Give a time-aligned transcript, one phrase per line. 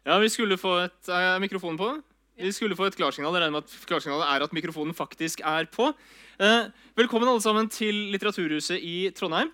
[0.00, 1.88] Ja, vi skulle få et Er mikrofonen på?
[2.40, 3.34] Vi skulle få et klarsignal.
[3.36, 5.92] Jeg regner med at klarsignalet er at mikrofonen faktisk er på.
[6.40, 9.52] Eh, velkommen alle sammen til Litteraturhuset i Trondheim.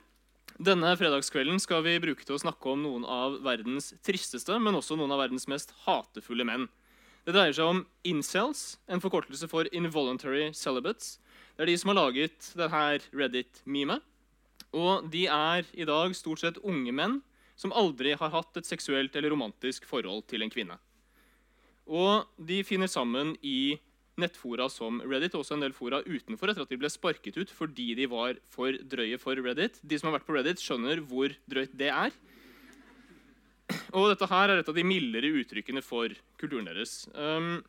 [0.62, 4.94] Denne fredagskvelden skal vi bruke til å snakke om noen av verdens tristeste, men også
[4.94, 6.68] noen av verdens mest hatefulle menn.
[7.26, 11.18] Det dreier seg om incels, en forkortelse for involuntary celibates.
[11.56, 13.98] Det er de som har laget denne Reddit-memet.
[14.70, 17.24] Og de er i dag stort sett unge menn
[17.56, 20.78] som aldri har hatt et seksuelt eller romantisk forhold til en kvinne.
[21.86, 23.78] Og de finner sammen i
[24.20, 27.52] nettfora som Reddit og også en del fora utenfor etter at de ble sparket ut
[27.52, 29.78] fordi de var for drøye for Reddit.
[29.82, 32.16] De som har vært på Reddit, skjønner hvor drøyt det er.
[33.92, 37.04] Og dette her er et av de mildere uttrykkene for kulturen deres.
[37.14, 37.60] Um,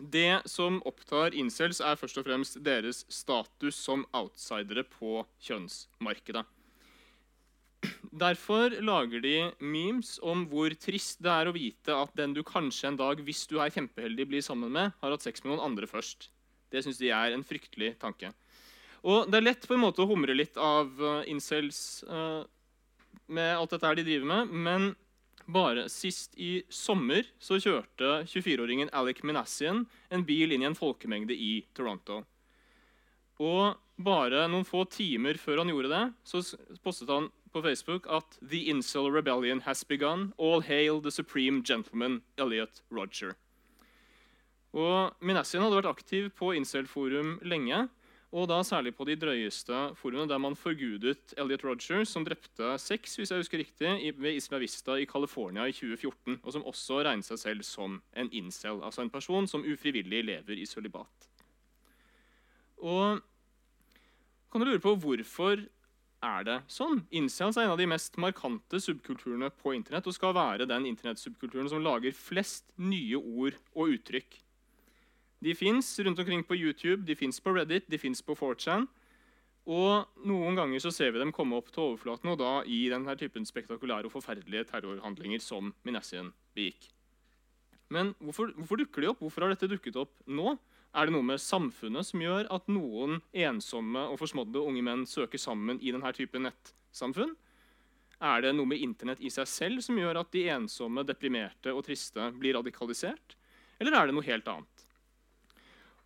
[0.00, 6.46] det som opptar incels, er først og fremst deres status som outsidere på kjønnsmarkedet.
[8.10, 12.90] Derfor lager de memes om hvor trist det er å vite at den du kanskje
[12.90, 15.88] en dag, hvis du er kjempeheldig, blir sammen med, har hatt sex med noen andre
[15.88, 16.28] først.
[16.70, 18.32] Det syns de er en fryktelig tanke.
[19.06, 22.42] Og det er lett på en måte å humre litt av uh, incels uh,
[23.32, 24.90] med alt dette de driver med, men
[25.50, 31.34] bare sist i sommer så kjørte 24-åringen Alec Minassian en bil inn i en folkemengde
[31.34, 32.20] i Toronto.
[33.40, 36.42] Og bare noen få timer før han gjorde det, så
[36.84, 40.32] postet han på Facebook at «The incel rebellion has begun.
[40.38, 43.36] All hail the supreme gentleman Elliot Roger».
[44.70, 47.88] Og Minassian hadde vært aktiv på incel-forum lenge,
[48.30, 53.16] og da særlig på de drøyeste forumene der man forgudet Elliot Roger, som drepte seks
[53.18, 57.26] hvis jeg husker riktig, ved Isla Vista i California i 2014, og som også regnet
[57.26, 61.26] seg selv som en incel, altså en person som ufrivillig lever i sølibat.
[62.78, 63.18] Og
[64.50, 65.66] kan du lure på hvorfor
[66.20, 67.00] er det sånn?
[67.16, 71.70] Incels er en av de mest markante subkulturene på Internett og skal være den internettsubkulturen
[71.72, 74.36] som lager flest nye ord og uttrykk.
[75.40, 78.84] De fins rundt omkring på YouTube, de fins på Reddit, de fins på 4chan.
[79.70, 83.14] Og noen ganger så ser vi dem komme opp til overflaten, og da i denne
[83.16, 86.90] typen spektakulære og forferdelige terrorhandlinger som Minassian begikk.
[87.90, 89.22] Men hvorfor, hvorfor, dukker de opp?
[89.24, 90.54] Hvorfor har dette dukket opp nå?
[90.90, 95.38] Er det noe med samfunnet som gjør at noen ensomme og forsmådde unge menn søker
[95.38, 97.36] sammen i denne typen nettsamfunn?
[98.20, 101.86] Er det noe med Internett i seg selv som gjør at de ensomme, deprimerte og
[101.86, 103.36] triste blir radikalisert?
[103.80, 104.86] Eller er det noe helt annet?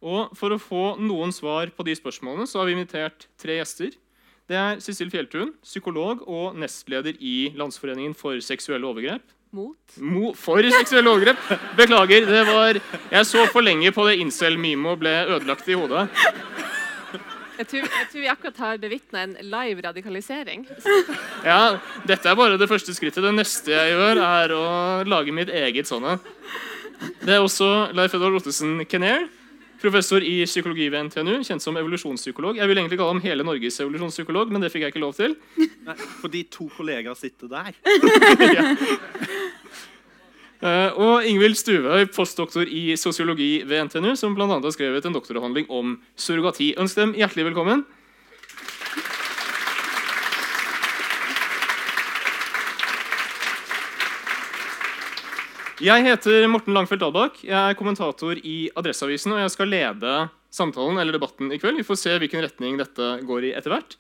[0.05, 3.97] Og For å få noen svar på de spørsmålene så har vi invitert tre gjester.
[4.45, 9.25] Det er Cecil Fjelltun, psykolog og nestleder i Landsforeningen for seksuelle overgrep.
[9.55, 9.99] Mot?
[10.03, 11.39] Mo for seksuelle overgrep.
[11.79, 12.27] Beklager.
[12.27, 12.79] det var...
[13.13, 16.09] Jeg så for lenge på det incel-mimo og ble ødelagt i hodet.
[17.55, 20.67] Jeg tror, jeg tror vi akkurat har bevitna en live radikalisering.
[21.47, 23.23] Ja, Dette er bare det første skrittet.
[23.23, 24.65] Det neste jeg gjør, er å
[25.07, 26.17] lage mitt eget sånne.
[27.23, 29.29] Det er også Leif Edvard Ottesen Kenner
[29.85, 32.57] Professor i psykologi ved NTNU, kjent som evolusjonspsykolog.
[32.57, 35.35] Jeg vil egentlig kalle ham hele Norges evolusjonspsykolog, men det fikk jeg ikke lov til.
[35.61, 37.75] Nei, fordi to kollegaer sitter der.
[38.57, 38.65] ja.
[40.65, 44.49] uh, og Ingvild Stuvøy, postdoktor i sosiologi ved NTNU, som bl.a.
[44.55, 46.73] har skrevet en doktoravhandling om surrogati.
[46.81, 47.85] Ønsk dem hjertelig velkommen.
[55.85, 57.43] Jeg heter Morten Langfeldt Albakk.
[57.45, 59.35] Jeg er kommentator i Adresseavisen.
[59.35, 60.13] Og jeg skal lede
[60.55, 61.77] samtalen eller debatten i kveld.
[61.77, 63.99] Vi får se hvilken retning dette går i etter hvert.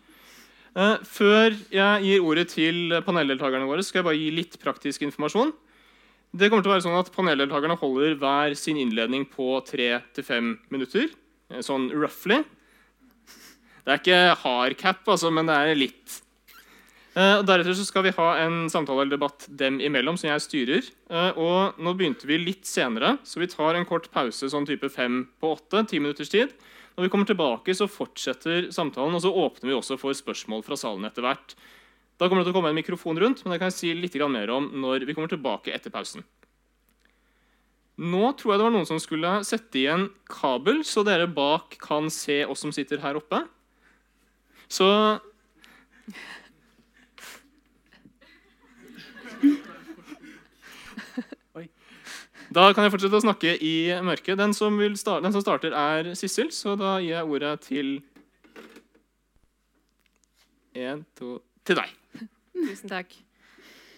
[0.72, 5.52] Uh, før jeg gir ordet til paneldeltakerne våre, skal jeg bare gi litt praktisk informasjon.
[6.32, 10.24] Det kommer til å være sånn at Paneldeltakerne holder hver sin innledning på tre til
[10.24, 11.12] fem minutter.
[11.52, 12.40] Eh, sånn roughly.
[13.84, 16.20] Det er ikke hard cap, altså, men det er litt
[17.14, 20.42] Uh, og Deretter så skal vi ha en samtale eller debatt dem imellom, som jeg
[20.42, 20.88] styrer.
[21.06, 24.90] Uh, og Nå begynte vi litt senere, så vi tar en kort pause sånn type
[24.90, 25.84] fem på åtte.
[25.90, 26.56] ti minutters tid.
[26.94, 30.78] Når vi kommer tilbake, så fortsetter samtalen, og så åpner vi også for spørsmål fra
[30.78, 31.54] salen etter hvert.
[32.18, 34.14] Da kommer det til å komme en mikrofon rundt, men det kan jeg si litt
[34.30, 36.22] mer om når vi kommer tilbake etter pausen.
[37.98, 42.10] Nå tror jeg det var noen som skulle sette igjen kabel, så dere bak kan
[42.10, 43.44] se oss som sitter her oppe.
[44.66, 44.86] Så
[52.54, 54.38] Da kan jeg fortsette å snakke i mørket.
[54.38, 57.94] Den som, starte, den som starter, er Sissel, så da gir jeg ordet til
[60.74, 61.92] En, to Til deg.
[62.54, 63.14] Tusen takk.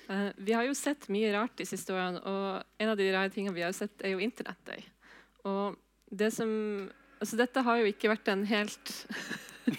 [0.06, 3.32] Uh, vi har jo sett mye rart de siste årene, og en av de rare
[3.34, 4.86] tingene vi har sett, er jo internettet.
[5.48, 5.76] Og
[6.10, 6.50] det som
[7.16, 8.90] Altså, dette har jo ikke vært en helt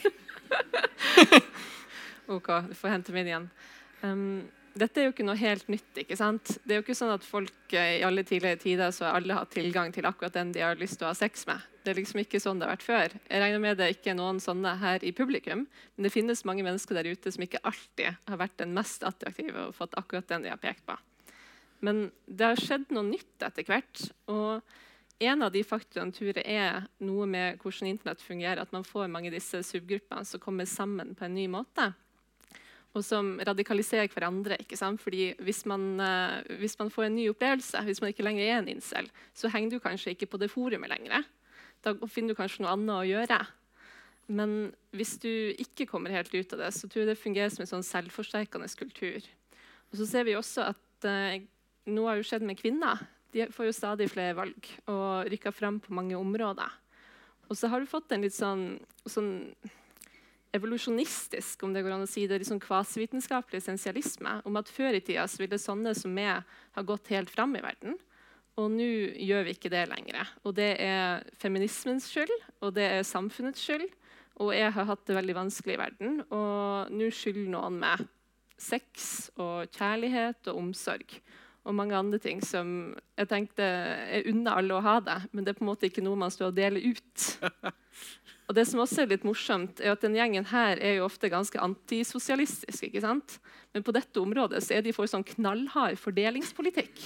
[2.33, 3.45] OK, du får hente min igjen.
[4.01, 4.41] Um,
[4.81, 5.89] dette er jo ikke noe helt nytt.
[6.03, 6.57] ikke sant?
[6.63, 9.38] Det er jo ikke sånn at folk eh, i alle tidligere tider så har alle
[9.38, 11.63] hatt tilgang til akkurat den de har lyst til å ha sex med.
[11.83, 13.18] Det er liksom ikke sånn det har vært før.
[13.29, 16.65] Jeg regner med det ikke er noen sånne her i publikum, men det finnes mange
[16.68, 20.47] mennesker der ute som ikke alltid har vært den mest attraktive og fått akkurat den
[20.47, 20.97] de har pekt på.
[21.85, 24.09] Men det har skjedd noe nytt etter hvert.
[24.33, 24.62] og
[25.19, 28.62] en av de faktorene tror er noe med hvordan Internett fungerer.
[28.62, 31.89] At man får mange av disse subgruppene som kommer sammen på en ny måte.
[32.97, 34.57] Og som radikaliserer hverandre.
[34.63, 35.01] ikke sant?
[35.03, 38.57] Fordi hvis man, uh, hvis man, får en ny opplevelse, hvis man ikke lenger er
[38.57, 41.27] en incel, så henger du kanskje ikke på det forumet lenger.
[41.85, 43.41] Da finner du kanskje noe annet å gjøre.
[44.27, 44.55] Men
[44.97, 45.29] hvis du
[45.61, 48.67] ikke kommer helt ut av det, så tror jeg det fungerer som en sånn selvforsterkende
[48.79, 49.21] kultur.
[49.91, 51.38] Og så ser vi også at uh,
[51.88, 53.05] noe har jo skjedd med kvinner
[53.38, 56.69] de får jo stadig flere valg og rykker frem på mange områder.
[57.47, 58.77] Og så har du fått en litt sånn,
[59.07, 59.31] sånn
[60.57, 64.39] evolusjonistisk om det går an å si det, liksom kvasivitenskapelig essensialisme.
[64.48, 66.44] Om at før i tida så ville sånne som meg
[66.75, 67.98] ha gått helt fram i verden.
[68.57, 68.89] Og nå
[69.21, 70.33] gjør vi ikke det lenger.
[70.44, 72.33] Og det er feminismens skyld,
[72.65, 73.88] og det er samfunnets skyld.
[74.42, 78.06] Og jeg har hatt det veldig vanskelig i verden, og nå skylder noen meg
[78.57, 81.19] sex og kjærlighet og omsorg
[81.68, 85.51] og mange andre ting som jeg tenkte er unna alle å ha det, men det
[85.51, 87.25] er på en måte ikke noe man står og deler ut.
[88.47, 91.27] Og det som også er litt morsomt, er at den gjengen her er jo ofte
[91.31, 92.88] ganske antisosialistisk.
[92.88, 93.39] ikke sant?
[93.75, 97.01] Men på dette området så er de for sånn knallhard fordelingspolitikk.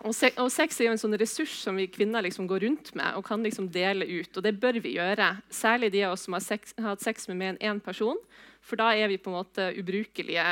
[0.00, 2.94] Og, se og, sex er jo en sånn ressurs som vi kvinner liksom går rundt
[2.96, 4.32] med og kan liksom dele ut.
[4.32, 5.34] Og det bør vi gjøre.
[5.52, 6.46] Særlig de av oss som har,
[6.86, 8.16] hatt sex med mer enn én person.
[8.64, 10.46] For da er vi på en måte ubrukelige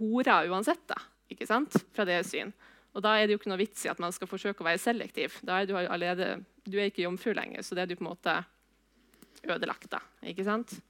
[0.00, 0.98] horer uansett, da,
[1.30, 1.78] ikke sant?
[1.94, 2.50] fra det syn.
[2.94, 4.82] Og da er det jo ikke noe vits i at man skal forsøke å være
[4.82, 5.36] selektiv.
[5.46, 8.10] Da er du allerede, du er ikke jomfru lenger, så det er du på en
[8.10, 8.40] måte
[9.46, 9.90] ødelagt.
[9.92, 10.80] da, ikke sant?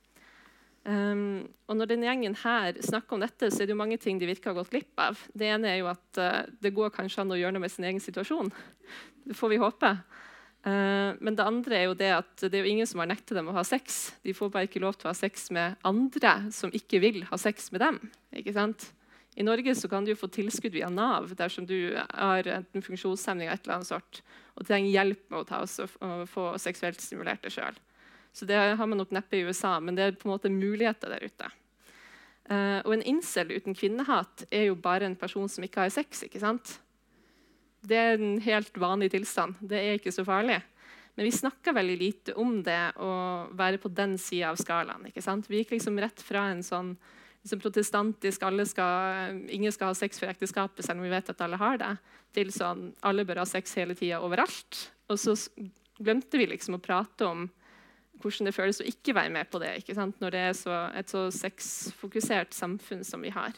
[0.80, 4.16] Um, og når denne gjengen her snakker om dette, så er det jo mange ting
[4.18, 5.20] de virker å ha gått glipp av.
[5.36, 7.84] Det ene er jo at uh, det går kanskje an å gjøre noe med sin
[7.84, 8.48] egen situasjon.
[9.28, 9.90] Det får vi håpe.
[10.64, 13.36] Uh, men det andre er jo det at det er jo ingen som har nektet
[13.36, 14.14] dem å ha sex.
[14.24, 17.40] De får bare ikke lov til å ha sex med andre som ikke vil ha
[17.40, 18.00] sex med dem.
[18.40, 18.88] ikke sant?
[19.38, 23.62] I Norge kan du få tilskudd via Nav dersom du har en funksjonshemning av et
[23.64, 24.22] eller annet sort,
[24.58, 25.94] og trenger hjelp med å ta oss og,
[26.28, 27.78] få seksuelt stimulert det sjøl.
[28.34, 31.14] Så det har man nok neppe i USA, men det er på en måte muligheter
[31.14, 31.50] der ute.
[32.50, 36.24] Uh, og en incel uten kvinnehat er jo bare en person som ikke har sex.
[36.26, 36.78] ikke sant?
[37.80, 39.54] Det er en helt vanlig tilstand.
[39.62, 40.58] Det er ikke så farlig.
[41.14, 43.12] Men vi snakker veldig lite om det å
[43.56, 45.06] være på den sida av skalaen.
[45.06, 45.48] ikke sant?
[45.50, 46.94] Vi gikk liksom rett fra en sånn
[47.42, 51.60] liksom protestantisk skal, ingen skal ha sex før ekteskapet, selv om vi vet at alle
[51.60, 51.94] har det,
[52.36, 54.90] til sånn alle bør ha sex hele tida overalt.
[55.10, 55.36] Og så
[56.00, 57.48] glemte vi liksom å prate om
[58.20, 59.72] hvordan det føles å ikke være med på det
[60.20, 63.56] når det er så, et så sexfokusert samfunn som vi har.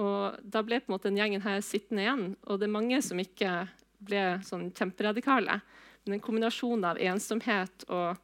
[0.00, 2.24] Og da ble på en måte den gjengen her sittende igjen.
[2.48, 3.68] Og det er mange som ikke
[4.04, 5.60] ble sånn kjemperadikale.
[6.04, 8.18] Men en kombinasjon av ensomhet og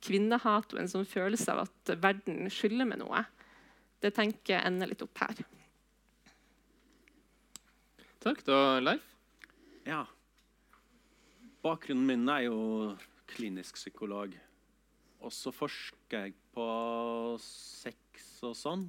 [0.00, 3.24] kvinnehat og en sånn følelse av at verden skylder med noe,
[4.00, 5.42] det tenker jeg ender litt opp her.
[8.20, 8.42] Takk.
[8.44, 9.04] Da, Leif?
[9.88, 10.04] Ja.
[11.64, 12.60] Bakgrunnen min er jo
[13.30, 14.34] klinisk psykolog.
[15.20, 16.66] Og så forsker jeg på
[17.44, 18.86] sex og sånn.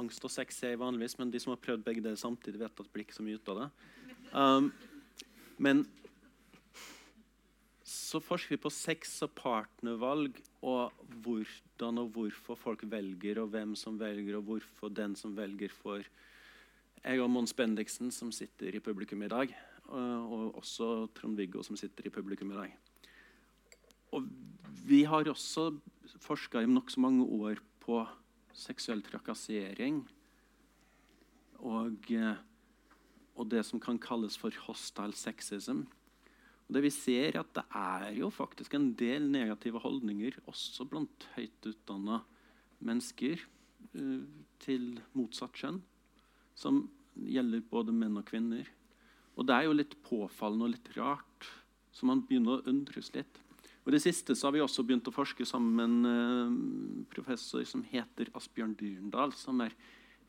[0.00, 2.86] Angst og sex er vanligvis, men de som har prøvd begge deler samtidig, vet at
[2.86, 3.68] det blir ikke så mye ut av det.
[4.30, 4.68] Um,
[5.60, 5.82] men
[7.90, 10.94] så forsker vi på sex og partnervalg og
[11.24, 16.06] hvordan og hvorfor folk velger, og hvem som velger, og hvorfor den som velger, får
[17.00, 19.54] Jeg og Mons Bendiksen, som sitter i publikum i dag,
[19.88, 22.76] og også Trond-Viggo, som sitter i publikum i dag.
[24.12, 24.28] Og
[24.86, 25.70] vi har også
[26.20, 28.04] forska i nokså mange år på
[28.52, 30.02] seksuell trakassering
[31.60, 32.10] og,
[33.36, 35.84] og, det som kan kalles for hostile sexism.
[36.70, 40.84] Og det vi ser er at Det er jo faktisk en del negative holdninger også
[40.86, 42.20] blant høyt utdanna
[42.78, 43.42] mennesker
[43.98, 44.22] uh,
[44.62, 45.80] til motsatt kjønn,
[46.54, 46.84] som
[47.18, 48.70] gjelder både menn og kvinner.
[49.34, 51.48] Og det er jo litt påfallende og litt rart,
[51.90, 53.42] så man begynner å undres litt.
[53.82, 56.54] Og det siste så har vi også begynt å forske sammen med en uh,
[57.10, 59.74] professor som heter Asbjørn Dyrendal, som er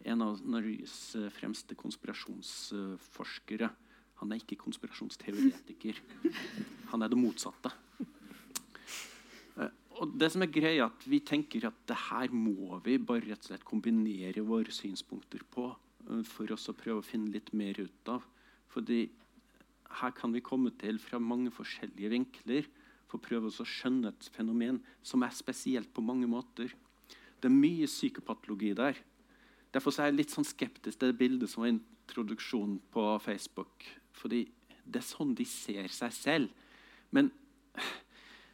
[0.10, 3.70] en av Norges fremste konspirasjonsforskere.
[4.22, 6.00] Han er ikke konspirasjonsteoretiker.
[6.94, 7.72] Han er det motsatte.
[9.58, 13.26] Uh, og det som er greia at Vi tenker at det her må vi bare
[13.28, 15.72] rett og slett kombinere våre synspunkter på
[16.26, 18.24] for oss å prøve å finne litt mer ut av.
[18.72, 19.04] Fordi
[20.02, 22.68] her kan vi komme til fra mange forskjellige vinkler
[23.10, 26.72] for å prøve å skjønne et fenomen som er spesielt på mange måter.
[27.42, 29.00] Det er mye psykopatologi der.
[29.72, 33.88] Derfor er jeg litt sånn skeptisk til det bildet som var introduksjonen på Facebook.
[34.18, 34.46] Fordi
[34.84, 36.68] det er sånn de ser seg selv.
[37.14, 37.32] Men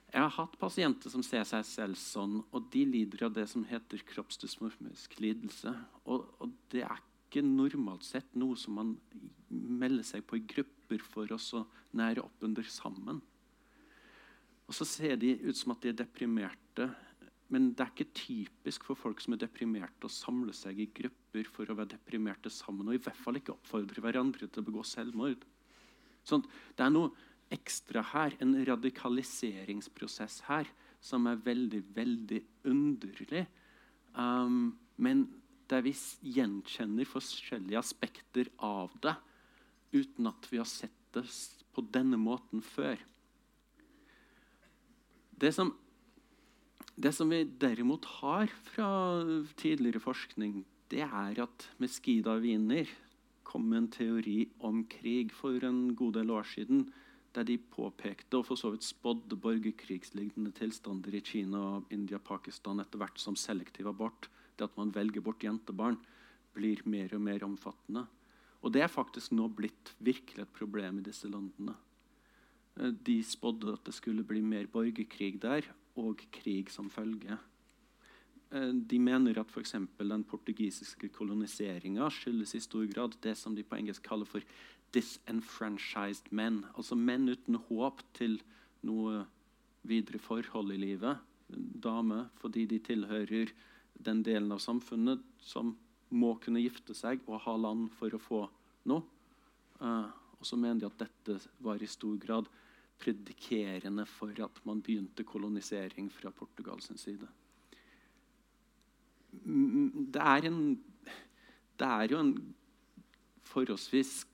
[0.08, 3.66] jeg har hatt pasienter som ser seg selv sånn, og de lider av det som
[3.68, 5.74] heter kroppsdysmorfisk lidelse.
[6.06, 8.94] Og, og, det er ikke normalt sett noe som man
[9.50, 11.66] melder seg på i grupper for å
[11.98, 13.20] nære opp under sammen.
[14.68, 16.90] Og så ser de ut som at de er deprimerte.
[17.54, 21.48] Men det er ikke typisk for folk som er deprimerte, å samle seg i grupper
[21.52, 22.90] for å være deprimerte sammen.
[22.90, 25.46] Og i hvert fall ikke oppfordre hverandre til å begå selvmord.
[26.28, 26.44] Sånn,
[26.76, 27.14] det er noe
[27.56, 30.68] ekstra her, en radikaliseringsprosess her,
[31.00, 33.46] som er veldig, veldig underlig.
[34.18, 35.28] Um, men
[35.72, 35.94] der vi
[36.36, 39.16] gjenkjenner forskjellige aspekter av det
[39.96, 41.24] uten at vi har sett det
[41.76, 43.00] på denne måten før.
[45.38, 45.72] Det som,
[46.98, 48.90] det som vi derimot har fra
[49.60, 52.90] tidligere forskning, det er at Meskida Wiener
[53.48, 56.88] kom med en teori om krig for en god del år siden
[57.38, 62.98] der de påpekte og for så vidt spådde borgerkrigslignende tilstander i Kina, India Pakistan etter
[62.98, 66.00] hvert som selektiv abort, det at man velger bort jentebarn,
[66.58, 68.08] blir mer og mer omfattende.
[68.66, 71.76] Og det er faktisk nå blitt virkelig et problem i disse landene.
[72.80, 77.38] Eh, de spådde at det skulle bli mer borgerkrig der, og krig som følge.
[78.52, 79.76] Eh, de mener at f.eks.
[80.00, 84.46] den portugisiske koloniseringa skyldes i stor grad det som de på engelsk kaller for
[84.96, 86.64] disenfranchised menn.
[86.76, 88.40] Altså menn uten håp til
[88.88, 89.26] noe
[89.88, 91.18] videre forhold i livet.
[91.48, 93.52] Damer fordi de tilhører
[93.98, 95.76] den delen av samfunnet som
[96.10, 98.42] må kunne gifte seg og ha land for å få
[98.88, 99.04] noe.
[99.82, 100.08] Uh,
[100.40, 102.48] og så mener de at dette var i stor grad
[102.98, 107.28] predikerende for at man begynte kolonisering fra Portugals side.
[110.14, 110.82] Det er, en,
[111.80, 112.34] det er jo en
[113.46, 114.26] forholdsvis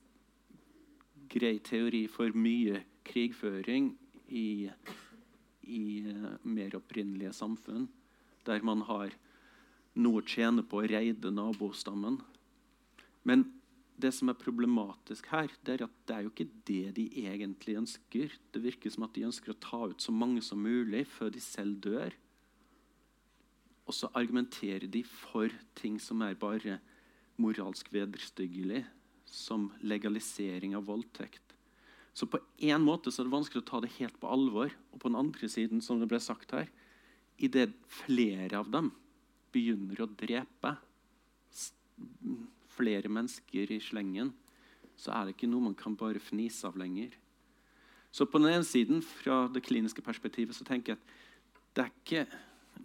[1.30, 3.92] grei teori for mye krigføring
[4.28, 4.70] i,
[5.62, 7.88] i uh, mer opprinnelige samfunn,
[8.46, 9.12] der man har
[9.94, 12.18] noe å tjene på å reide nabostammen.
[13.24, 13.44] Men
[14.04, 17.78] det som er problematisk her, det er at det er jo ikke det de egentlig
[17.80, 18.34] ønsker.
[18.52, 21.42] Det virker som at de ønsker å ta ut så mange som mulig før de
[21.42, 22.16] selv dør.
[23.84, 26.78] Og så argumenterer de for ting som er bare
[27.40, 28.84] moralsk vederstyggelig
[29.28, 31.42] som legalisering av voldtekt.
[32.14, 34.72] Så på en måte er det vanskelig å ta det helt på alvor.
[34.92, 36.70] Og på den andre siden, som det ble sagt her,
[37.42, 38.92] idet flere av dem
[39.54, 40.76] begynner å drepe
[42.74, 44.32] flere mennesker i slengen,
[44.96, 47.14] så er det ikke noe man kan bare fnise av lenger.
[48.14, 51.14] Så på den ene siden, fra det kliniske perspektivet, så tenker jeg at
[51.74, 52.26] det er ikke,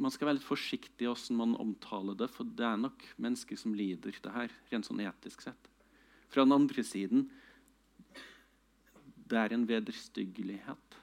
[0.01, 3.59] man skal være litt forsiktig i hvordan man omtaler det, for det er nok mennesker
[3.59, 5.69] som lider det her, rent sånn etisk sett.
[6.29, 7.27] Fra den andre siden
[9.29, 10.97] det er en vederstyggelighet.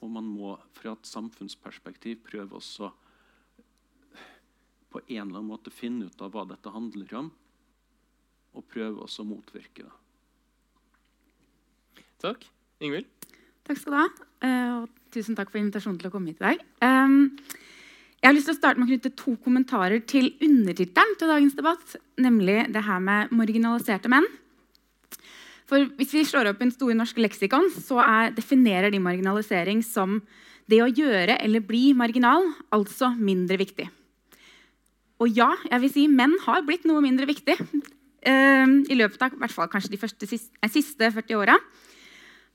[0.00, 2.88] Og man må fra et samfunnsperspektiv prøve også
[4.90, 7.28] på en eller annen måte finne ut av hva dette handler om,
[8.56, 9.96] og prøve også å motvirke det.
[12.20, 12.44] Takk.
[12.80, 13.08] Ingvild?
[13.66, 14.08] Takk skal du ha.
[14.44, 16.64] Eh, og tusen takk for invitasjonen til å komme hit i dag.
[16.84, 17.36] Ehm,
[18.20, 21.56] jeg har lyst til å starte med å knytte to kommentarer til undertittelen til dagens
[21.56, 24.26] debatt, nemlig det her med marginaliserte menn.
[25.70, 30.18] For Hvis vi slår opp en stor norsk leksikon, så er, definerer de marginalisering som
[30.70, 33.86] det å gjøre eller bli marginal, altså mindre viktig.
[35.20, 37.56] Og ja, jeg vil si menn har blitt noe mindre viktig
[38.26, 41.56] i løpet av hvert fall, kanskje de første, siste, eh, siste 40 åra.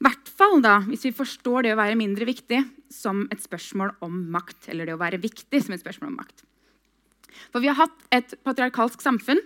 [0.04, 2.60] hvert fall da, hvis vi forstår det å være mindre viktig
[2.92, 4.68] som et spørsmål om makt.
[4.70, 6.44] Eller det å være viktig som et spørsmål om makt.
[7.52, 9.40] For vi har hatt et patriarkalsk samfunn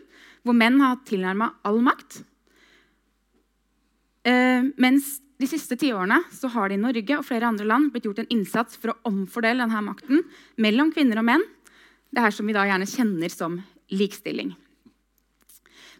[0.43, 2.23] hvor menn har hatt tilnærma all makt.
[4.25, 8.09] Eh, mens de siste tiårene så har det i Norge og flere andre land blitt
[8.09, 10.25] gjort en innsats for å omfordele denne makten
[10.57, 11.45] mellom kvinner og menn.
[12.09, 13.61] Det her som vi da gjerne kjenner som
[13.93, 14.55] likestilling.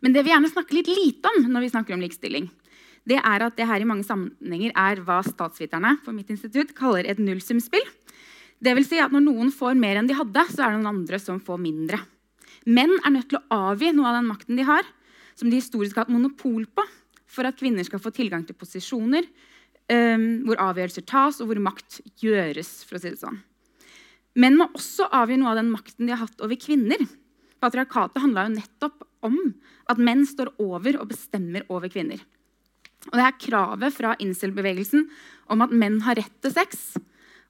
[0.04, 2.50] Men det vi gjerne snakker litt lite om når vi snakker om likestilling,
[3.10, 7.08] det er at det her i mange sammenhenger er hva statsviterne for mitt institutt kaller
[7.10, 7.86] et nullsumspill.
[8.60, 11.00] Det vil si at når noen får mer enn de hadde, så er det noen
[11.00, 12.02] andre som får mindre.
[12.68, 14.88] Menn er nødt til å avgi noe av den makten de har,
[15.40, 16.84] som de historisk har hatt monopol på,
[17.30, 22.02] for at kvinner skal få tilgang til posisjoner um, hvor avgjørelser tas, og hvor makt
[22.20, 22.84] gjøres.
[22.84, 23.40] for å si det sånn.
[24.40, 27.02] Menn må også avgi noe av den makten de har hatt over kvinner.
[27.64, 29.38] Patriarkatet handla jo nettopp om
[29.90, 32.22] at menn står over og bestemmer over kvinner.
[33.10, 35.06] Og det er kravet fra incel-bevegelsen
[35.52, 36.98] om at menn har rett til sex,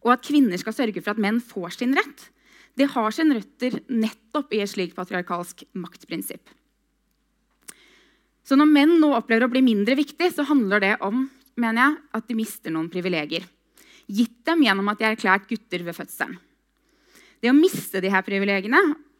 [0.06, 2.30] og at kvinner skal sørge for at menn får sin rett,
[2.78, 6.46] det har sin røtter nettopp i et slikt patriarkalsk maktprinsipp.
[8.46, 11.28] Så når menn nå opplever å bli mindre viktig, så handler det om
[11.60, 13.44] mener jeg, at de mister noen privilegier.
[14.10, 16.38] Gitt dem gjennom at de er erklært gutter ved fødselen.
[17.40, 18.80] Det å miste her privilegiene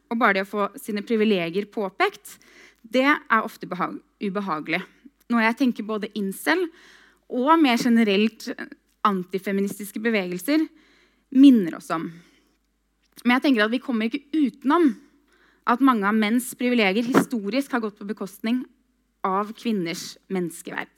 [0.10, 2.38] og bare det å få sine privilegier påpekt,
[2.82, 4.82] det er ofte ubehagelig.
[5.30, 6.66] Når jeg tenker både incel
[7.30, 8.50] og mer generelt
[9.06, 10.66] antifeministiske bevegelser
[11.38, 12.08] minner oss om.
[13.24, 14.90] Men jeg tenker at vi kommer ikke utenom
[15.70, 18.64] at mange av menns privilegier historisk har gått på bekostning
[19.28, 20.90] av kvinners menneskeverd.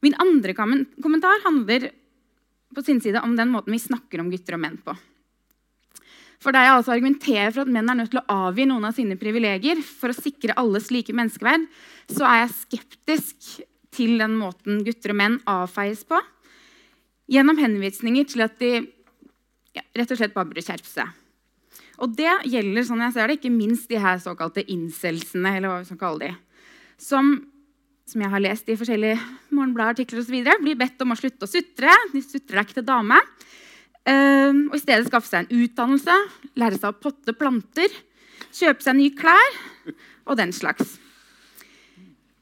[0.00, 1.90] Min andre kommentar handler
[2.74, 4.94] på sin side om den måten vi snakker om gutter og menn på.
[6.38, 8.94] For der jeg altså argumenterer for at menn er nødt til å avgi noen av
[8.94, 11.66] sine privilegier for å sikre alles like menneskeverd,
[12.14, 13.48] så er jeg skeptisk
[13.94, 16.20] til den måten gutter og menn avfeies på
[17.28, 18.72] gjennom henvisninger til at de
[19.76, 21.10] ja, rett og slett bare burde skjerpe seg.
[21.98, 25.80] Og det gjelder sånn jeg ser det, ikke minst de her såkalte incelsene, eller hva
[25.82, 26.34] vi skal kalle de,
[27.02, 27.32] som,
[28.06, 29.18] som jeg har lest i forskjellige
[29.50, 31.94] morgenbladartikler osv., blir bedt om å slutte å sutre.
[32.14, 33.18] De sutrer deg ikke til dame.
[34.08, 36.14] Uh, og i stedet skaffe seg en utdannelse,
[36.56, 37.92] lære seg å potte planter,
[38.56, 39.58] kjøpe seg nye klær
[40.28, 40.96] og den slags.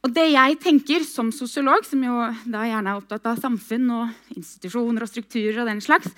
[0.06, 2.14] Og det jeg tenker som sosiolog, som jo
[2.46, 6.12] da gjerne er opptatt av samfunn og institusjoner og strukturer, og den slags,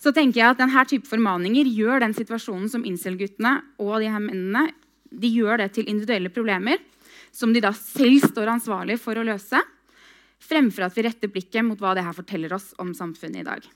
[0.00, 4.22] så tenker jeg at denne type formaninger gjør den situasjonen som incel-guttene og de her
[4.24, 4.70] mennene
[5.10, 6.80] de gjør det til individuelle problemer
[7.30, 9.60] som de da selv står ansvarlig for å løse,
[10.40, 13.68] fremfor at vi retter blikket mot hva det her forteller oss om samfunnet i dag.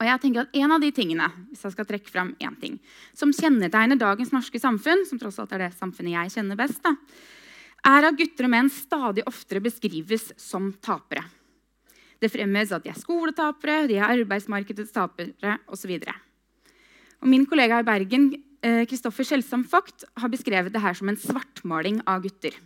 [0.00, 2.78] Og jeg tenker at En av de tingene hvis jeg skal trekke frem en ting,
[3.16, 6.94] som kjennetegner dagens norske samfunn, som tross alt er det samfunnet jeg kjenner best, da,
[7.90, 11.24] er at gutter og menn stadig oftere beskrives som tapere.
[12.20, 15.94] Det fremheves at de er skoletapere, de er arbeidsmarkedets tapere osv.
[17.24, 22.02] Min kollega i Bergen, Kristoffer eh, Skjelsam Vogt, har beskrevet det her som en svartmaling
[22.08, 22.56] av gutter.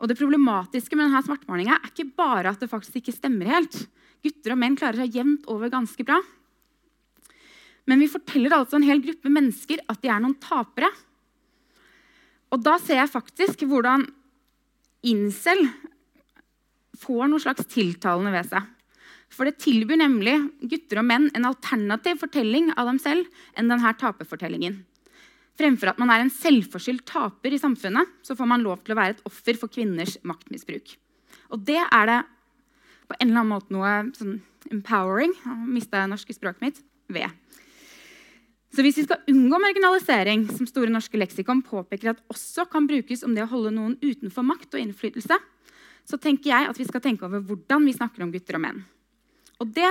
[0.00, 3.76] Og Det problematiske med denne svartmalinga er ikke bare at det faktisk ikke stemmer helt,
[4.24, 6.18] Gutter og menn klarer seg jevnt over ganske bra.
[7.88, 10.90] Men vi forteller altså en hel gruppe mennesker at de er noen tapere.
[12.50, 14.04] Og da ser jeg faktisk hvordan
[15.06, 15.64] incel
[17.00, 18.68] får noe slags tiltalende ved seg.
[19.30, 20.34] For det tilbyr nemlig
[20.68, 24.80] gutter og menn en alternativ fortelling av dem selv enn denne taperfortellingen.
[25.60, 28.98] Fremfor at man er en selvforskyldt taper i samfunnet, så får man lov til å
[28.98, 30.94] være et offer for kvinners maktmisbruk.
[31.54, 32.20] Og det er det
[33.10, 34.38] på en eller annen måte noe sånn
[34.70, 35.32] empowering
[35.66, 37.30] mista jeg norske språket mitt ved.
[38.70, 43.24] Så Hvis vi skal unngå marginalisering, som Store norske leksikon påpeker at også kan brukes
[43.26, 45.40] om det å holde noen utenfor makt og innflytelse,
[46.06, 48.84] så tenker jeg at vi skal tenke over hvordan vi snakker om gutter og menn.
[49.58, 49.90] Og det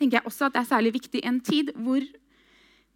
[0.00, 2.00] tenker jeg også at er særlig viktig i en tid hvor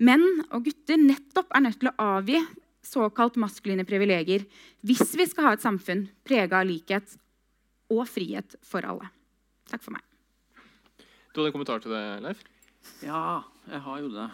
[0.01, 2.41] menn og gutter nettopp er nødt til å avgi
[2.85, 4.45] såkalt maskuline privilegier
[4.85, 7.15] hvis vi skal ha et samfunn prega av likhet
[7.95, 9.11] og frihet for alle.
[9.71, 10.03] Takk for meg.
[11.35, 12.43] Du hadde en kommentar til det, Leif?
[13.03, 14.29] Ja, jeg har jo det.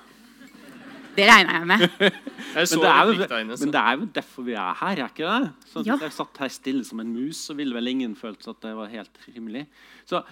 [1.17, 1.85] Det regner jeg med.
[2.01, 2.11] jeg
[2.55, 5.53] men, det jo, men, det er jo, derfor vi er her, er ikke det?
[5.71, 5.97] Så ja.
[6.01, 8.93] Jeg satt her stille som en mus, så ville vel ingen følt at det var
[8.93, 9.67] helt rimelig.
[10.09, 10.23] Så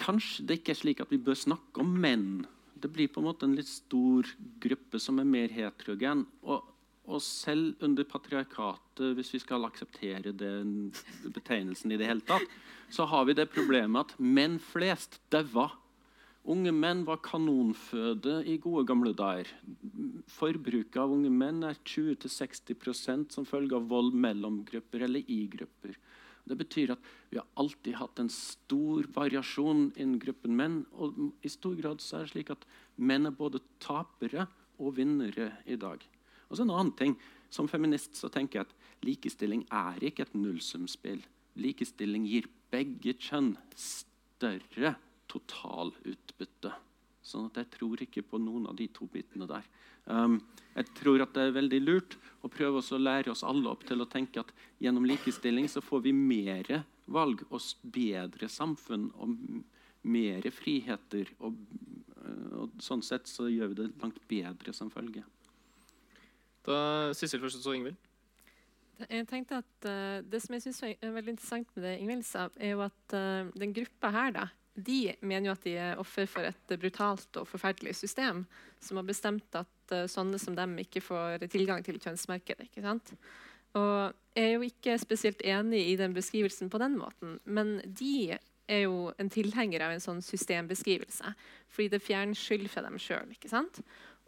[0.00, 2.46] kanskje det ikke er slik at vi bør snakke om menn.
[2.76, 4.28] Det blir på en måte en litt stor
[4.62, 6.24] gruppe som er mer heterogen.
[6.46, 6.64] Og
[7.06, 10.92] og selv under patriarkatet, hvis vi skal akseptere den
[11.22, 12.46] betegnelsen, i det hele tatt,
[12.90, 15.70] så har vi det problemet at menn flest daua.
[16.46, 19.48] Unge menn var kanonføde i gode gamle dager.
[20.30, 25.96] Forbruket av unge menn er 20-60% som følge av vold mellom grupper eller i grupper.
[26.46, 30.76] Det betyr at vi har alltid hatt en stor variasjon innen gruppen menn.
[30.94, 32.62] Og i stor grad er det slik at
[32.94, 34.46] menn er både tapere
[34.78, 35.98] og vinnere i dag.
[36.48, 37.16] Og så en annen ting.
[37.50, 41.22] Som feminist så tenker jeg at likestilling er ikke et nullsumspill.
[41.56, 44.96] Likestilling gir begge kjønn større
[45.30, 46.72] totalutbytte.
[47.26, 49.64] Sånn at jeg tror ikke på noen av de to bitene der.
[50.06, 50.38] Um,
[50.76, 54.02] jeg tror at det er veldig lurt å prøve å lære oss alle opp til
[54.02, 56.70] å tenke at gjennom likestilling så får vi mer
[57.10, 59.34] valg og bedre samfunn og
[60.06, 61.32] mer friheter.
[61.42, 61.58] Og,
[62.54, 65.24] og sånn sett så gjør vi det langt bedre som følge.
[66.66, 67.96] Da, Sissel først, og så Ingvild.
[69.06, 72.48] Jeg tenkte at uh, Det som jeg synes er veldig interessant med det Ingvild sa,
[72.56, 76.28] er jo at uh, den gruppa her da, de mener jo at de er offer
[76.28, 78.44] for et brutalt og forferdelig system
[78.80, 82.70] som har bestemt at uh, sånne som dem ikke får tilgang til kjønnsmarkedet.
[82.70, 83.14] ikke sant?
[83.76, 88.36] Og Jeg er jo ikke spesielt enig i den beskrivelsen på den måten, men de
[88.68, 91.32] er jo en tilhenger av en sånn systembeskrivelse.
[91.72, 93.32] Fordi det fjerner skyld fra dem sjøl.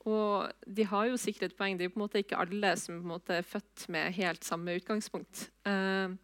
[0.09, 1.77] Og de har jo sikkert et poeng.
[1.79, 5.49] Det er på en måte ikke alle som er født med helt samme utgangspunkt.
[5.67, 6.17] Uh,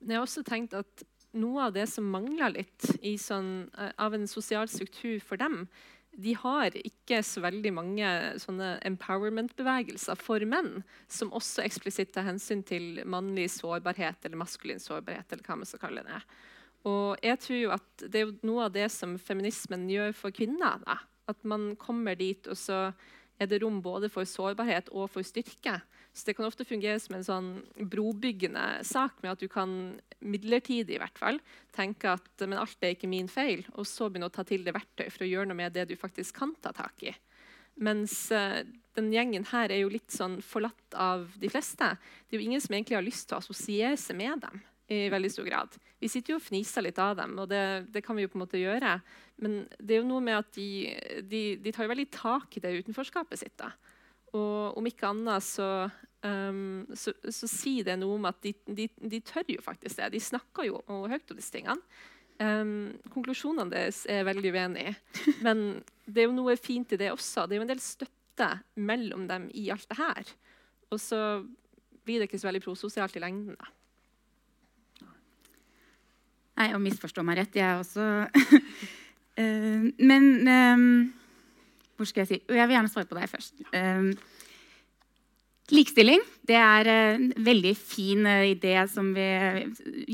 [0.00, 1.04] men jeg har også tenkt at
[1.36, 2.88] noe av det som mangler litt
[3.20, 5.66] sånn, uh, av en sosial struktur for dem,
[6.16, 8.10] de har ikke så veldig mange
[8.88, 10.80] empowerment-bevegelser for menn
[11.12, 15.28] som også eksplisitt tar hensyn til mannlig sårbarhet eller maskulin sårbarhet.
[15.32, 16.22] eller hva man skal kalle det.
[16.86, 20.80] Og jeg tror at Det er noe av det som feminismen gjør for kvinner.
[20.86, 20.98] Da.
[21.30, 22.90] At man kommer dit, og så
[23.36, 25.80] er det rom både for sårbarhet og for styrke.
[26.16, 30.96] Så Det kan ofte fungere som en sånn brobyggende sak med at du kan midlertidig
[30.96, 31.40] i hvert fall,
[31.76, 34.72] tenke at men alt er ikke min feil, og så begynne å ta til det
[34.72, 37.12] verktøy for å gjøre noe med det du faktisk kan ta tak i.
[37.76, 38.64] Mens uh,
[38.96, 41.90] den gjengen her er jo litt sånn forlatt av de fleste.
[42.24, 44.62] Det er jo ingen som egentlig har lyst til å assosiere seg med dem.
[44.92, 45.76] I veldig stor grad.
[45.98, 47.62] Vi sitter jo og fniser litt av dem, og det,
[47.94, 48.92] det, kan vi jo på en måte gjøre.
[49.42, 50.68] Men det er jo noe med at de,
[51.26, 53.56] de, de tar jo veldig tak i det utenforskapet sitt.
[53.58, 53.72] da.
[54.36, 55.70] Og om ikke annet så,
[56.26, 60.12] um, så, så sier det noe om at de, de, tør jo faktisk det.
[60.14, 61.80] De snakker jo høyt om disse tingene.
[62.36, 64.96] Um, konklusjonene deres er veldig uenig i.
[65.46, 65.66] Men
[66.04, 67.46] det er jo noe fint i det også.
[67.46, 70.34] Det er jo en del støtte mellom dem i alt det her.
[70.92, 71.20] Og så
[72.06, 73.56] blir det ikke så veldig prososialt i lengden.
[73.58, 73.72] da.
[76.56, 80.90] Nei, og misforstå meg rett, jeg også uh, Men um
[81.96, 82.40] hvor skal jeg si?
[82.52, 83.54] Jeg vil gjerne svare på deg først.
[83.72, 84.10] Um,
[85.72, 89.24] likestilling det er en veldig fin uh, idé som vi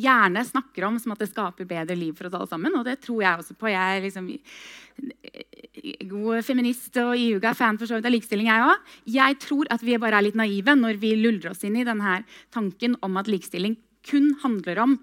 [0.00, 2.78] gjerne snakker om som at det skaper bedre liv for oss alle sammen.
[2.78, 3.72] Og det tror jeg også på.
[3.72, 4.31] Jeg er liksom
[6.12, 8.48] god feminist og iuga fan for så vidt av likestilling.
[8.52, 8.98] Jeg også.
[9.18, 12.20] Jeg tror at vi bare er litt naive når vi luller oss inn i denne
[12.55, 13.76] tanken om at likestilling
[14.07, 14.96] kun handler om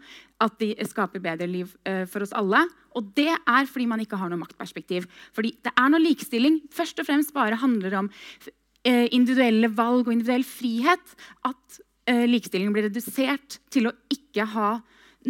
[0.44, 2.62] at de skaper bedre liv uh, for oss alle.
[2.98, 5.08] Og det er fordi man ikke har noe maktperspektiv.
[5.36, 10.16] Fordi det er når likestilling først og fremst bare handler om uh, individuelle valg og
[10.16, 11.16] individuell frihet,
[11.48, 14.72] at uh, likestilling blir redusert til å ikke ha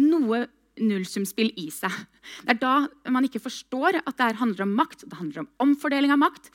[0.00, 0.46] noe
[0.80, 1.92] nullsumspill i seg.
[2.46, 5.04] Det er da man ikke forstår at det handler om makt.
[5.04, 6.48] Det handler om omfordeling av makt.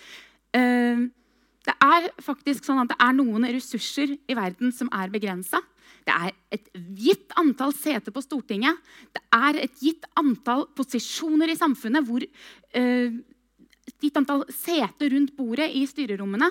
[0.56, 5.60] det er faktisk sånn at det er noen ressurser i verden som er begrensa.
[6.06, 8.78] Det er et gitt antall seter på Stortinget.
[9.15, 13.21] Det er et gitt antall posisjoner i samfunnet hvor uh,
[13.86, 16.48] Et gitt antall seter rundt bordet i styrerommene.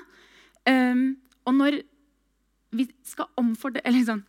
[0.70, 1.80] Um, og når
[2.74, 4.22] vi skal omfordele eller sånn,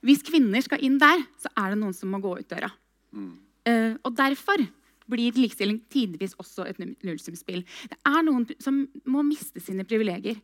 [0.00, 2.70] Hvis kvinner skal inn der, så er det noen som må gå ut døra.
[3.12, 3.32] Mm.
[3.68, 4.62] Uh, og derfor
[5.10, 7.64] blir likestilling tidvis også et nullsumspill.
[7.90, 10.38] Det er noen som må miste sine privilegier.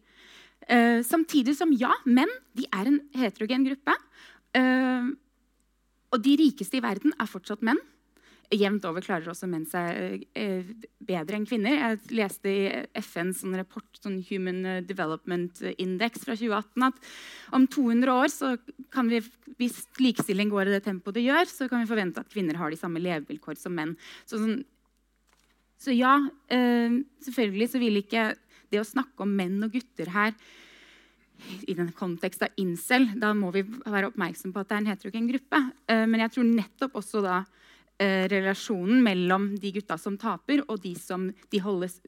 [0.67, 3.95] Uh, samtidig som ja, menn de er en heterogen gruppe.
[4.57, 5.13] Uh,
[6.15, 7.79] og de rikeste i verden er fortsatt menn.
[8.51, 10.73] Jevnt over klarer også menn seg uh,
[11.07, 11.77] bedre enn kvinner.
[11.79, 12.65] Jeg leste i
[12.99, 18.55] FNs sånn rapport, sånn Human Development Index fra 2018, at om 200 år, så
[18.95, 19.21] kan vi,
[19.61, 22.75] hvis likestilling går i det tempoet det gjør, så kan vi forvente at kvinner har
[22.75, 23.95] de samme levevilkår som menn.
[24.27, 24.65] Så, sånn,
[25.79, 26.17] så ja,
[26.49, 28.31] selvfølgelig så vil ikke
[28.73, 30.35] det å snakke om menn og gutter her
[31.69, 34.91] i den kontekst av incel, da må vi være oppmerksom på at det er en
[34.91, 35.61] heterogen gruppe.
[35.91, 40.81] Uh, men jeg tror nettopp også da uh, relasjonen mellom de gutta som taper, og
[40.85, 42.01] de som de holdes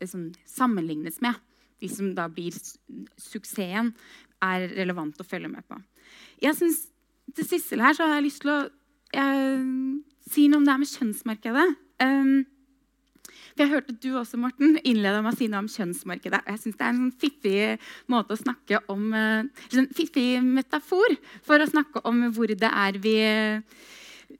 [0.00, 1.38] liksom, sammenlignes med,
[1.82, 2.54] de som da blir
[3.20, 3.92] suksessen,
[4.42, 5.80] er relevant å følge med på.
[6.42, 6.86] Jeg synes,
[7.36, 9.64] Til Sissel her så har jeg lyst til å uh,
[10.32, 11.66] si noe om det her med kjønnsmarkedet.
[12.00, 12.46] Um,
[13.58, 16.44] for jeg hørte du også, Morten, innleda med å si noe om kjønnsmarkedet.
[16.46, 21.16] Jeg synes Det er en sånn fiffig måte å snakke om, eh, sånn fiffig metafor
[21.42, 23.18] for å snakke om hvor det er vi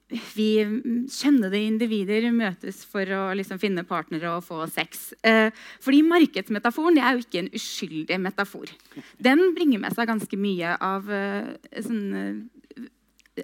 [0.08, 0.64] vi
[1.08, 5.12] kjønnede individer møtes for å liksom finne partnere og få sex.
[5.24, 5.50] Eh,
[5.84, 8.68] fordi Markedsmetaforen er jo ikke en uskyldig metafor.
[9.20, 12.48] Den bringer med seg ganske mye av eh, sånne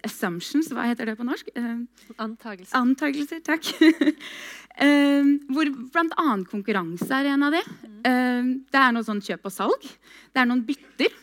[0.04, 1.50] assumptions, hva heter det på norsk?
[1.56, 1.82] Uh,
[2.22, 2.76] Antagelser.
[2.78, 3.70] Antagelser, takk.
[3.80, 6.28] uh, hvor bl.a.
[6.50, 7.62] konkurranse er en av de.
[8.04, 9.90] Uh, det er noe sånn kjøp og salg.
[10.34, 11.20] Det er noen bytter.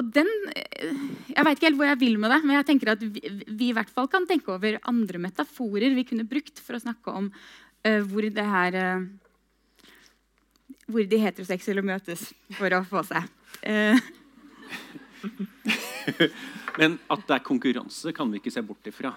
[0.00, 3.02] og den Jeg veit ikke helt hvor jeg vil med det, men jeg tenker at
[3.02, 6.82] vi, vi, i hvert fall kan tenke over andre metaforer vi kunne brukt for å
[6.82, 7.30] snakke om
[7.80, 8.76] hvor det her
[10.84, 12.26] Hvor de heteroseksuelle møtes
[12.58, 13.24] for å få seg.
[16.80, 19.14] Men at det er konkurranse, kan vi ikke se bort ifra.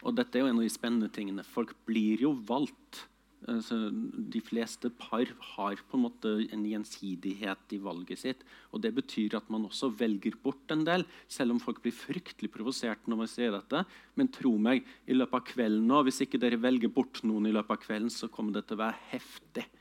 [0.00, 1.44] Og dette er jo en av de spennende tingene.
[1.44, 3.06] Folk blir jo valgt
[3.48, 5.24] Altså, de fleste par
[5.54, 8.42] har på en måte en gjensidighet i valget sitt.
[8.70, 12.50] og Det betyr at man også velger bort en del, selv om folk blir fryktelig
[12.52, 13.86] provosert når man sier dette.
[14.14, 17.54] Men tro meg, i løpet av kvelden nå, hvis ikke dere velger bort noen, i
[17.56, 19.66] løpet av kvelden, så kommer det til å være heftig.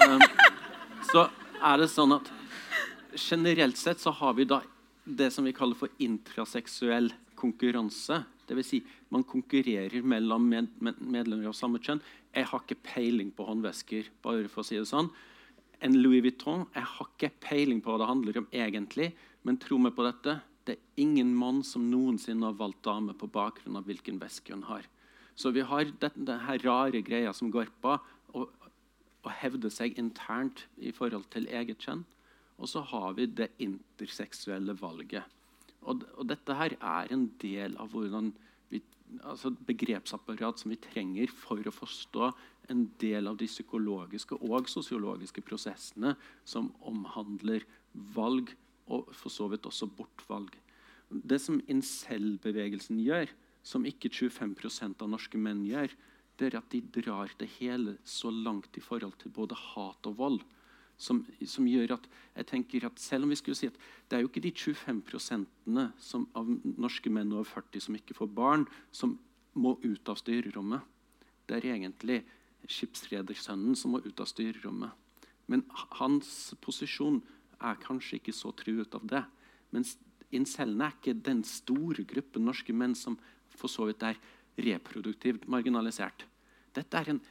[0.00, 0.20] Um,
[1.08, 1.22] så
[1.64, 2.26] er det sånn at
[3.16, 4.58] generelt sett så har vi da
[5.04, 8.22] det som vi kaller for intraseksuell konkurranse.
[8.48, 8.66] Dvs.
[8.66, 12.02] Si, man konkurrerer mellom med, med, medlemmer av samme kjønn.
[12.34, 14.10] Jeg har ikke peiling på håndvesker.
[14.22, 15.10] bare for å si det sånn.
[15.80, 19.78] En Louis Vuitton jeg har ikke peiling på hva det handler om egentlig, men tro
[19.80, 20.40] meg på dette.
[20.66, 24.66] Det er ingen mann som noensinne har valgt dame på bakgrunn av hvilken veske hun
[24.68, 24.84] har.
[25.34, 30.92] Så vi har denne rare greia som går på å, å hevde seg internt i
[30.92, 32.04] forhold til eget kjønn.
[32.60, 35.24] Og så har vi det interseksuelle valget.
[35.80, 38.34] Og, og dette her er en del av hvordan
[39.26, 42.30] altså begrepsapparat som vi trenger for å forstå
[42.70, 46.14] en del av de psykologiske og sosiologiske prosessene
[46.46, 47.66] som omhandler
[48.14, 48.52] valg,
[48.90, 50.54] og for så vidt også bortvalg.
[51.10, 53.32] Det som incel-bevegelsen gjør,
[53.66, 55.92] som ikke 25% av norske menn gjør,
[56.38, 60.16] det er at de drar det hele så langt i forhold til både hat og
[60.22, 60.40] vold.
[61.00, 63.78] Som, som, gjør at jeg tenker at selv om vi skulle si at
[64.10, 68.28] det er jo ikke de 25% som, av norske menn over 40 som ikke får
[68.36, 69.14] barn, som
[69.56, 70.84] må ut av styrerommet.
[71.48, 72.20] Det er egentlig
[72.68, 74.92] skipsredersønnen som må ut av styrerommet.
[75.50, 75.64] Men
[75.98, 77.22] hans posisjon
[77.64, 79.24] er kanskje ikke så truet av det.
[79.74, 79.96] Mens
[80.30, 83.18] incellene er ikke den store gruppen norske menn som
[83.50, 84.20] for så vidt er
[84.60, 86.26] reproduktivt marginalisert.
[86.76, 87.22] Dette er en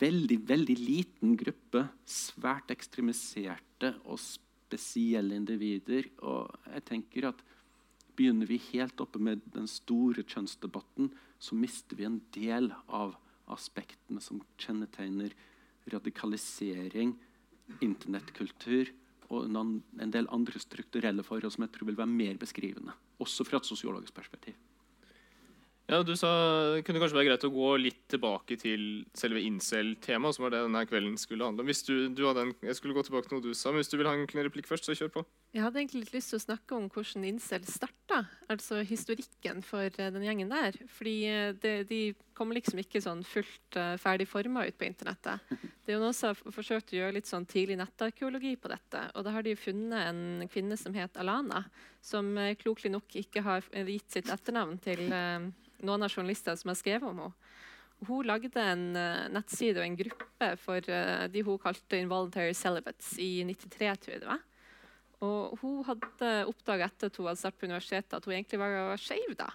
[0.00, 6.08] veldig veldig liten gruppe svært ekstremiserte og spesielle individer.
[6.22, 7.42] Og jeg tenker at
[8.12, 11.08] Begynner vi helt oppe med den store kjønnsdebatten,
[11.40, 13.14] så mister vi en del av
[13.52, 15.32] aspektene som kjennetegner
[15.92, 17.14] radikalisering,
[17.80, 18.90] internettkultur
[19.32, 22.92] og en del andre strukturelle forhold som jeg tror vil være mer beskrivende.
[23.22, 24.58] Også fra et sosiologisk perspektiv.
[25.90, 26.28] Ja, du sa
[26.76, 30.62] Det kunne kanskje være greit å gå litt tilbake til selve incel-temaet, som var det
[30.62, 31.70] denne kvelden skulle handle om.
[31.70, 33.98] Hvis du, du en, jeg skulle gå tilbake til noe du sa, men hvis du
[33.98, 35.24] vil ha en replikk først, så kjør på.
[35.52, 39.84] Jeg hadde egentlig litt lyst til å snakke om hvordan incel starta, altså historikken for
[39.84, 40.78] eh, den gjengen der.
[40.96, 42.00] Fordi eh, det, de
[42.32, 45.44] kommer liksom ikke sånn fullt uh, ferdig forma ut på internettet.
[45.52, 49.02] Det er jo noen som har forsøkt å gjøre litt sånn tidlig nettarkeologi på dette.
[49.12, 51.66] Og da har de funnet en kvinne som het Alana,
[52.00, 55.50] som uh, klokelig nok ikke har gitt sitt etternavn til uh,
[55.86, 57.50] noen av journalistene som har skrevet om henne.
[58.02, 63.14] Hun lagde en uh, nettside og en gruppe for uh, de hun kalte 'Involuntary Celibates'
[63.22, 63.92] i 93.
[64.02, 64.42] tror jeg det var.
[65.22, 68.98] Og hun hadde oppdaga etter at hun hadde startet på universitetet, at hun egentlig var
[68.98, 69.36] skeiv.
[69.38, 69.52] Da.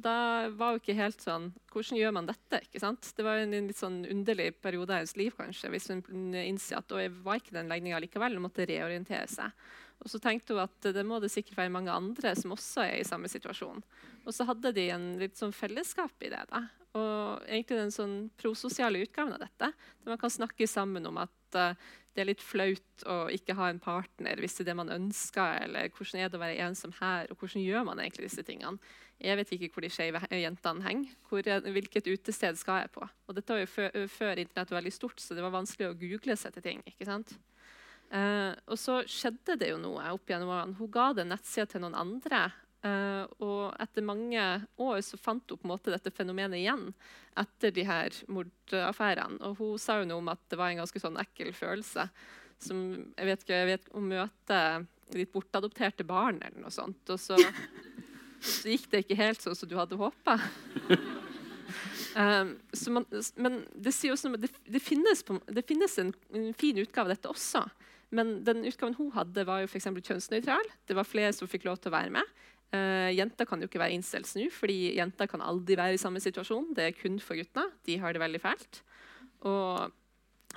[0.00, 0.14] Da
[0.56, 2.62] var hun ikke helt sånn Hvordan gjør man dette?
[2.64, 3.10] ikke sant?
[3.16, 6.80] Det var en, en litt sånn underlig periode i hennes liv kanskje, hvis hun innser
[6.80, 9.52] at hun var ikke den legninga likevel og måtte reorientere seg.
[10.00, 12.98] Og så tenkte hun at det må det sikkert være mange andre som også er
[13.00, 13.82] i samme situasjon.
[14.24, 16.42] Og så hadde de en litt sånn fellesskap i det.
[16.50, 16.64] da.
[16.98, 21.58] Og egentlig den sånn prososiale utgaven av dette, der man kan snakke sammen om at
[21.58, 21.76] uh,
[22.14, 25.60] det er litt flaut å ikke ha en partner hvis det er det man ønsker,
[25.66, 28.82] eller hvordan er det å være ensom her, og hvordan gjør man egentlig disse tingene.
[29.20, 31.14] Jeg vet ikke hvor de skeive jentene henger.
[31.28, 31.44] Hvor,
[31.76, 33.04] hvilket utested skal jeg på?
[33.28, 35.98] Og dette var jo før, før internett var veldig stort, så det var vanskelig å
[36.00, 36.82] google seg til ting.
[36.88, 37.36] ikke sant?
[38.10, 40.78] Uh, og så skjedde det jo noe opp gjennom årene.
[40.80, 42.48] Hun ga den nettsida til noen andre.
[42.80, 44.40] Eh, og etter mange
[44.80, 46.86] år så fant hun på en måte dette fenomenet igjen
[47.40, 49.40] etter de her mordaffærene.
[49.44, 52.06] Og hun sa jo noe om at det var en ganske sånn ekkel følelse.
[52.60, 52.80] Som
[53.18, 54.62] jeg vet ikke, jeg vet, Å møte
[55.12, 57.02] ditt bortadopterte barn eller noe sånt.
[57.12, 57.36] Og så,
[58.40, 60.38] så gikk det ikke helt sånn som du hadde håpa.
[62.10, 62.56] Um,
[62.90, 63.04] man,
[63.38, 67.62] men det, det, det, finnes på, det, finnes en, en fin utgave av dette også.
[68.14, 70.70] Men den utgaven hun hadde, var jo for kjønnsnøytral.
[70.88, 72.36] Det var flere som fikk lov til å være med.
[72.70, 76.22] Uh, jenter kan jo ikke være incels nå, fordi jenter kan aldri være i samme
[76.22, 76.70] situasjon.
[76.76, 77.70] Det er kun for guttene.
[77.86, 78.82] De har det veldig fælt.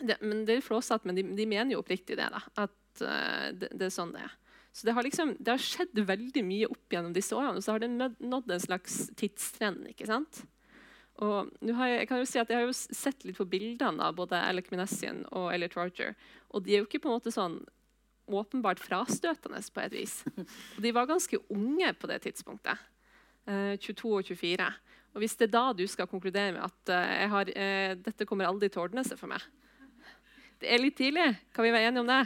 [0.03, 2.29] Det, men det er flåsete, men de, de, mener jo oppriktig det.
[2.33, 4.39] da, At uh, det, det, er sånn det er.
[4.73, 7.61] Så det har, liksom, det har skjedd veldig mye opp gjennom disse årene.
[7.61, 9.85] Og så har det nådd en slags tidstrend.
[9.91, 10.41] ikke sant?
[11.21, 14.01] Og har jeg, jeg, kan jo si at jeg har jo sett litt på bildene
[14.01, 16.15] av både Alec Minessian og Elliot Roger.
[16.49, 17.59] Og de er jo ikke på en måte sånn
[18.27, 20.21] åpenbart frastøtende på et vis.
[20.77, 22.79] Og de var ganske unge på det tidspunktet.
[23.45, 24.69] Eh, 22 og 24.
[25.13, 28.47] Og hvis det er da du skal konkludere med at eh, har, eh, dette kommer
[28.47, 29.43] aldri til å ordne seg for meg
[30.61, 31.27] Det er litt tidlig.
[31.53, 32.21] Kan vi være enige om det?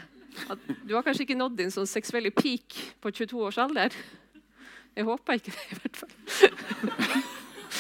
[0.54, 3.96] At du har kanskje ikke nådd din sånn seksuelle peak på 22 års alder.
[4.94, 7.26] Jeg håper ikke det, i hvert fall.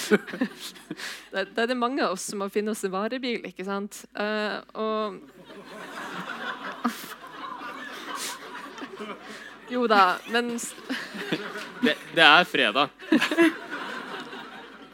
[1.33, 3.93] det, det er det mange av oss som må finne oss en varebil, ikke sant?
[4.17, 5.19] Uh, og
[9.69, 10.59] Jo da, men,
[11.83, 12.89] Det, det er fredag.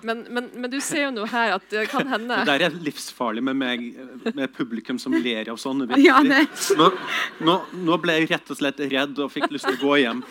[0.01, 2.75] men, men, men du ser jo nå her at det kan hende Det der er
[2.87, 3.85] livsfarlig med meg,
[4.33, 6.89] med publikum som ler av sånne Ja, Nå,
[7.45, 10.25] nå, nå ble jeg rett og slett redd og fikk lyst til å gå hjem.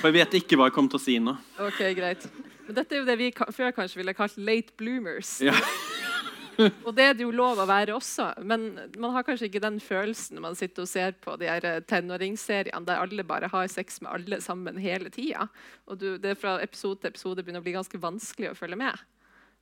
[0.00, 1.36] For jeg vet ikke hva jeg kom til å si nå.
[1.68, 2.26] Ok, greit.
[2.66, 5.38] Men dette er jo det vi før kanskje ville kalt late bloomers.
[5.44, 5.54] Ja.
[6.86, 9.76] Og det er det jo lov å være også, men man har kanskje ikke den
[9.82, 14.00] følelsen når man sitter og ser på de eh, tenåringsseriene der alle bare har sex
[14.00, 15.50] med alle sammen hele tida.
[15.84, 18.80] Og du, det er fra episode til episode begynner å bli ganske vanskelig å følge
[18.80, 19.04] med.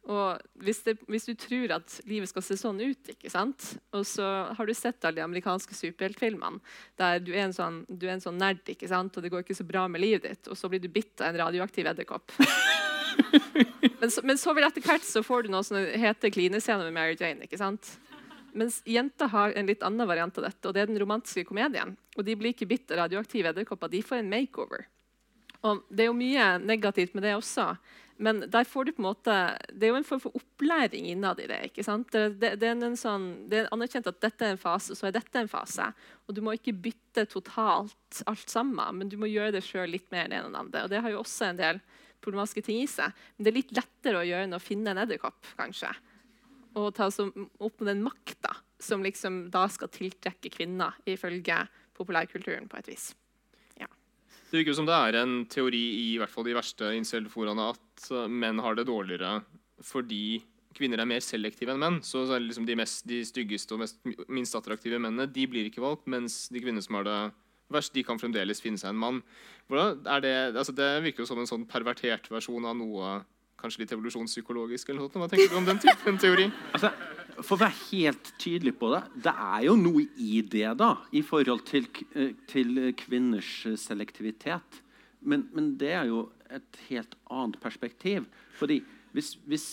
[0.05, 3.71] Og hvis, det, hvis du tror at livet skal se sånn ut, ikke sant?
[3.97, 6.61] og så har du sett alle de amerikanske superheltfilmene
[7.01, 9.17] der du er, en sånn, du er en sånn nerd, ikke sant?
[9.17, 11.33] og det går ikke så bra med livet ditt, og så blir du bitt av
[11.33, 12.37] en radioaktiv edderkopp.
[14.00, 16.92] Men så, men så vil etter hvert så får du noen som heter klinescene med
[16.92, 17.46] Mary Jane.
[17.46, 17.94] ikke sant?
[18.53, 21.94] Mens jenter har en litt annen variant av dette, og det er den romantiske komedien.
[22.18, 24.85] Og de blir ikke bitt av radioaktive edderkopper, de får en makeover.
[25.64, 27.70] Og Det er jo mye negativt med det også,
[28.16, 29.35] men der får du på en måte,
[29.74, 31.61] det er jo en form for opplæring innad i det.
[31.70, 32.12] ikke sant?
[32.12, 35.16] Det, det, det, er sånn, det er anerkjent at dette er en fase, så er
[35.16, 35.88] dette en fase.
[36.29, 40.07] Og du må ikke bytte totalt alt sammen, men du må gjøre det sjøl litt
[40.14, 40.85] mer enn det andre.
[40.85, 41.83] Og det har jo også en del
[42.25, 43.15] problematiske ting i seg.
[43.37, 45.93] Men det er litt lettere å gjøre enn å finne en edderkopp, kanskje.
[46.81, 51.63] Og ta opp med den makta som liksom da skal tiltrekke kvinner, ifølge
[51.95, 53.13] populærkulturen, på et vis.
[54.55, 58.29] Det virker som det er en teori i, hvert fall de verste incel-foraene at uh,
[58.31, 59.41] menn har det dårligere
[59.83, 60.45] fordi
[60.79, 61.97] kvinner er mer selektive enn menn.
[62.07, 63.99] Så, så liksom de, mest, de styggeste og mest,
[64.31, 67.19] minst attraktive mennene de blir ikke valgt, mens de kvinnene som har det
[67.72, 69.20] verst, de kan fremdeles finne seg en mann.
[69.70, 73.14] Det, altså det virker jo som en sånn pervertert versjon av noe
[73.61, 74.90] kanskje litt evolusjonspsykologisk.
[74.90, 75.24] eller noe.
[75.24, 76.50] Hva tenker du om den typen teori?
[76.74, 76.92] Altså,
[77.40, 81.22] for å være helt tydelig på det, det er jo noe i det, da, i
[81.27, 83.50] forhold til, eh, til kvinners
[83.83, 84.83] selektivitet.
[85.24, 88.29] Men, men det er jo et helt annet perspektiv.
[88.55, 88.83] Fordi
[89.16, 89.66] hvis, hvis,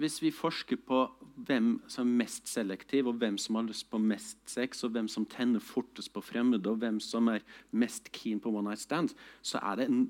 [0.00, 1.04] hvis vi forsker på
[1.36, 5.08] hvem som er mest selektiv, og hvem som har lyst på mest sex, og hvem
[5.10, 7.44] som tenner fortest på fremmede, og hvem som er
[7.76, 10.06] mest keen på one night stands, så er det en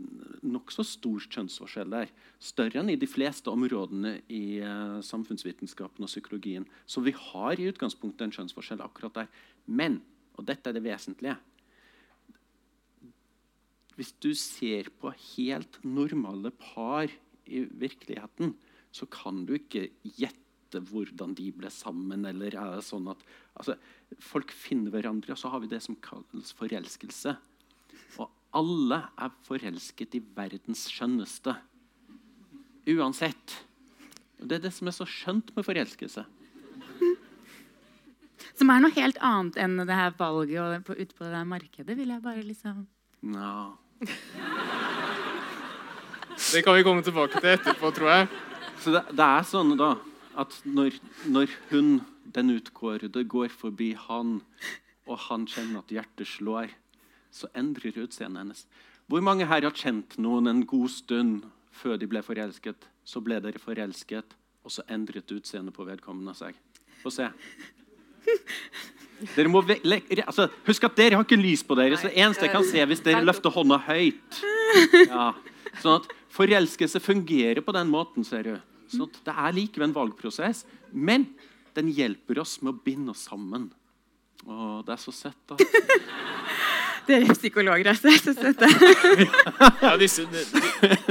[0.46, 2.14] nokså stor kjønnsforskjell der.
[2.38, 6.68] Større enn i de fleste områdene i uh, samfunnsvitenskapen og psykologien.
[6.86, 9.44] Så vi har i utgangspunktet en kjønnsforskjell akkurat der.
[9.66, 10.00] Men,
[10.38, 11.38] og dette er det vesentlige
[13.96, 17.08] Hvis du ser på helt normale par
[17.46, 18.52] i virkeligheten,
[18.92, 22.24] så kan du ikke gjette hvordan de ble sammen.
[22.24, 23.22] eller er det sånn at
[23.54, 23.76] altså,
[24.22, 27.36] Folk finner hverandre, og så har vi det som kalles forelskelse.
[28.22, 31.56] Og alle er forelsket i verdens skjønneste.
[32.86, 33.66] Uansett.
[34.40, 36.24] Og Det er det som er så skjønt med forelskelse.
[38.54, 41.44] som er noe helt annet enn det her valget og på, ute på det der
[41.44, 41.96] markedet.
[41.96, 42.86] vil jeg bare liksom...
[43.22, 43.76] No.
[46.36, 48.28] Det kan vi komme tilbake til etterpå, tror jeg.
[48.78, 49.96] Så det, det er sånn da
[50.36, 52.00] at når, når hun,
[52.34, 54.40] den utkårede, går forbi han,
[55.06, 56.72] og han kjenner at hjertet slår,
[57.30, 58.66] så endrer utseendet hennes.
[59.06, 62.88] Hvor mange her har kjent noen en god stund før de ble forelsket?
[63.06, 64.34] Så ble dere forelsket,
[64.66, 66.56] og så endret utseendet på vedkommende seg.
[67.04, 67.28] Få se.
[69.36, 72.52] Dere må altså, husk at dere har ikke lys på dere, så det eneste jeg
[72.52, 74.40] kan se hvis dere løfter hånda høyt.
[75.06, 75.30] Ja.
[75.80, 78.24] Sånn at Forelskelse fungerer på den måten.
[78.24, 78.56] ser du.
[78.92, 81.28] Sånn at Det er likevel en valgprosess, men
[81.76, 83.68] den hjelper oss med å binde oss sammen.
[84.46, 85.56] Å, det er så søtt, da.
[87.06, 88.10] Dere er psykologer, altså.
[88.18, 88.66] Så søte.
[89.84, 90.24] Ja, disse,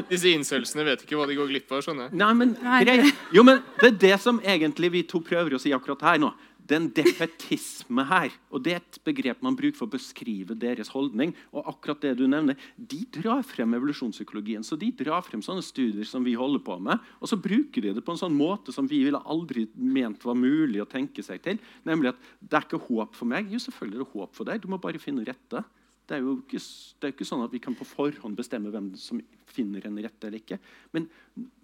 [0.09, 1.83] disse incelsene vet ikke hva de går glipp av.
[1.85, 2.17] skjønner jeg.
[2.19, 3.11] Nei, men, Nei.
[3.35, 6.33] Jo, men Det er det som egentlig vi to prøver å si akkurat her nå.
[6.65, 8.33] Den defetisme her.
[8.49, 11.35] Og det er et begrep man bruker for å beskrive deres holdning.
[11.53, 14.65] Og akkurat det du nevner, De drar frem evolusjonspsykologien.
[14.65, 17.93] Så de drar frem sånne studier som vi holder på med, og så bruker de
[17.93, 21.43] det på en sånn måte som vi ville aldri ment var mulig å tenke seg
[21.45, 21.61] til.
[21.85, 23.51] Nemlig at det er ikke håp for meg.
[23.53, 24.63] Jo, selvfølgelig er det håp for deg.
[24.63, 25.61] Du må bare finne rette.
[26.05, 28.91] Det er jo ikke, det er ikke sånn at vi kan på forhånd bestemme hvem
[28.99, 30.59] som finner en rette eller ikke.
[30.93, 31.07] Men,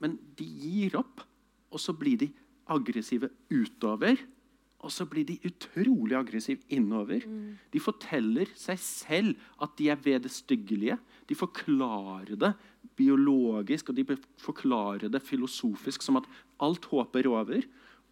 [0.02, 1.22] men de gir opp,
[1.72, 2.32] og så blir de
[2.72, 4.18] aggressive utover.
[4.82, 7.22] Og så blir de utrolig aggressive innover.
[7.74, 10.98] De forteller seg selv at de er ved det styggelige.
[11.30, 12.54] De forklarer det
[12.98, 14.06] biologisk og de
[14.42, 16.30] forklarer det filosofisk som at
[16.66, 17.68] alt håp er over.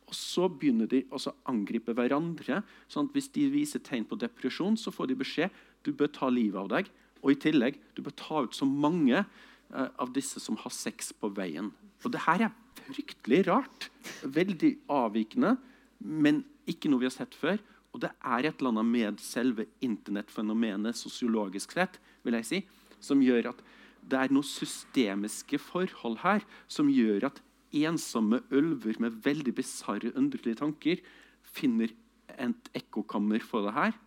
[0.10, 2.64] Og så begynner de å angripe hverandre.
[2.88, 5.50] sånn at Hvis de viser tegn på depresjon, så får de beskjed
[5.84, 6.90] du bør ta livet av deg.
[7.24, 11.14] Og i tillegg du bør ta ut så mange eh, av disse som har sex
[11.14, 11.72] på veien.
[12.04, 12.56] Og det her er
[12.90, 13.90] fryktelig rart.
[14.24, 15.58] Veldig avvikende,
[16.00, 17.60] men ikke noe vi har sett før.
[17.94, 22.60] Og det er et eller annet med selve internettfenomenet sosiologisk sett, vil jeg si,
[23.02, 23.64] som gjør at
[24.10, 27.42] det er noen systemiske forhold her som gjør at
[27.76, 31.02] ensomme ulver med veldig bisarre, underlige tanker
[31.46, 31.92] finner
[32.38, 33.98] et ekkokammer for det her.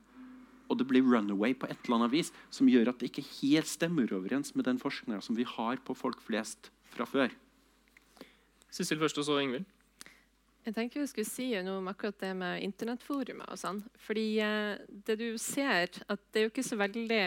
[0.71, 3.69] Og det blir runaway på et eller annet vis som gjør at det ikke helt
[3.69, 7.35] stemmer overens med den forskninga vi har på folk flest fra før.
[8.73, 9.67] Sissel først, og så Ingvild.
[10.63, 13.49] Jeg tenker vi skulle si noe om akkurat det med internettforumet.
[13.51, 13.81] og sånn.
[14.05, 17.25] Fordi eh, det du ser, at det er jo ikke så veldig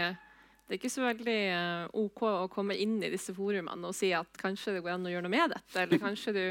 [0.65, 4.07] det er ikke så veldig uh, OK å komme inn i disse forumene og si
[4.17, 5.75] at kanskje det går an å gjøre noe med dette.
[5.77, 6.41] Eller kanskje du,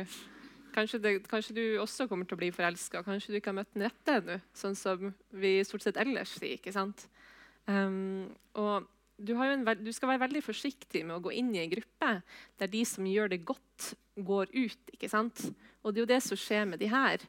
[0.76, 3.02] kanskje det, kanskje du også kommer til å bli forelska.
[3.02, 6.60] Kanskje du ikke har møtt den rette ennå, sånn som vi stort sett ellers sier.
[6.60, 7.08] ikke sant?
[7.66, 8.86] Um, og
[9.18, 9.34] du,
[9.80, 12.10] du, skal være veldig forsiktig med å gå inn i en gruppe
[12.60, 14.92] der de som gjør det godt, går ut.
[14.94, 15.46] ikke sant?
[15.82, 17.22] Og det er jo det som skjer med de her.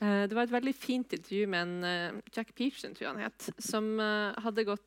[0.00, 3.26] Uh, det var et veldig fint intervju med en uh, Jack Pearson, tror jeg han
[3.26, 4.86] het, som hadde gått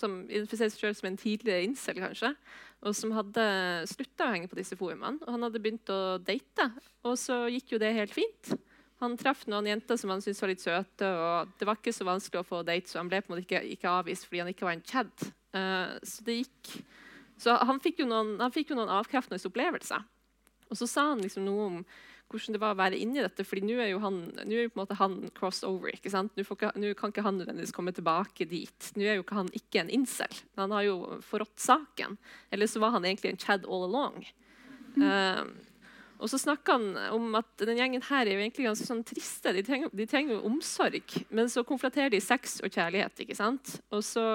[0.00, 2.32] som identifiserer seg selv som en tidligere incel, kanskje,
[2.80, 3.44] og som hadde
[3.90, 5.20] slutta å henge på disse forumene.
[5.22, 6.70] Og han hadde begynt å date,
[7.06, 8.54] og så gikk jo det helt fint.
[9.00, 12.04] Han traff noen jenter som han syntes var litt søte, og det var ikke så
[12.04, 14.52] vanskelig å få date, så han ble på en måte ikke, ikke avvist fordi han
[14.52, 15.26] ikke var en chad.
[15.56, 16.68] Uh, så det gikk
[17.40, 20.04] Så han fikk jo noen, fikk jo noen avkreftende opplevelser.
[20.70, 21.78] Og så sa han liksom noe om
[22.30, 23.44] hvordan det var å være inni dette.
[23.46, 25.96] fordi nå er jo han, er jo på en måte han crossover.
[25.96, 26.36] ikke sant?
[26.36, 28.90] Nå, ikke, nå kan ikke han nødvendigvis komme tilbake dit.
[28.94, 30.36] Nå er jo ikke han ikke en incel.
[30.60, 32.18] Han har jo forrådt saken.
[32.54, 34.22] Eller så var han egentlig en Chad all along.
[34.94, 35.48] Uh,
[36.20, 39.54] og så snakker han om at den gjengen her er jo egentlig ganske sånn triste.
[39.56, 43.24] De trenger, jo omsorg, men så konflaterer de sex og kjærlighet.
[43.24, 43.78] ikke sant?
[43.90, 44.26] Og så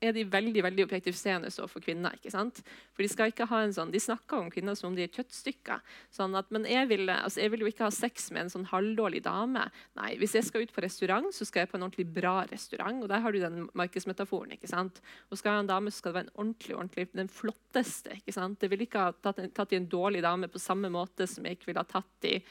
[0.00, 2.14] er de veldig veldig objektifiserende overfor kvinner.
[2.16, 2.62] ikke sant?
[2.94, 5.12] For De skal ikke ha en sånn, de snakker om kvinner som om de er
[5.12, 5.80] kjøttstykker.
[6.10, 8.66] sånn at, Men jeg vil, altså jeg vil jo ikke ha sex med en sånn
[8.66, 9.70] halvdårlig dame.
[9.96, 13.02] Nei, Hvis jeg skal ut på restaurant, så skal jeg på en ordentlig bra restaurant.
[13.02, 14.52] og Der har du den markedsmetaforen.
[14.52, 15.00] ikke sant?
[15.30, 18.16] Og Skal jeg ha en dame, så skal det være en ordentlig, ordentlig, den flotteste.
[18.16, 18.60] ikke sant?
[18.60, 21.58] Jeg vil ikke ha tatt, tatt i en dårlig dame på samme måte som jeg
[21.58, 22.42] ikke ville ha tatt i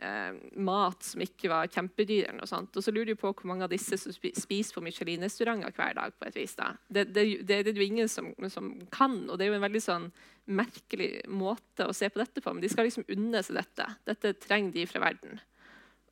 [0.00, 2.32] eh, mat som ikke var kjempedyr.
[2.38, 2.76] Og, sånt.
[2.76, 6.16] og så lurer du på hvor mange av disse som spiser på Michelin-restauranter hver dag.
[6.18, 6.56] på et vis.
[6.58, 6.72] Da.
[6.88, 9.68] Det, det, det, det er det ingen som, som, kan, og det er jo en
[9.68, 10.08] veldig sånn
[10.50, 12.54] merkelig måte å se på dette på.
[12.54, 13.92] Men de skal liksom unne seg dette.
[14.08, 15.38] Dette trenger de fra verden.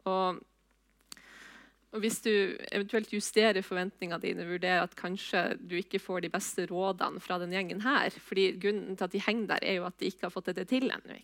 [0.09, 0.39] Og,
[1.89, 2.33] og hvis du
[2.71, 7.55] eventuelt justerer forventningene dine, vurderer at kanskje du ikke får de beste rådene fra den
[7.57, 10.35] gjengen her fordi Grunnen til at de henger der, er jo at de ikke har
[10.35, 11.17] fått dette til ennå.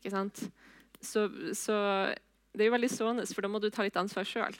[1.04, 1.76] Så, så
[2.54, 4.56] det er jo veldig sårende, for da må du ta litt ansvar sjøl.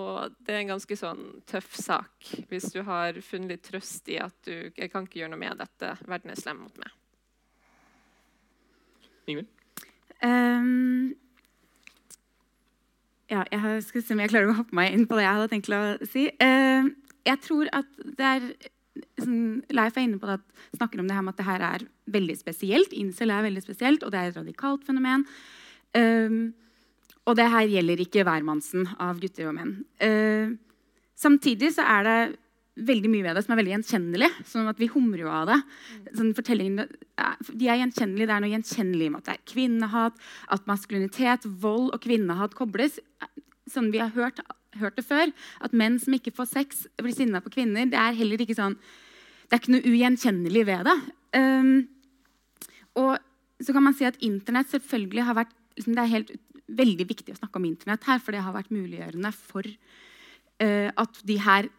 [0.00, 4.16] Og det er en ganske sånn tøff sak hvis du har funnet litt trøst i
[4.24, 5.94] at du jeg kan ikke gjøre noe med dette.
[6.08, 6.94] Verden er slem mot meg.
[9.28, 9.50] Ingvild?
[10.22, 11.12] Um,
[13.30, 15.50] ja, jeg skal se om jeg klarer å hoppe meg inn på det jeg hadde
[15.52, 16.24] tenkt å si.
[16.40, 16.88] Uh,
[17.28, 18.48] jeg tror at det er
[19.20, 21.66] sånn, Leif er inne på det at, snakker om det her med at det her
[21.68, 22.96] er veldig spesielt.
[22.96, 25.26] Incel er veldig spesielt, og det er et radikalt fenomen.
[25.92, 26.52] Um,
[27.28, 29.74] og det her gjelder ikke hvermannsen av gutter og menn.
[30.02, 30.54] Uh,
[31.18, 32.16] samtidig så er det
[32.72, 34.28] veldig mye ved det som er veldig gjenkjennelig.
[34.48, 35.58] sånn at vi humrer jo av det.
[36.16, 38.26] Sånn de er gjenkjennelige.
[38.26, 40.18] Det er noe gjenkjennelig med at det er kvinnehat,
[40.48, 42.98] at maskulinitet, vold og kvinnehat kobles.
[43.70, 44.40] Sånn vi har hørt,
[44.80, 47.90] hørt, det før, at menn som ikke får sex, blir sinna på kvinner.
[47.92, 48.78] Det er heller ikke sånn
[49.50, 50.94] Det er ikke noe ugjenkjennelig ved det.
[51.36, 51.74] Um,
[52.96, 53.18] og
[53.60, 56.32] så kan man si at Internett selvfølgelig har vært liksom, det er helt
[56.68, 61.22] veldig viktig å snakke om Internett her, for det har vært muliggjørende for uh, at
[61.28, 61.70] de her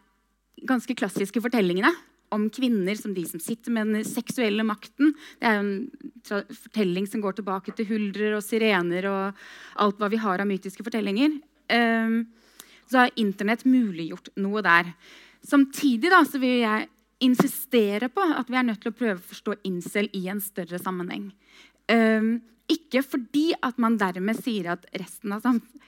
[0.64, 1.90] ganske klassiske fortellingene
[2.34, 5.12] om kvinner som de som sitter med den seksuelle makten.
[5.38, 9.44] Det er en fortelling som går tilbake til huldrer og sirener og
[9.82, 11.36] alt hva vi har av mytiske fortellinger.
[11.70, 12.24] Um,
[12.90, 14.90] så har Internett muliggjort noe der.
[15.44, 16.88] Samtidig da, vil jeg
[17.24, 20.80] insistere på at vi er nødt til å prøve å forstå incel i en større
[20.82, 21.30] sammenheng.
[21.88, 25.44] Um, ikke fordi at man dermed sier at resten av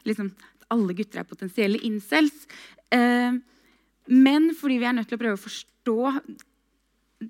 [0.07, 0.33] liksom,
[0.73, 2.47] alle gutter er potensielle incels,
[2.93, 3.37] eh,
[4.07, 5.99] men fordi vi er nødt til å prøve å forstå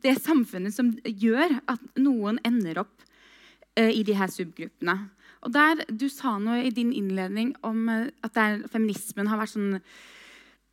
[0.03, 3.05] det samfunnet som gjør at noen ender opp
[3.78, 4.97] eh, i de her subgruppene.
[5.47, 9.55] Og der, Du sa noe i din innledning om uh, at der, feminismen har vært
[9.55, 9.78] sånn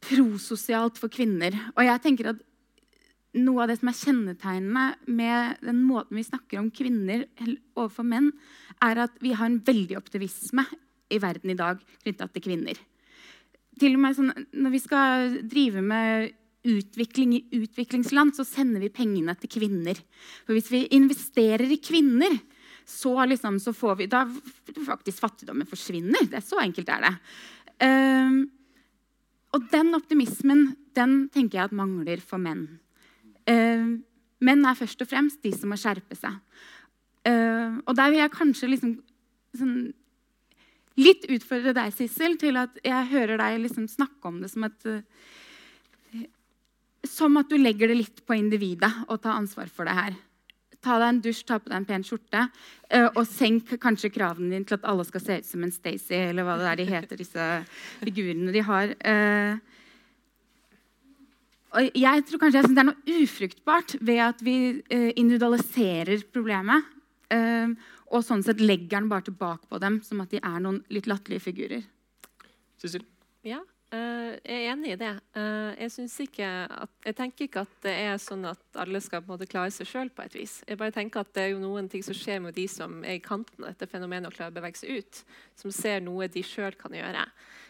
[0.03, 1.53] prososialt for kvinner.
[1.77, 2.41] Og jeg tenker at
[3.33, 7.25] noe av det som er kjennetegnende med den måten vi snakker om kvinner
[7.73, 8.31] overfor menn,
[8.83, 10.65] er at vi har en veldig optimisme
[11.13, 12.79] i verden i dag knytta til kvinner.
[13.79, 18.93] Til og med sånn, Når vi skal drive med utvikling i utviklingsland, så sender vi
[18.93, 19.97] pengene til kvinner.
[20.45, 22.37] For hvis vi investerer i kvinner,
[22.85, 24.25] så, liksom, så får vi Da
[24.85, 26.29] faktisk fattigdommen forsvinner.
[26.29, 27.13] Det Så enkelt er det.
[27.83, 28.51] Um,
[29.53, 32.79] og den optimismen den tenker jeg at mangler for menn.
[33.49, 33.99] Uh,
[34.43, 36.39] menn er først og fremst de som må skjerpe seg.
[37.27, 38.97] Uh, og der vil jeg kanskje liksom
[39.57, 39.77] sånn,
[40.99, 44.89] litt utfordre deg, Sissel, til at jeg hører deg liksom snakke om det som at
[44.89, 45.01] uh,
[47.07, 50.13] Som at du legger det litt på individet å ta ansvar for det her.
[50.83, 52.45] Ta deg en dusj, ta på deg en pen skjorte,
[53.15, 56.47] og senk kanskje kravene dine til at alle skal se ut som en Stacey, eller
[56.47, 57.47] hva det er de heter, disse
[58.03, 58.95] figurene de har.
[59.03, 59.82] Uh,
[61.73, 64.55] og jeg tror kanskje jeg synes Det er noe ufruktbart ved at vi
[65.17, 66.91] individualiserer problemet.
[68.13, 71.07] og sånn sett legger den bare tilbake på dem som at de er noen litt
[71.09, 71.81] latterlige figurer.
[72.77, 73.01] Sissel?
[73.41, 73.63] Ja,
[73.93, 75.11] Uh, jeg er enig i det.
[75.37, 79.29] Uh, jeg, ikke at, jeg, tenker ikke at det er sånn at alle skal på
[79.29, 80.09] en måte klare seg sjøl.
[80.09, 80.55] på et vis.
[80.65, 83.19] Jeg bare tenker at Det er jo noen ting som skjer med de som er
[83.19, 85.21] i kanten av dette fenomenet og klarer å bevege seg ut.
[85.61, 87.27] Som ser noe de sjøl kan gjøre.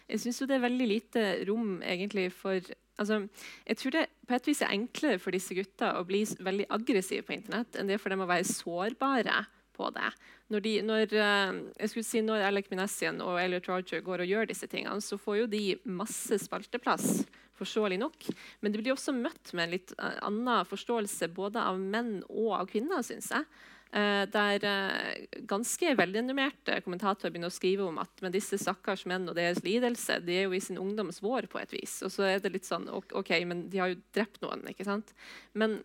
[0.08, 3.28] Jeg syns det er veldig lite rom egentlig for altså,
[3.68, 7.26] Jeg tror det på et vis er enklere for disse gutta å bli veldig aggressive
[7.28, 10.10] på internett enn det for dem å være sårbare på det.
[10.54, 14.50] Når, de, når, eh, jeg si, når Alec Minessian og Elliot Roger går og gjør
[14.52, 17.24] disse tingene, så får jo de masse spalteplass,
[17.58, 18.28] forståelig nok.
[18.62, 22.54] Men de blir også møtt med en litt eh, annen forståelse både av menn og
[22.60, 23.50] av kvinner, syns jeg.
[23.94, 29.28] Uh, der uh, ganske velrenommerte kommentatorer begynner å skrive om at men disse stakkars menn
[29.30, 32.00] og deres lidelse de er jo i sin ungdoms vår på et vis.
[32.02, 34.66] Og så er det litt sånn OK, men de har jo drept noen.
[34.74, 35.14] ikke sant?
[35.54, 35.84] Men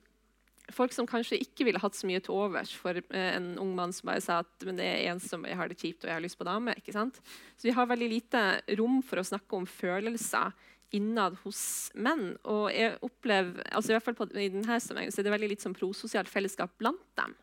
[0.75, 3.93] folk som kanskje ikke ville hatt så mye til overs for eh, en ung mann
[3.95, 6.25] som bare sa at men det er ensom, jeg har det kjipt og jeg har
[6.25, 6.75] lyst på dame.
[6.79, 7.21] ikke sant?
[7.57, 8.45] Så vi har veldig lite
[8.81, 10.53] rom for å snakke om følelser
[10.97, 12.33] innad hos menn.
[12.49, 15.53] Og jeg opplever, altså i hvert fall på, i denne sammenhengen, så er det veldig
[15.53, 17.37] litt sånn prososialt fellesskap blant dem.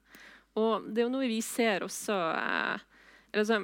[0.55, 2.85] Og det er jo noe vi ser også eh,
[3.43, 3.57] så,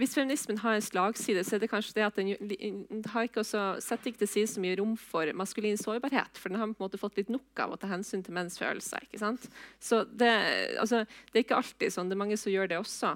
[0.00, 3.64] hvis feminismen har en slagside, så er det kanskje det at den har ikke også,
[3.84, 6.40] setter ikke til side så mye rom for maskulin sårbarhet.
[6.40, 8.56] For den har på en måte fått litt nok av å ta hensyn til menns
[8.60, 9.04] følelser.
[9.04, 9.48] ikke sant?
[9.80, 10.32] Så det,
[10.80, 12.08] altså, det er ikke alltid sånn.
[12.08, 13.12] Det er mange som gjør det også.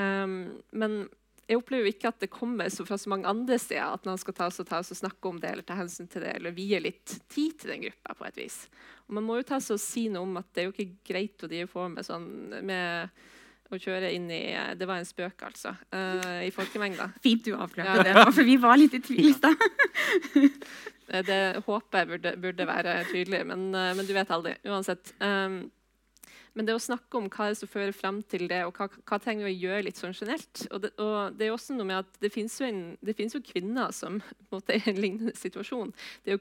[0.00, 0.38] Um,
[0.72, 1.02] men
[1.50, 4.18] jeg opplever jo ikke at det kommer så fra så mange andre steder at man
[4.20, 6.36] skal ta oss og, ta oss og snakke om det eller ta hensyn til det,
[6.38, 8.14] eller vie litt tid til den gruppa.
[8.14, 8.60] på et vis.
[9.08, 11.10] Og man må jo ta oss og si noe om at det er jo ikke
[11.10, 12.28] greit å drive på med sånn
[12.62, 13.10] med
[13.70, 15.74] å kjøre inn i eh, Det var en spøk, altså.
[15.94, 17.10] Uh, I folkemengda.
[17.22, 18.06] Fint du avklarte ja.
[18.06, 19.66] det, for vi var litt i tvil i stad.
[21.26, 24.56] det håper jeg burde, burde være tydelig, men, uh, men, du vet aldri.
[24.66, 25.14] Uansett.
[25.22, 25.62] Um,
[26.54, 29.46] men det å snakke om hva som fører frem til det, og hva, hva trenger
[29.46, 32.20] vi å gjøre litt sånn generelt og det, og det, er også noe med at
[32.22, 32.70] det finnes jo,
[33.36, 34.18] jo kvinner som
[34.52, 35.92] måte, er i en lignende situasjon.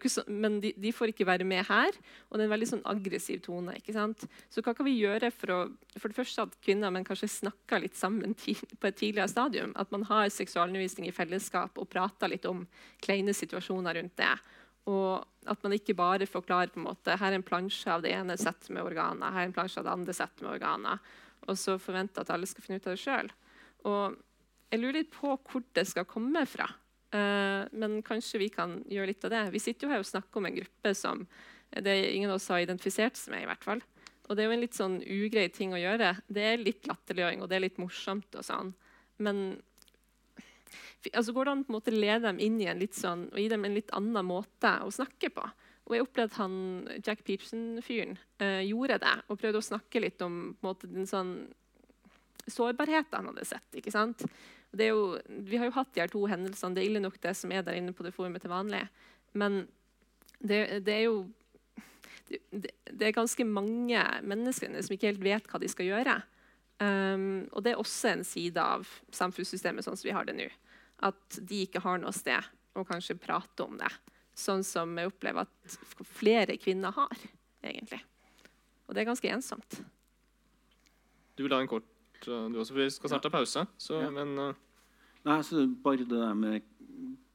[0.10, 1.97] Så, men de, de, får ikke være med her.
[2.30, 3.76] Og det er en veldig sånn aggressiv tone.
[3.78, 4.26] ikke sant?
[4.49, 5.60] Så hva kan vi gjøre for å
[5.99, 9.74] for det første at kvinner men kanskje snakker litt sammen på et tidligere stadium?
[9.80, 12.66] At man har seksualundervisning i fellesskap og prater litt om
[13.03, 14.34] kleine situasjoner rundt det.
[14.89, 18.14] Og at man ikke bare forklarer på en måte, her er en plansje av det
[18.16, 21.02] ene settet med organer, her er en plansje av det andre settet med organer,
[21.47, 23.32] og så forvente at alle skal finne ut av det sjøl.
[24.70, 26.68] Jeg lurer litt på hvor det skal komme fra.
[27.10, 29.45] Uh, men kanskje vi kan gjøre litt av det.
[29.56, 31.24] Vi sitter jo her og snakker om en gruppe som
[31.70, 33.43] det er ingen av oss har identifisert seg med.
[33.45, 33.82] i hvert fall.
[34.28, 36.16] Og det er jo en litt sånn ugrei ting å gjøre.
[36.30, 38.30] Det er litt latterliggjøring, og det er litt morsomt.
[38.38, 38.74] og sånn.
[39.18, 39.62] Men
[41.13, 43.65] altså går det an å lede dem inn i en litt sånn, og gi dem
[43.65, 45.45] en litt annen måte å snakke på.
[45.89, 46.57] Og jeg opplevde at han,
[47.01, 48.13] Jack Peterson-fyren
[48.43, 51.34] uh, gjorde det og prøvde å snakke litt om måte, den sånn
[52.49, 53.67] sårbarheten han hadde sett.
[53.78, 54.24] ikke sant?
[54.78, 56.76] Jo, vi har jo hatt de her to hendelsene.
[56.78, 58.84] Det er ille nok det som er der inne på det forumet til vanlig.
[59.38, 59.63] Men
[60.39, 61.24] det, det er jo
[62.30, 66.20] det, det, er ganske mange mennesker som ikke helt vet hva de skal gjøre.
[66.80, 70.47] Um, og det er også en side av samfunnssystemet sånn som vi har det nå
[71.05, 73.89] at de ikke har noe sted å kanskje prate om det.
[74.36, 75.77] Sånn som jeg opplever at
[76.07, 77.23] flere kvinner har,
[77.63, 78.01] egentlig.
[78.88, 79.80] Og det er ganske ensomt.
[81.36, 83.65] Du vil ha en kort uh, du også, for Vi skal snart ha pause.
[83.80, 84.11] Så, ja.
[84.11, 84.65] men, uh...
[85.27, 86.67] Nei, så Bare det der med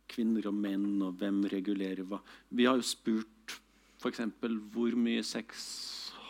[0.09, 2.21] kvinner og menn og hvem regulerer hva.
[2.53, 3.57] Vi har jo spurt
[4.01, 4.21] f.eks.
[4.73, 5.65] hvor mye sex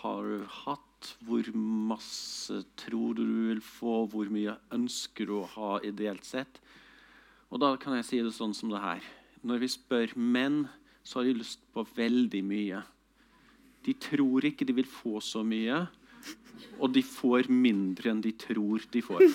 [0.00, 0.90] har du hatt?
[1.24, 4.04] Hvor masse tror du du vil få?
[4.10, 6.60] Hvor mye ønsker du å ha ideelt sett?
[7.52, 9.04] Og da kan jeg si det sånn som det her.
[9.44, 10.64] Når vi spør menn,
[11.04, 12.80] så har de lyst på veldig mye.
[13.84, 15.84] De tror ikke de vil få så mye,
[16.80, 19.26] og de får mindre enn de tror de får.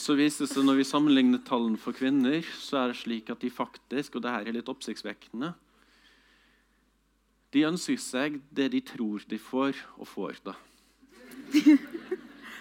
[0.00, 3.42] Så viser det seg Når vi sammenligner tallene for kvinner, så er det slik at
[3.44, 5.52] de faktisk og det her er litt oppsiktsvekkende,
[7.54, 10.56] de ønsker seg det de tror de får, og får det.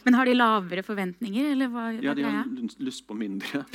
[0.06, 2.48] Men har de lavere forventninger, eller hva Ja, de har
[2.82, 3.66] lyst på mindre.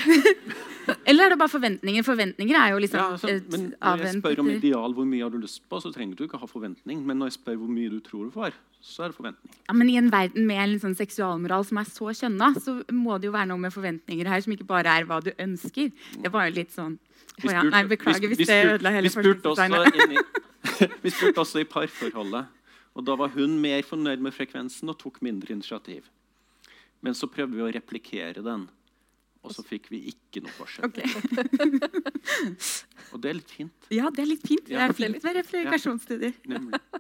[1.09, 2.05] Eller er det bare forventninger?
[2.05, 5.33] Forventninger er jo liksom Ja, altså, men når jeg spør om ideal, hvor mye har
[5.33, 7.03] du lyst på, så trenger du ikke ha forventning.
[7.07, 9.53] Men når jeg spør hvor mye du tror du får, så er det forventning.
[9.69, 13.19] Ja, men I en verden med en sånn seksualmoral som er så kjønna, så må
[13.21, 15.93] det jo være noe med forventninger her som ikke bare er hva du ønsker.
[16.25, 16.97] Det var jo litt sånn
[17.45, 20.43] Å ja, Nei, beklager hvis det ødela hele vi spurte også forskningsdesignet.
[21.05, 22.47] Vi spurte også i parforholdet,
[22.95, 26.07] og da var hun mer fornøyd med frekvensen og tok mindre initiativ.
[27.05, 28.69] Men så prøvde vi å replikere den,
[29.45, 30.89] og så fikk vi ikke noe forskjell.
[30.89, 31.05] Okay.
[33.13, 33.89] Og det er litt fint.
[33.93, 34.65] Ja, det er litt fint.
[34.71, 36.39] Det er fint med replikasjonsstudier.
[36.49, 36.81] Nemlig.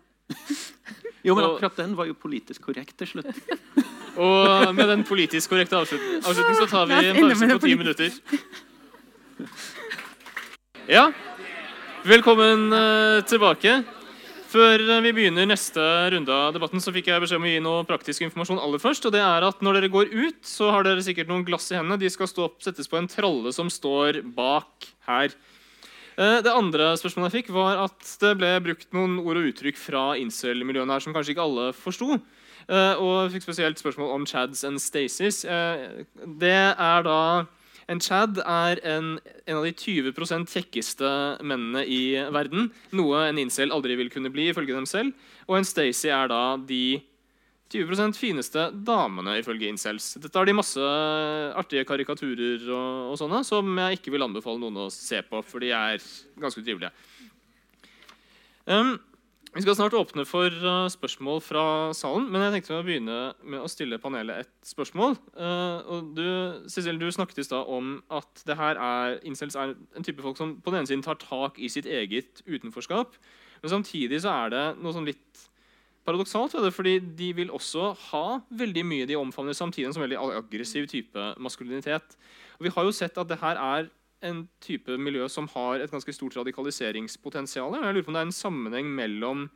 [1.24, 3.38] Jo, men akkurat den var jo politisk korrekt til slutt.
[4.20, 8.18] Og med den politisk korrekte avslutningen, avslutning så tar vi en pause på ti minutter.
[10.84, 11.06] Ja,
[12.04, 13.78] velkommen eh, tilbake.
[14.52, 15.80] Før eh, vi begynner neste
[16.12, 19.08] runde av debatten, så fikk jeg beskjed om å gi noe praktisk informasjon aller først.
[19.08, 21.78] og det er at Når dere går ut, så har dere sikkert noen glass i
[21.78, 21.98] hendene.
[22.00, 25.32] De skal stå opp, settes på en tralle som står bak her.
[26.18, 29.80] Eh, Det andre spørsmålet jeg fikk, var at det ble brukt noen ord og uttrykk
[29.80, 32.20] fra incel-miljøene her som kanskje ikke alle forsto.
[32.64, 35.42] Og jeg fikk spesielt spørsmål om chads and stasis.
[35.44, 37.44] Det er da
[37.90, 39.14] En chad er en,
[39.44, 41.08] en av de 20% kjekkeste
[41.44, 42.70] mennene i verden.
[42.96, 45.12] Noe en incel aldri vil kunne bli, ifølge dem selv.
[45.48, 47.02] Og en Stacey er da de
[47.74, 50.12] 20% fineste damene, ifølge incels.
[50.22, 50.90] Dette har de masse
[51.58, 55.64] artige karikaturer og, og sånne, som jeg ikke vil anbefale noen å se på, for
[55.64, 55.98] de er
[56.40, 56.92] ganske utrivelige.
[58.64, 58.94] Um,
[59.54, 63.62] vi skal snart åpne for uh, spørsmål fra salen, men jeg tenkte å begynne med
[63.62, 65.14] å stille panelet et spørsmål.
[65.38, 66.26] Uh, og du,
[66.66, 70.40] Cecil, du snakket i stad om at det her er, incels er en type folk
[70.40, 73.14] som på den ene siden tar tak i sitt eget utenforskap,
[73.62, 75.46] men samtidig så er det noe sånn litt
[76.04, 80.20] paradoksalt det, fordi de vil også ha veldig mye de omfavner samtidig en sånn veldig
[80.42, 82.18] aggressiv type maskulinitet.
[82.58, 83.88] Og vi har jo sett at det her er
[84.24, 87.74] en type miljø som har et ganske stort radikaliseringspotensial.
[87.76, 89.46] Jeg lurer på om det er en sammenheng mellom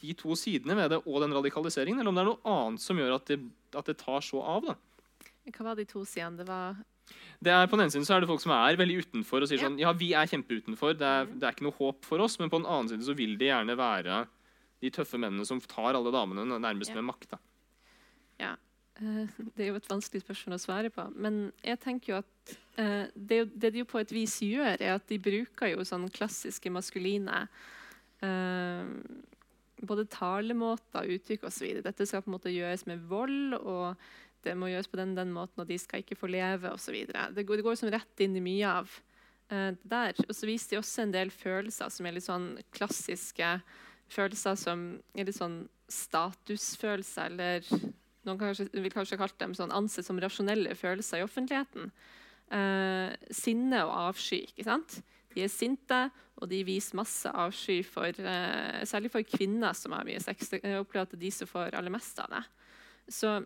[0.00, 2.98] de to sidene ved det og den radikaliseringen, eller om det er noe annet som
[3.00, 3.38] gjør at det,
[3.74, 4.66] at det tar så av.
[4.70, 4.74] da.
[5.50, 6.36] Hva var de to sidene?
[6.42, 6.76] Det var
[7.44, 9.48] Det er, på den ene siden så er det folk som er veldig utenfor og
[9.48, 9.68] sier Ja.
[9.68, 11.38] sånn Ja, vi er kjempeutenfor, det er, Mhm.
[11.40, 12.38] det er ikke noe håp for oss.
[12.38, 14.26] Men på den annen side så vil de gjerne være
[14.80, 16.94] de tøffe mennene som tar alle damene nærmest Ja.
[17.00, 17.28] med makt.
[17.30, 17.38] da.
[18.40, 18.56] Ja.
[19.56, 21.14] Det er jo et vanskelig spørsmål å svare på.
[21.16, 24.80] Men jeg tenker jo at eh, det, er det de jo på et vis gjør,
[24.82, 27.44] er at de bruker jo sånn klassiske maskuline
[28.24, 28.88] eh,
[29.84, 31.66] Både talemåter, uttrykk osv.
[31.84, 33.98] Dette skal på en måte gjøres med vold, og
[34.46, 36.94] det må gjøres på den, den måten, og de skal ikke få leve osv.
[37.10, 38.94] Det, går- det går som rett inn i mye av
[39.50, 40.22] eh, det der.
[40.28, 43.50] Og så viser de også en del følelser som er litt sånn klassiske
[44.14, 44.86] følelser som
[45.18, 45.58] er litt sånn
[45.90, 47.66] statusfølelser, eller
[48.24, 51.90] noen kanskje, vil kanskje kalt dem sånn ansett som rasjonelle følelser i offentligheten.
[52.52, 54.44] Eh, sinne og avsky.
[54.50, 55.00] ikke sant?
[55.34, 56.00] De er sinte,
[56.38, 60.52] og de viser masse avsky for eh, Særlig for kvinner som har mye sex.
[60.58, 62.44] Jeg opplever at det er de som får aller mest av det.
[63.08, 63.36] Så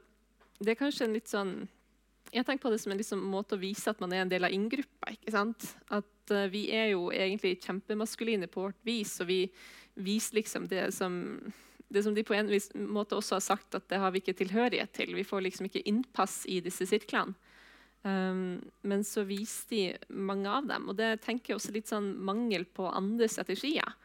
[0.59, 1.53] det er kanskje en litt sånn
[2.33, 4.45] Jeg tenker på det som en liksom måte å vise at man er en del
[4.45, 5.15] av inngruppa.
[5.15, 5.65] ikke sant?
[5.89, 9.47] At uh, vi er jo egentlig kjempemaskuline på vårt vis, og vi
[9.97, 11.17] viser liksom det som
[11.89, 12.51] det som de på en
[12.93, 15.15] måte også har sagt at det har vi ikke tilhørighet til.
[15.17, 17.33] Vi får liksom ikke innpass i disse sirklene.
[18.07, 20.87] Um, men så viser de mange av dem.
[20.91, 23.97] Og det tenker jeg også litt sånn mangel på andre strategier.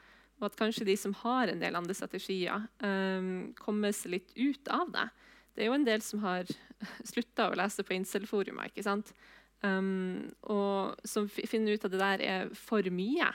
[0.41, 4.73] Og at kanskje de som har en del andre strategier, um, kommer seg litt ut
[4.73, 5.07] av det.
[5.53, 6.49] Det er jo en del som har
[7.11, 9.13] slutta å lese på Incel-forumet, ikke sant?
[9.63, 13.29] Um, og som finner ut at det der er for mye.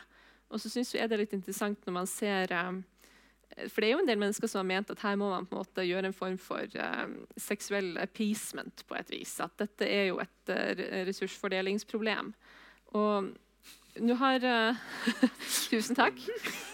[0.52, 2.82] Og så syns det er litt interessant når man ser um,
[3.66, 5.56] for det er jo en del mennesker som har ment at her må man på
[5.56, 9.34] en måte gjøre en form for um, seksuell appeasement på et vis.
[9.44, 12.32] At dette er jo et uh, ressursfordelingsproblem.
[12.98, 13.30] Og
[13.98, 14.82] nå har uh,
[15.70, 16.20] Tusen takk.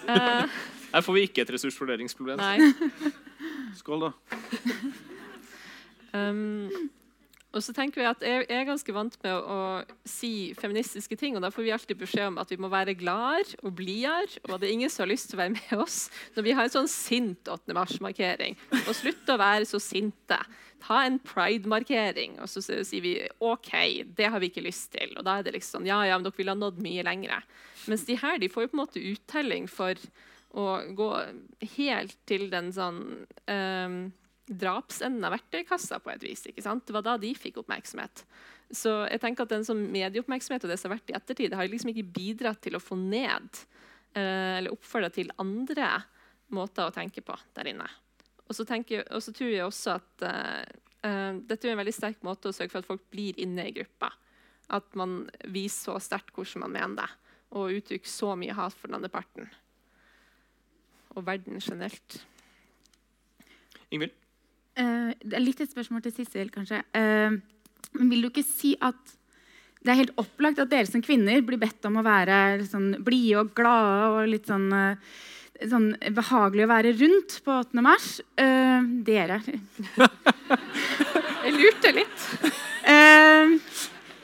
[0.08, 0.44] Uh,
[0.92, 2.38] Her får vi ikke et ressursfordelingsproblem.
[2.38, 3.12] nei.
[3.78, 4.12] Skål, da.
[6.14, 6.68] Um,
[7.54, 11.36] og så tenker vi at jeg, er ganske vant med å, å si feministiske ting,
[11.38, 14.58] og da får vi alltid beskjed om at vi må være gladere og blidere, og
[14.58, 15.98] det er ingen som har lyst til å være med oss
[16.34, 17.76] når vi har en sånn sint 8.
[17.76, 18.58] mars-markering.
[18.84, 20.40] Og slutt å være så sinte.
[20.84, 23.72] Ta en pride-markering, og så sier vi OK,
[24.18, 25.14] det har vi ikke lyst til.
[25.16, 27.40] Og da er det liksom ja, ja, men dere ville ha nådd mye lengre.
[27.88, 30.00] Mens de her de får jo på en måte uttelling for
[30.54, 31.08] å gå
[31.78, 33.00] helt til den sånn
[33.50, 33.96] um,
[34.44, 36.44] drapsenden av verktøykassa på et vis.
[36.50, 36.84] ikke sant?
[36.86, 38.24] Det var da de fikk oppmerksomhet.
[38.74, 41.58] Så jeg tenker at den som medieoppmerksomhet og det som har vært i ettertid, det
[41.58, 43.60] har liksom ikke bidratt til å få ned
[44.16, 45.90] eh, eller oppfordra til andre
[46.54, 47.88] måter å tenke på der inne.
[48.44, 50.64] Og så, tenker, og så tror jeg også at uh,
[51.06, 53.72] uh, dette er en veldig sterk måte å sørge for at folk blir inne i
[53.72, 54.10] gruppa.
[54.76, 57.08] At man viser så sterkt hvordan man mener det,
[57.56, 59.48] og uttrykker så mye hat for den andre parten.
[61.16, 62.20] Og verden generelt.
[63.88, 64.23] Ingvild?
[64.74, 66.82] Uh, det er litt et spørsmål til Sissel, kanskje.
[66.94, 69.14] men vil du ikke si at
[69.84, 73.42] det er helt opplagt at dere som kvinner blir bedt om å være sånn blide
[73.42, 74.96] og glade og litt sånn, uh,
[75.60, 77.84] sånn, behagelig å være rundt på 8.
[77.84, 78.08] mars?
[79.04, 79.40] dere.
[81.44, 82.22] Jeg lurte litt.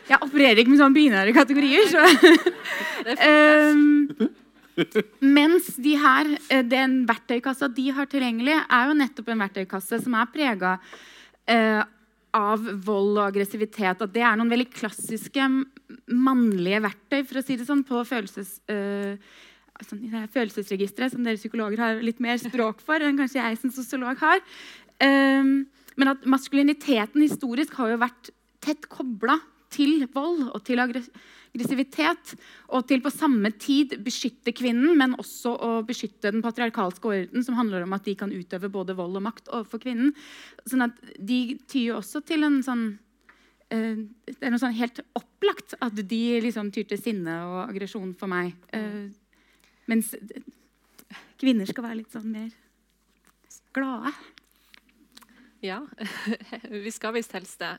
[0.09, 2.01] jeg opererer ikke med sånne binære kategorier, så
[5.21, 10.17] Mens de her, eh, den verktøykassa de har tilgjengelig, er jo nettopp en verktøykasse som
[10.19, 10.77] er prega
[11.51, 11.83] eh,
[12.37, 14.03] av vold og aggressivitet.
[14.03, 15.47] At det er noen veldig klassiske
[16.11, 19.17] mannlige verktøy for å si det sånn, på følelses, eh,
[19.87, 20.05] sånn,
[20.35, 24.43] følelsesregisteret, som dere psykologer har litt mer språk for enn kanskje jeg som sosiolog har.
[25.01, 25.55] Eh,
[26.01, 29.41] men at maskuliniteten historisk har jo vært tett kobla
[29.73, 32.35] til vold og til aggressivitet.
[32.75, 37.59] Og til på samme tid beskytte kvinnen, men også å beskytte den patriarkalske orden, som
[37.59, 40.15] handler om at de kan utøve både vold og makt overfor kvinnen.
[40.67, 41.41] Sånn at De
[41.71, 42.85] tyr også til en sånn
[43.73, 43.97] uh,
[44.27, 48.31] Det er noe sånn helt opplagt at de liksom tyr til sinne og aggresjon for
[48.31, 48.55] meg.
[48.75, 49.11] Uh,
[49.91, 50.13] mens
[51.41, 52.51] kvinner skal være litt sånn mer
[53.75, 54.13] glade.
[55.61, 55.87] Ja,
[56.63, 57.75] vi skal visst helst det.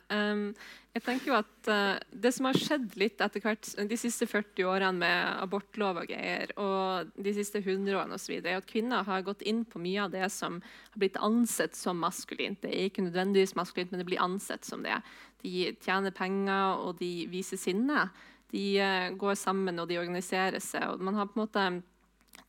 [0.94, 4.68] Jeg tenker jo at uh, Det som har skjedd litt etter hvert de siste 40
[4.70, 9.26] årene med abortlov og greier, og de siste 100 årene osv., er at kvinner har
[9.26, 12.62] gått inn på mye av det som har blitt ansett som maskulint.
[12.62, 15.00] Det er ikke nødvendigvis maskulint, men det blir ansett som det.
[15.42, 18.12] De tjener penger, og de viser sinne.
[18.54, 20.86] De uh, går sammen og de organiserer seg.
[20.86, 21.66] og Man har på en måte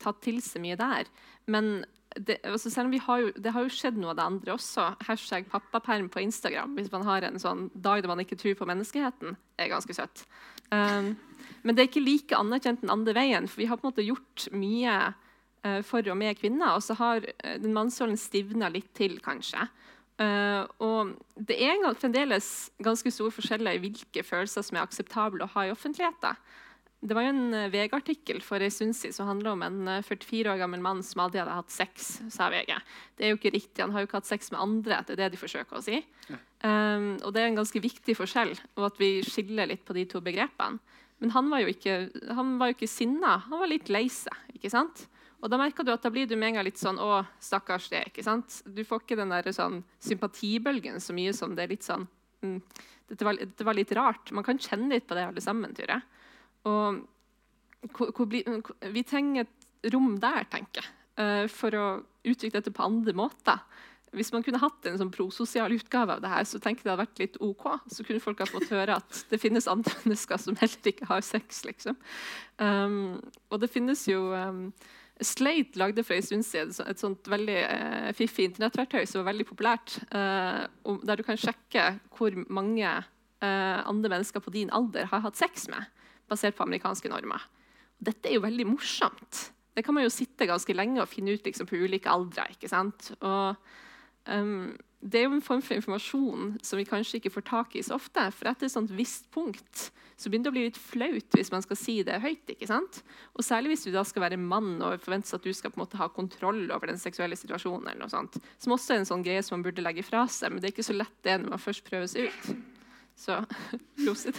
[0.02, 1.08] tatt til seg mye der.
[1.48, 1.86] Men
[2.16, 4.86] det, altså selv om har jo, det har jo skjedd noe av det andre også.
[5.06, 8.68] Hashtag pappaperm på Instagram hvis man har en sånn dag der man ikke tror på
[8.68, 9.36] menneskeheten.
[9.58, 10.24] er ganske søtt.
[10.72, 11.14] Um,
[11.62, 13.48] men det er ikke like anerkjent den andre veien.
[13.48, 16.76] For vi har på en måte gjort mye uh, for og med kvinner.
[16.76, 19.68] Og så har uh, den mannsrollen stivna litt til, kanskje.
[20.20, 25.52] Uh, og det er fremdeles ganske store forskjeller i hvilke følelser som er akseptable å
[25.54, 26.36] ha i offentligheten.
[27.02, 30.44] Det var jo en eh, VG-artikkel for en stund siden som handla om en 44
[30.44, 32.20] eh, år gammel mann som aldri hadde hatt sex.
[32.30, 32.76] sa VG.
[33.18, 35.00] Det er jo ikke riktig, Han har jo ikke hatt sex med andre.
[35.06, 35.98] Det er det de forsøker å si.
[36.28, 36.38] Ja.
[36.62, 40.06] Um, og Det er en ganske viktig forskjell, og at vi skiller litt på de
[40.06, 40.78] to begrepene.
[41.18, 41.96] Men han var jo ikke,
[42.34, 44.38] han var jo ikke sinna, han var litt lei seg.
[44.54, 45.04] ikke sant?
[45.42, 47.90] Og da merker du at da blir du med en gang litt sånn Å, stakkars
[47.90, 48.06] det.
[48.10, 48.60] ikke sant?
[48.62, 52.06] Du får ikke den der sånn sympatibølgen så mye som det er litt sånn
[52.46, 52.58] mm,
[53.10, 54.30] dette, var, dette var litt rart.
[54.30, 56.21] Man kan kjenne litt på det alle sammen, tror jeg.
[56.68, 57.02] Og
[57.90, 58.42] hvor, hvor bli,
[58.94, 61.86] vi trenger et rom der, tenker jeg, uh, for å
[62.22, 63.62] uttrykke dette på andre måter.
[64.12, 66.92] Hvis man kunne hatt en sånn prososial utgave av det her, så tenker jeg det
[66.92, 67.62] hadde vært litt OK.
[67.88, 71.24] Så kunne folk ha fått høre at det finnes andre mennesker som heller ikke har
[71.24, 71.62] sex.
[71.64, 71.96] liksom.
[72.60, 74.66] Um, og det finnes jo um,
[75.22, 79.46] Slate lagde for en stund siden et sånt veldig uh, fiffig internettverktøy som var veldig
[79.48, 80.64] populært, uh,
[81.06, 81.84] der du kan sjekke
[82.16, 85.88] hvor mange uh, andre mennesker på din alder har hatt sex med
[86.32, 87.44] basert på amerikanske normer.
[88.02, 89.48] Dette er jo veldig morsomt.
[89.72, 92.48] Det kan man jo sitte ganske lenge og finne ut liksom, på ulike aldre.
[92.52, 93.12] ikke sant?
[93.20, 93.56] Og,
[94.28, 94.72] um,
[95.02, 97.96] det er jo en form for informasjon som vi kanskje ikke får tak i så
[97.96, 98.28] ofte.
[98.36, 99.88] For etter et visst punkt
[100.20, 102.52] så begynner det å bli litt flaut hvis man skal si det høyt.
[102.54, 103.00] ikke sant?
[103.34, 105.84] Og Særlig hvis du da skal være mann og forventes at du skal på en
[105.86, 107.88] måte ha kontroll over den seksuelle situasjonen.
[107.88, 108.38] eller noe sånt.
[108.62, 110.76] Som også er en sånn greie som man burde legge fra seg, men det er
[110.76, 112.52] ikke så lett det når man først prøves ut.
[113.18, 113.38] Så
[114.04, 114.38] prosit.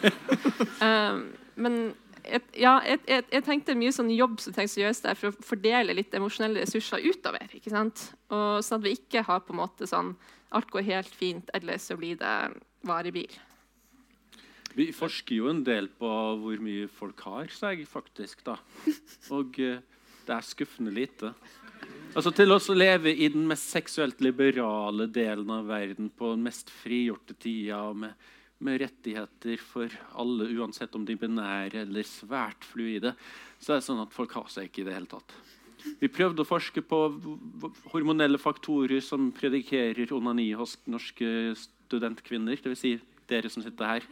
[0.86, 1.26] um,
[1.60, 1.80] men
[2.24, 5.30] et, ja, et, et, jeg tenkte mye sånn jobb som trengs å gjøres der for
[5.30, 7.48] å fordele litt emosjonelle ressurser utover.
[7.56, 8.10] ikke sant?
[8.30, 10.14] Og Sånn at vi ikke har på en måte sånn
[10.56, 12.34] alt går helt fint, ellers så blir det
[12.86, 13.30] varebil.
[14.74, 16.10] Vi forsker jo en del på
[16.40, 18.44] hvor mye folk har seg, faktisk.
[18.46, 18.56] da.
[19.34, 19.78] Og uh,
[20.26, 21.32] det er skuffende lite.
[22.10, 26.42] Altså Til oss å leve i den mest seksuelt liberale delen av verden på den
[26.42, 28.16] mest frigjorte tida og med,
[28.66, 33.14] med rettigheter for alle, uansett om de er binære eller svært fluide,
[33.62, 35.36] så er det sånn at folk har seg ikke i det hele tatt.
[36.00, 36.98] Vi prøvde å forske på
[37.92, 42.60] hormonelle faktorer som predikerer onani hos norske studentkvinner.
[42.60, 42.82] Dvs.
[42.82, 42.92] Si
[43.30, 44.08] dere som sitter her.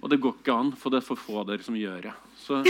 [0.00, 2.16] Og det går ikke an, for det er for få dere som gjør det.
[2.40, 2.62] Så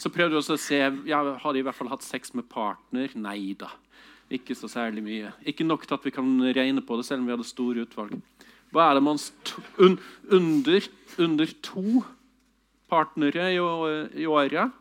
[0.00, 0.78] så prøvde vi også å se
[1.08, 3.12] ja, Har de i hvert fall hatt sex med partner.
[3.18, 3.70] Nei da.
[4.32, 5.32] Ikke så særlig mye.
[5.44, 8.16] Ikke nok til at vi kan regne på det, selv om vi hadde store utvalg.
[8.72, 9.20] Hva er det man
[9.76, 9.98] un,
[10.32, 10.86] under,
[11.20, 12.00] under, to
[12.88, 13.60] partnere i,
[14.22, 14.72] i året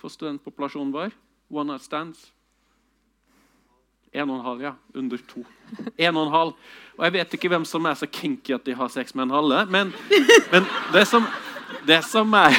[0.00, 1.16] for studentpopulasjonen vår?
[1.48, 2.28] One night stands?
[4.12, 4.74] En og en halv, ja.
[4.94, 5.44] Under to.
[5.96, 6.54] En og en halv.
[6.98, 9.36] Og jeg vet ikke hvem som er så kinky at de har sex med en
[9.38, 9.94] halve, men,
[10.52, 11.24] men det, som,
[11.86, 12.58] det, som er,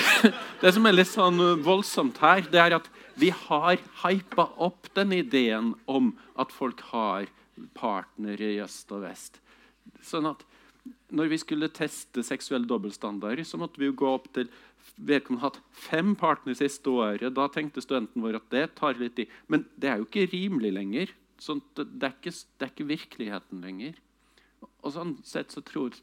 [0.62, 2.90] det som er litt sånn voldsomt her, det er at
[3.20, 7.30] vi har hypa opp den ideen om at folk har
[7.78, 9.42] partnere i øst og vest.
[10.06, 10.46] Sånn at
[11.14, 14.50] når vi skulle teste seksuell dobbeltstandard, så måtte vi jo gå opp til
[14.96, 17.34] vedkommende hatt fem partnere siste året.
[17.36, 19.34] Da tenkte studenten vår at det tar litt tid.
[19.52, 21.14] Men det er jo ikke rimelig lenger.
[21.42, 24.00] Sånn, det, er ikke, det, er ikke, virkeligheten lenger.
[24.82, 25.96] Og sånn sett så tror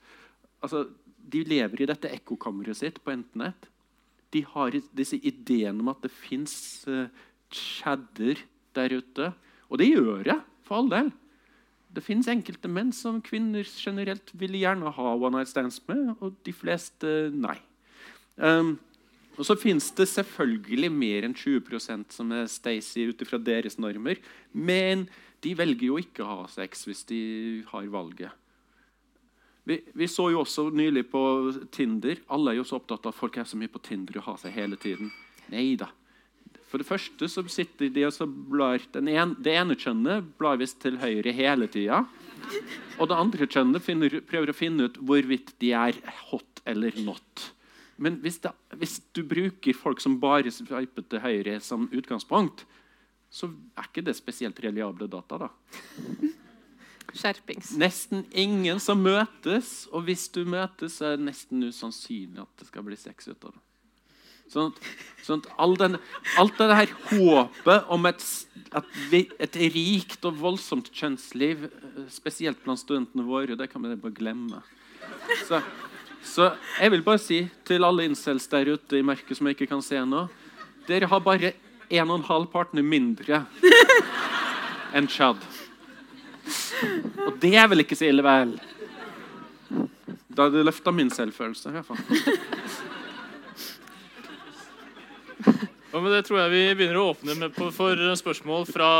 [0.61, 0.89] altså,
[1.29, 3.69] De lever i dette ekkokammeret sitt på Internett.
[4.35, 6.85] De har disse ideene om at det fins
[7.55, 8.43] chadder
[8.77, 9.33] der ute.
[9.69, 11.11] Og det gjør det, for all del.
[11.89, 16.37] Det fins enkelte menn som kvinner generelt vil gjerne ha one night stands med, og
[16.45, 17.57] de fleste nei.
[18.37, 18.77] Um,
[19.39, 24.19] og så fins det selvfølgelig mer enn 20% som er Stacey ut ifra deres normer.
[24.53, 25.07] Men
[25.45, 27.21] de velger jo ikke å ha sex hvis de
[27.71, 28.35] har valget.
[29.69, 31.21] Vi, vi, så jo også nylig på
[31.75, 32.23] Tinder.
[32.33, 34.39] Alle er jo så opptatt av at folk er så mye på Tinder og har
[34.41, 35.11] seg hele tiden.
[35.53, 35.91] Nei da.
[36.69, 40.81] For det første så sitter de og så blar en, Det ene kjønnet blar visst
[40.85, 42.03] til høyre hele tida.
[42.97, 46.01] Og det andre kjønnet finner, prøver å finne ut hvorvidt de er
[46.31, 47.53] hot eller not.
[48.01, 52.65] Men hvis, det, hvis, du bruker folk som bare sveiper til høyre som utgangspunkt,
[53.29, 55.45] så er ikke det spesielt reliable data.
[55.45, 56.37] da.
[57.15, 57.73] Skjerpings.
[57.81, 62.69] Nesten ingen som møtes, og hvis du møtes, så er det nesten usannsynlig at det
[62.69, 63.65] skal bli sex ut av det.
[64.49, 64.71] Sånn
[65.27, 65.99] sånn at all den,
[66.41, 68.23] alt det her håpet om et,
[69.11, 74.17] vi, et, rikt og voldsomt kjønnsliv, eh, spesielt blant studentene våre, det kan vi bare
[74.17, 74.63] glemme.
[75.45, 75.61] Så
[76.25, 76.51] så
[76.81, 79.83] jeg vil bare si til alle incels der ute i mørket som jeg ikke kan
[79.85, 80.27] se nå
[80.89, 81.53] Dere har bare
[81.89, 83.43] en og en halv partner mindre
[84.97, 85.41] enn Chad.
[87.27, 88.55] Og det er vel ikke så ille, vel?
[90.29, 91.69] Da hadde det løfta min selvfølelse.
[91.69, 92.03] i hvert fall.
[95.89, 98.91] Og med det tror jeg vi begynner å åpne for spørsmål fra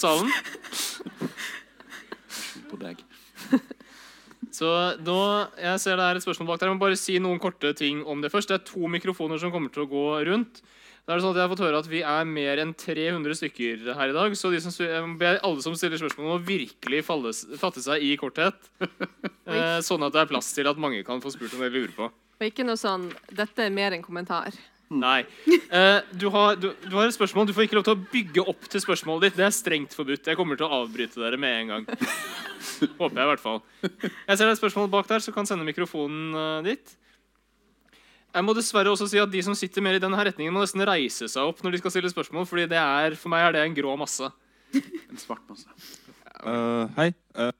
[0.00, 0.30] salen.
[2.70, 3.02] På deg.
[4.54, 4.70] Så
[5.02, 5.18] nå,
[5.58, 6.70] jeg ser det er et spørsmål bak der.
[6.70, 8.50] Jeg må bare si noen korte ting om det først.
[8.50, 10.62] Det er to mikrofoner som kommer til å gå rundt.
[11.04, 13.36] Da er det sånn at jeg har fått høre at Vi er mer enn 300
[13.36, 14.36] stykker her i dag.
[14.40, 14.72] Så de som,
[15.20, 18.58] alle som stiller spørsmål, må virkelig falle, fatte seg i korthet.
[19.44, 21.76] Eh, sånn at det er plass til at mange kan få spurt om det de
[21.82, 22.06] lurer på.
[22.08, 24.56] Og ikke noe sånn 'Dette er mer enn kommentar'.
[25.04, 25.26] Nei.
[25.44, 27.50] Eh, du, har, du, du, har, et spørsmål.
[27.50, 29.36] Du får ikke lov til å bygge opp til spørsmålet ditt.
[29.36, 30.32] Det er strengt forbudt.
[30.32, 31.86] Jeg kommer til å avbryte dere med en gang.
[33.00, 33.60] Håper jeg, i hvert fall.
[33.84, 36.96] Jeg ser det er et spørsmål bak der, så kan sende mikrofonen uh, dit.
[38.34, 40.82] Jeg må dessverre også si at De som sitter mer i denne retningen, må nesten
[40.86, 42.48] reise seg opp når de skal stille spørsmål.
[42.50, 44.30] fordi det er, For meg er det en grå masse.
[44.74, 45.70] En svart masse.
[46.42, 47.12] Uh, hei.
[47.38, 47.52] Uh,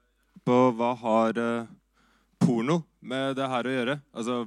[0.45, 1.39] på hva har
[2.43, 3.95] porno med det her å gjøre?
[4.13, 4.43] Altså,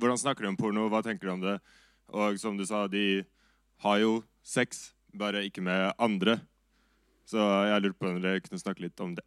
[0.00, 0.86] Hvordan snakker du om porno?
[0.90, 1.58] Hva tenker du om det?
[2.12, 3.24] Og som du sa, de
[3.84, 6.38] har jo sex, bare ikke med andre.
[7.28, 9.24] Så jeg lurte på om dere kunne snakke litt om det.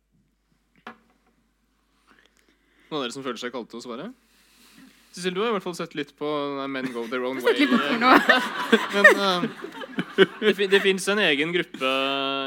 [2.89, 4.09] Noen av dere som føler seg kalte til å svare?
[5.15, 6.27] Cecil, du har i hvert fall sett litt på
[6.67, 7.67] Men Go Their Own Way.
[8.95, 9.45] Men uh,
[10.43, 11.91] det, det fins en egen gruppe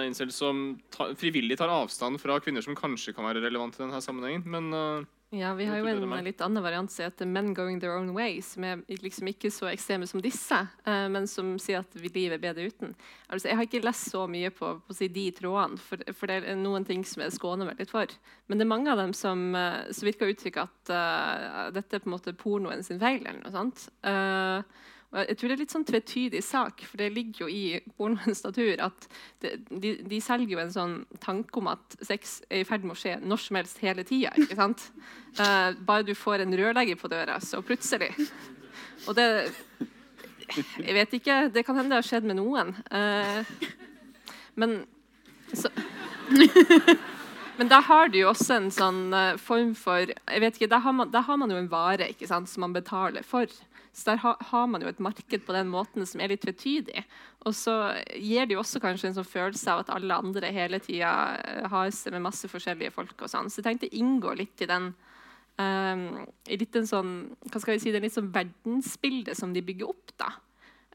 [0.04, 4.02] incels som ta, frivillig tar avstand fra kvinner som kanskje kan være relevant i denne
[4.04, 4.44] sammenhengen.
[4.52, 7.98] Men uh, ja, vi har jo en litt annen variant som heter 'Men going their
[7.98, 10.56] own way', som er liksom ikke så ekstreme som disse,
[10.86, 12.94] uh, men som sier at livet er bedre uten.
[13.28, 16.48] Altså, jeg har ikke lest så mye på, på si, de trådene, for, for, det
[16.48, 18.06] er noen ting som jeg skåner meg litt for.
[18.48, 21.96] Men det er mange av dem som, uh, som virker å uttrykke at uh, dette
[21.96, 23.20] er på en måte pornoen sin feil.
[23.20, 23.90] eller noe sånt.
[25.08, 28.82] Jeg tror det er litt sånn tvetydig sak, for det ligger jo i pornoens natur
[28.84, 29.06] at
[29.40, 32.92] det, de, de, selger jo en sånn tanke om at sex er i ferd med
[32.92, 34.34] å skje når som helst hele tida.
[34.36, 38.12] Uh, bare du får en rørlegger på døra, så plutselig
[39.06, 39.28] Og det
[40.76, 41.36] Jeg vet ikke.
[41.52, 42.76] Det kan hende det har skjedd med noen.
[42.92, 43.44] Uh,
[44.60, 44.82] men
[45.56, 45.72] så
[47.58, 50.78] Men da har du jo også en sånn uh, form for jeg vet ikke, da
[50.84, 53.50] har, man, da har man jo en vare ikke sant, som man betaler for.
[53.98, 57.02] Så der ha, har man jo et marked på den måten som er litt tvetydig.
[57.48, 57.74] Og så
[58.14, 61.10] gir det jo også kanskje en sånn følelse av at alle andre hele tida
[61.42, 63.16] eh, har seg med masse forskjellige folk.
[63.18, 63.50] og sånn.
[63.50, 64.92] Så jeg tenkte inngå litt i den
[65.58, 66.04] um,
[66.46, 67.14] i litt en sånn,
[67.50, 70.14] hva skal vi si, den litt sånn verdensbildet som de bygger opp.
[70.20, 70.30] da.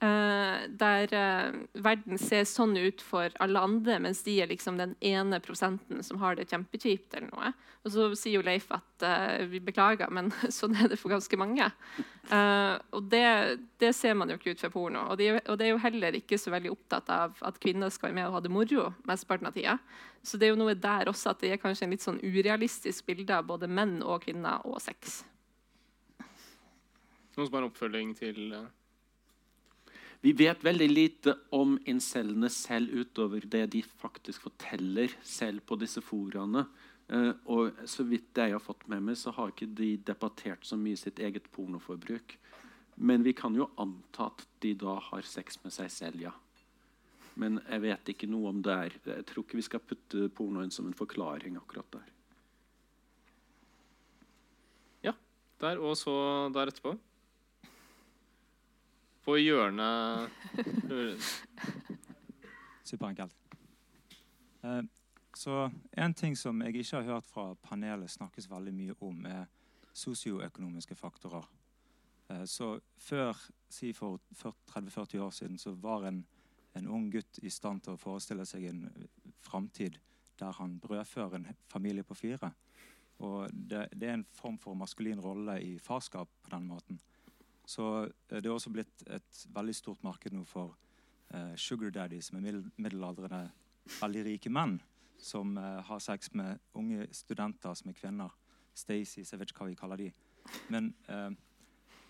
[0.04, 1.54] Eh, der uh,
[1.86, 6.20] verden ser sånn ut for alle andre, mens de er liksom den ene prosenten som
[6.20, 7.16] har det kjempekjipt.
[7.30, 7.54] noe.
[7.86, 11.40] Og så sier jo Leif at uh, vi beklager, men sånn er det for ganske
[11.40, 11.70] mange.
[12.28, 13.24] Uh, og det,
[13.80, 15.06] det, ser man jo ikke ut for porno.
[15.14, 18.10] Og de, og det er jo heller ikke så veldig opptatt av at kvinner skal
[18.10, 19.80] være med og ha det moro mesteparten av tida.
[20.20, 23.08] Så det er jo noe der også at det er kanskje en litt sånn urealistisk
[23.08, 25.22] bilde av både menn og kvinner og sex.
[27.38, 28.72] Noen som har en oppfølging til uh
[30.24, 36.00] vi vet veldig lite om incellene selv utover det de faktisk forteller selv på disse
[36.00, 36.64] foraene.
[37.12, 40.80] Uh, og så vidt jeg har fått med meg, så har ikke de debattert så
[40.80, 42.38] mye sitt eget pornoforbruk.
[42.96, 46.34] Men vi kan jo anta at de da har sex med seg selv, ja.
[47.36, 49.00] Men jeg vet ikke noe om det er.
[49.18, 52.12] Jeg tror ikke vi skal putte pornoen som en forklaring akkurat der.
[55.10, 55.20] Ja.
[55.60, 56.14] Der og så
[56.56, 56.96] der etterpå
[59.24, 60.30] på hjørnet
[62.84, 63.36] Superenkelt.
[64.64, 64.82] Eh,
[65.34, 69.46] så en ting som jeg ikke har hørt fra panelet snakkes veldig mye om, er
[69.94, 71.48] sosioøkonomiske faktorer.
[72.30, 73.38] Eh, så før,
[73.70, 74.20] si for
[74.72, 76.26] 30-40 år siden, så var en,
[76.76, 78.86] en, ung gutt i stand til å forestille seg en
[79.42, 80.00] framtid
[80.40, 82.52] der han brødfører en familie på fire.
[83.24, 87.00] Og det, det er en form for maskulin rolle i farskap på den måten.
[87.66, 90.76] Så eh, det er også blitt et veldig stort marked nå for
[91.34, 92.46] uh, sugar daddies med
[92.76, 93.48] middelaldrende,
[94.00, 94.78] veldig rike menn
[95.24, 98.36] som uh, har sex med unge studenter som er kvinner.
[98.76, 100.10] Stacys, jeg vet ikke hva vi kaller de.
[100.74, 101.32] Men uh,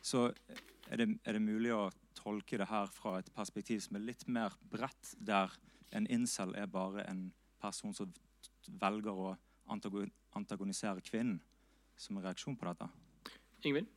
[0.03, 0.29] så
[0.89, 4.25] er det, er det, mulig å tolke det her fra et perspektiv som er litt
[4.27, 5.53] mer bredt, der
[5.93, 7.27] en incel er bare en
[7.61, 8.11] person som
[8.81, 9.33] velger å
[9.71, 11.39] antagonisere kvinnen
[11.95, 12.89] som en reaksjon på dette.
[13.63, 13.91] Ingvild?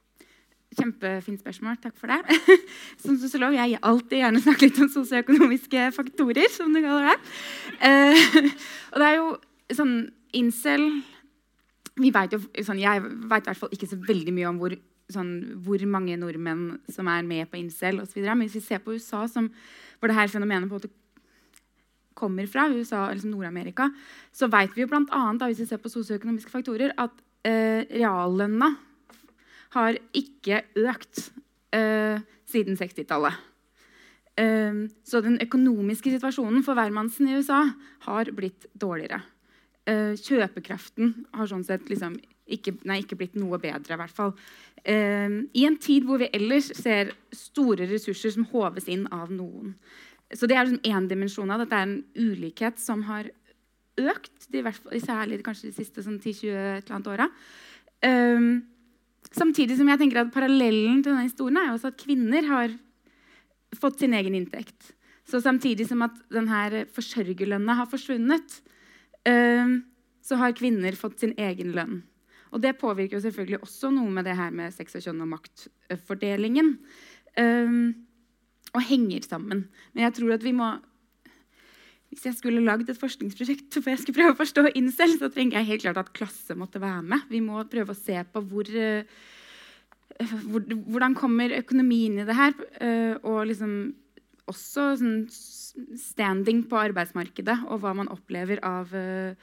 [0.77, 1.79] Kjempefint spørsmål.
[1.81, 2.39] Takk for det.
[3.03, 7.19] Som sosiolog jeg alltid gjerne snakke litt om sosioøkonomiske faktorer, som du kaller det.
[7.81, 8.51] Uh,
[8.93, 9.31] og det er jo
[9.77, 9.95] sånn
[10.37, 10.85] incel
[11.97, 14.75] vi vet jo, sånn, Jeg vet i hvert fall ikke så veldig mye om hvor,
[15.13, 15.33] sånn,
[15.65, 18.21] hvor mange nordmenn som er med på incel osv.
[18.27, 19.49] Men hvis vi ser på USA, som,
[19.97, 20.93] hvor det her fenomenet på en måte
[22.17, 23.89] kommer fra, USA, liksom Nord-Amerika,
[24.33, 27.17] så vet vi jo blant annet, hvis vi ser på sosioøkonomiske faktorer, at
[27.49, 28.75] eh, reallønna
[29.75, 31.29] har ikke økt
[31.77, 33.43] eh, siden 60-tallet.
[34.37, 37.63] Uh, eh, så den økonomiske situasjonen for hvermannsen i USA
[38.07, 39.23] har blitt dårligere.
[39.87, 44.37] Eh, kjøpekraften har sånn sett liksom ikke, nei, ikke, blitt noe bedre, i hvert fall.
[44.87, 49.73] I en tid hvor vi ellers ser store ressurser som håves inn av noen.
[50.31, 53.27] Så det er liksom én dimensjon av dette er en ulikhet som har
[53.97, 57.29] økt, i hvert fall, særlig kanskje de siste sånn 10-20 åra.
[58.05, 58.67] Um,
[59.35, 62.75] Samtidig som jeg tenker at Parallellen til denne historien er også at kvinner har
[63.77, 64.93] fått sin egen inntekt.
[65.27, 68.61] Så samtidig som at denne forsørgerlønna har forsvunnet,
[69.27, 72.05] så har kvinner fått sin egen lønn.
[72.55, 75.33] Og det påvirker jo selvfølgelig også noe med det her med sex og kjønn og
[75.35, 76.71] maktfordelingen.
[78.77, 79.67] Og henger sammen.
[79.93, 80.71] Men jeg tror at vi må
[82.17, 85.61] hvis jeg skulle lagd et forskningsprosjekt for jeg skulle prøve å forstå incel, så trenger
[85.61, 87.27] jeg helt klart at klasse måtte være med.
[87.29, 89.05] Vi må prøve å se på hvor, uh,
[90.49, 92.57] hvor, hvordan kommer økonomien i det her.
[92.81, 93.77] Uh, og liksom
[94.49, 95.23] også sånn
[96.01, 99.37] standing på arbeidsmarkedet og hva man opplever av uh,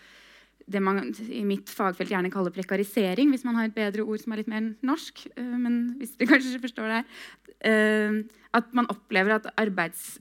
[0.63, 4.33] det man i mitt fagfelt gjerne kaller prekarisering, hvis man har et bedre ord som
[4.33, 5.25] er litt mer norsk.
[5.35, 8.21] men hvis dere kanskje forstår det her.
[8.55, 10.15] at man opplever at arbeids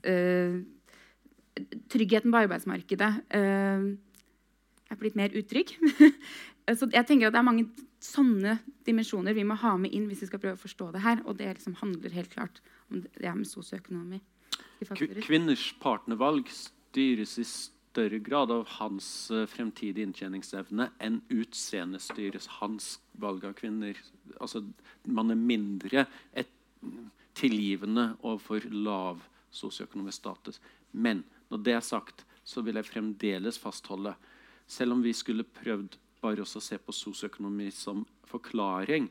[1.91, 3.87] tryggheten på arbeidsmarkedet uh,
[4.91, 5.73] er blitt mer utrygg.
[6.79, 7.67] så jeg tenker at Det er mange
[8.03, 11.23] sånne dimensjoner vi må ha med inn hvis vi skal prøve å forstå det her.
[11.25, 14.21] Og det liksom handler helt klart om det med sosioøkonomi.
[15.23, 22.97] Kvinners partnervalg styres i større grad av hans uh, fremtidige inntjeningsevne enn utseendet styres hans
[23.21, 23.99] valg av kvinner.
[24.39, 24.65] Altså,
[25.05, 26.51] man er mindre et,
[27.33, 29.21] tilgivende overfor lav
[29.53, 30.59] sosioøkonomisk status.
[30.91, 31.23] Men
[31.53, 34.15] når det er sagt, så vil jeg fremdeles fastholde
[34.67, 39.09] Selv om vi skulle prøvd bare å se på sosioøkonomi som forklaring,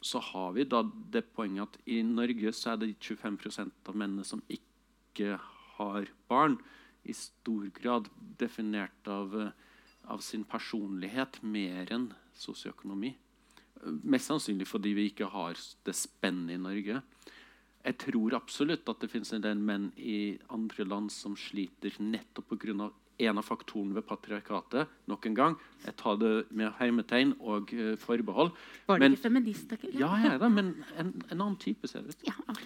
[0.00, 0.80] så har vi da
[1.12, 5.36] det poenget at i Norge så er det 25% av mennene som ikke
[5.76, 6.56] har barn,
[7.04, 8.08] i stor grad
[8.40, 9.36] definert av,
[10.04, 13.14] av sin personlighet mer enn sosioøkonomi.
[14.04, 17.00] Mest sannsynlig fordi vi ikke har det spennet i Norge.
[17.84, 22.50] Jeg tror absolutt at det finnes en del menn i andre land som sliter nettopp
[22.52, 22.90] pga.
[23.20, 27.96] en av faktorene ved patriarkatet nok en gang, Jeg tar det med hermetegn og eh,
[27.96, 28.50] forbehold.
[28.86, 29.72] Var det Men- ikke feminist?
[29.72, 29.90] Ikke?
[29.98, 32.24] Ja, jeg er det, men en, en annen type, ser det ut.
[32.24, 32.62] Ja, ok.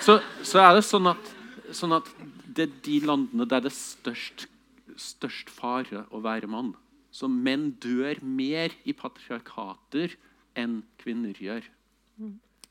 [0.00, 1.34] så, så er det sånn at,
[1.72, 2.08] sånn at
[2.48, 4.46] det er de landene der det er størst,
[4.96, 6.74] størst fare å være mann.
[7.12, 10.16] Så menn dør mer i patriarkater
[10.56, 11.64] enn kvinner gjør.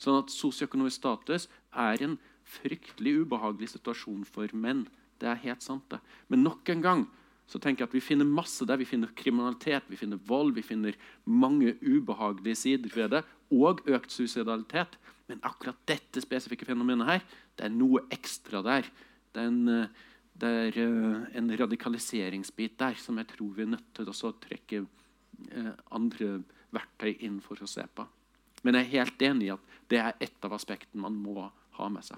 [0.02, 4.86] Sånn at sosioøkonomisk status er en fryktelig ubehagelig situasjon for menn.
[5.22, 6.02] Det er helt sant, det.
[6.30, 7.06] Men nok en gang
[7.50, 8.80] så tenker jeg at vi finner masse der.
[8.82, 13.22] Vi finner kriminalitet, vi finner vold, vi finner mange ubehagelige sider ved det,
[13.54, 14.98] og økt suicidalitet.
[15.30, 17.24] Men akkurat dette spesifikke fenomenet her,
[17.58, 18.89] det er noe ekstra der.
[19.34, 19.88] Det er en, eh,
[20.36, 24.86] det er, eh, en radikaliseringsbit der som jeg tror vi er nødt til å trekke
[25.52, 28.06] eh, andre verktøy inn for å se på.
[28.66, 31.45] Men jeg er helt enig i at det er ett av aspektene man må
[31.78, 32.18] ha med seg.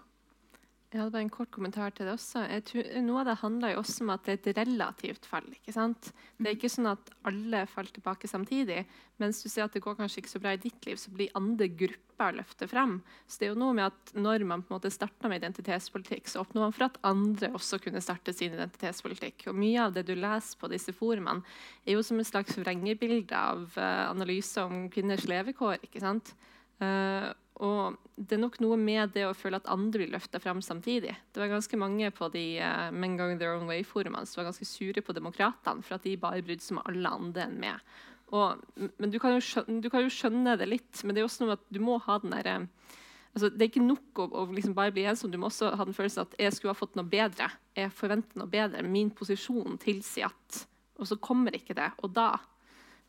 [0.88, 2.45] Jeg hadde bare en kort kommentar til det også.
[2.63, 5.43] Tror, noe av det handler jo også om at det er et relativt fall.
[5.51, 6.13] ikke sant?
[6.39, 8.85] Det er ikke sånn at alle faller tilbake samtidig.
[9.19, 11.35] Mens du ser at det går kanskje ikke så bra i ditt liv, så blir
[11.35, 12.95] andre grupper løftet frem.
[13.27, 16.31] Så det er jo noe med at når man på en måte starta med identitetspolitikk,
[16.31, 19.49] så oppnår man for at andre også kunne starte sin identitetspolitikk.
[19.51, 21.43] Og mye av det du leser på disse forumene,
[21.83, 25.81] er jo som et slags vrengebilde av uh, analyser om kvinners levekår.
[25.83, 26.31] ikke sant?
[26.77, 27.27] Eh,
[27.57, 31.15] og det er nok noe med det å føle at andre blir løfta frem samtidig.
[31.33, 34.67] Det var ganske mange på de uh, Men Going Their Own Way-forumene som var ganske
[34.69, 37.97] sure på demokratene for at de bare brydde seg om alle andre enn meg.
[38.35, 38.61] Og,
[38.99, 41.53] men du kan, skjønne, du kan jo skjønne det litt, men det er også noe
[41.53, 44.75] med at du må ha den derre altså, Det er ikke nok å, å liksom
[44.77, 45.31] bare bli ensom.
[45.33, 47.49] Du må også ha den følelsen at jeg skulle ha fått noe bedre.
[47.77, 48.85] Jeg forventer noe bedre.
[48.85, 50.65] Min posisjon tilsier at
[50.99, 51.89] Og så kommer ikke det.
[52.03, 52.33] Og da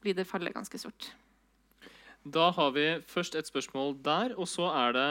[0.00, 1.10] blir det fallet ganske stort.
[2.34, 5.08] Da har vi først et spørsmål der, og så er det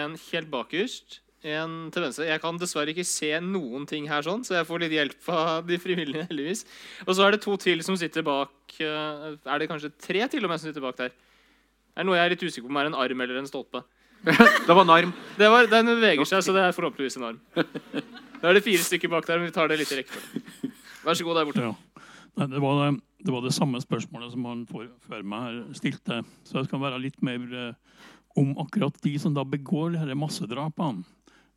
[0.00, 1.20] en helt bakerst.
[1.46, 2.26] En til venstre.
[2.26, 5.68] Jeg kan dessverre ikke se noen ting her, sånn, så jeg får litt hjelp av
[5.68, 6.26] de frivillige.
[6.30, 6.64] heldigvis.
[7.06, 10.44] Og så er det to til som sitter bak eh, Er det kanskje tre til
[10.44, 11.12] og med som sitter bak der?
[11.14, 13.84] Det er noe jeg er litt usikker på om er en arm eller en stolpe.
[14.66, 15.12] Det var en arm.
[15.38, 17.38] Det var, Den beveger seg, så det er forhåpentligvis en arm.
[18.40, 20.72] Da er det fire stykker bak der, men vi tar det litt i rekkefølge.
[21.06, 21.62] Vær så god der borte.
[21.62, 22.02] Ja.
[22.36, 26.20] Nei, det, var det, var det samme spørsmålet som han før meg her stilte.
[26.44, 28.02] Så jeg skal være litt mer eh,
[28.36, 31.06] om akkurat de som da begår disse massedrapene.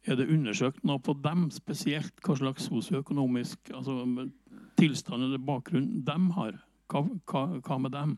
[0.07, 2.15] Er det undersøkt noe på dem spesielt?
[2.23, 4.05] Hva slags sosioøkonomisk altså,
[4.79, 6.55] tilstand eller bakgrunn de har?
[6.89, 8.15] Hva, hva, hva med dem?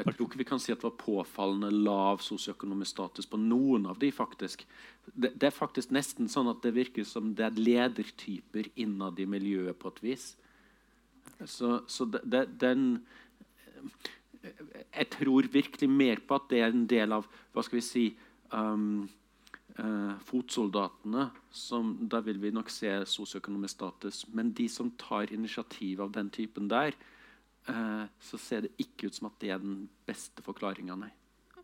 [0.00, 3.86] Jeg tror ikke vi kan si at det var påfallende lav sosioøkonomisk status på noen
[3.90, 4.64] av de, faktisk.
[5.12, 9.28] Det, det er faktisk nesten sånn at det virker som det er ledertyper innad i
[9.28, 10.32] miljøet på et vis.
[11.46, 13.06] Så, så de, den
[14.94, 18.04] Jeg tror virkelig mer på at det er en del av hva skal vi si
[18.52, 19.04] um,
[19.78, 21.28] uh, fotsoldatene.
[21.50, 24.24] Som, da vil vi nok se sosioøkonomisk status.
[24.34, 26.96] Men de som tar initiativ av den typen der,
[27.68, 31.12] uh, så ser det ikke ut som at det er den beste forklaringa, nei.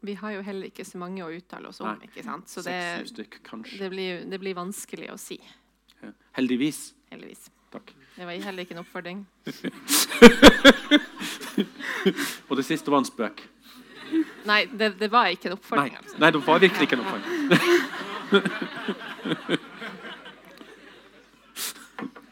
[0.06, 1.88] Vi har jo heller ikke så mange å uttale oss om.
[1.96, 2.10] Nei.
[2.10, 2.50] ikke sant?
[2.52, 2.78] Så det,
[3.10, 3.40] stykk,
[3.78, 5.40] det, blir, det blir vanskelig å si,
[6.02, 6.12] Ja.
[6.36, 6.90] Heldigvis.
[7.10, 7.46] heldigvis.
[7.76, 7.90] Takk.
[8.16, 9.18] Det var heller ikke en oppfordring.
[12.48, 13.42] Og det siste var en spøk.
[14.46, 15.94] Nei, det, det var ikke en Nei, oppfordring.
[15.98, 16.16] altså.
[16.22, 17.34] nei det var virkelig ikke en oppfordring.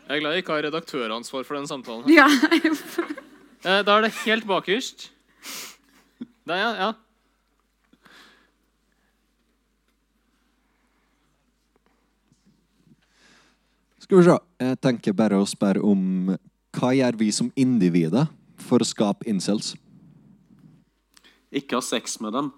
[0.04, 2.04] Jeg er glad jeg ikke har redaktøransvar for den samtalen.
[2.12, 2.26] Ja.
[3.64, 5.06] Eh, Da er det helt bakerst.
[6.44, 6.70] Der, ja.
[6.76, 6.90] ja.
[14.04, 14.34] Skal vi se.
[14.60, 16.34] Jeg tenker bare å spørre om
[16.76, 18.26] hva gjør vi som individer
[18.60, 19.70] for å skape incels?
[21.48, 22.50] Ikke ha sex med dem.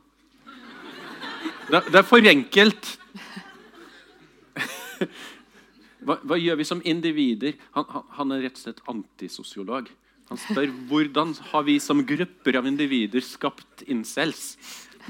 [1.70, 2.88] Det, det er for enkelt.
[6.06, 7.54] Hva, hva gjør vi som individer?
[7.74, 9.88] Han, han, han er rett og slett antisosiolog.
[10.32, 14.56] Han spør hvordan har vi som grupper av individer skapt incels.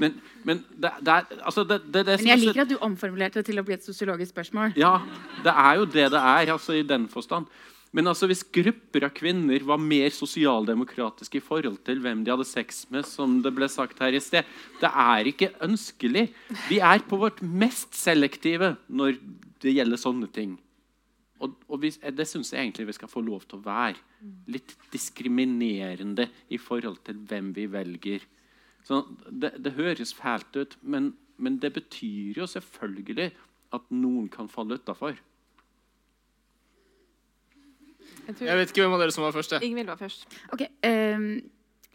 [0.01, 3.41] Men, men det, det er altså det, det, det Men jeg liker at du omformulerte
[3.41, 4.75] det til å bli et sosiologisk spørsmål.
[4.79, 4.99] Ja,
[5.45, 7.49] det er jo det det er, altså i den forstand.
[7.95, 12.45] Men altså, hvis grupper av kvinner var mer sosialdemokratiske i forhold til hvem de hadde
[12.45, 14.45] sex med, som det ble sagt her i sted,
[14.81, 16.27] det er ikke ønskelig.
[16.67, 19.17] Vi er på vårt mest selektive når
[19.63, 20.57] det gjelder sånne ting.
[21.41, 24.01] Og, og vi, det syns jeg egentlig vi skal få lov til å være.
[24.51, 28.25] Litt diskriminerende i forhold til hvem vi velger.
[28.87, 33.31] Så det, det høres fælt ut, men, men det betyr jo selvfølgelig
[33.75, 35.17] at noen kan falle utafor.
[38.27, 39.59] Jeg Jeg vet ikke hvem av dere som var først.
[39.63, 40.25] Ingvild var først.
[40.55, 41.29] Ok, um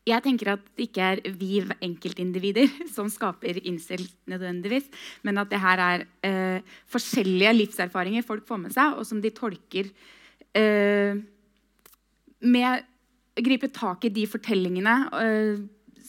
[0.03, 4.89] jeg tenker at det ikke er vi enkeltindivider som skaper incel nødvendigvis,
[5.23, 9.31] men at det her er eh, forskjellige livserfaringer folk får med seg, og som de
[9.35, 9.93] tolker
[10.59, 11.21] eh,
[12.43, 12.89] med
[13.39, 15.63] gripe tak i de fortellingene eh,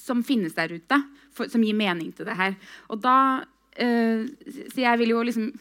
[0.03, 0.99] som finnes der ute,
[1.33, 2.55] for, som gir mening til det her.
[2.91, 3.17] Og da
[3.79, 4.25] eh,
[4.69, 5.51] Så jeg vil jo liksom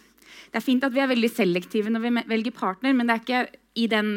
[0.52, 3.22] Det er fint at vi er veldig selektive når vi velger partner, men det er
[3.22, 4.10] ikke i den,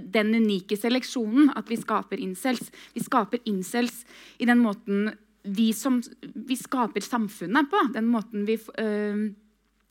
[0.00, 2.70] den unike seleksjonen at vi skaper incels.
[2.94, 4.04] Vi skaper incels
[4.40, 5.10] i den måten
[5.44, 7.82] vi, som, vi skaper samfunnet på.
[7.92, 9.28] Den måten vi øh,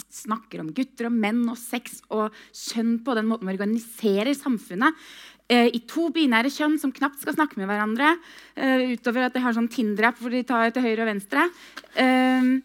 [0.10, 3.16] snakker om gutter og menn og sex og kjønn på.
[3.18, 4.98] Den måten vi organiserer samfunnet
[5.48, 8.18] i to binære kjønn som knapt skal snakke med hverandre.
[8.56, 11.48] eh, utover at de har sånn Tinder-app hvor de tar til høyre og venstre.
[11.96, 12.58] Eh,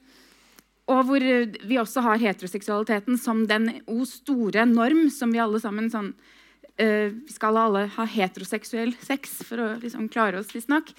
[0.90, 5.60] og hvor eh, vi også har heteroseksualiteten som den o store norm som vi alle
[5.62, 6.10] sammen sånn
[6.80, 10.90] eh, skal alle ha heteroseksuell sex for å liksom klare oss, visstnok.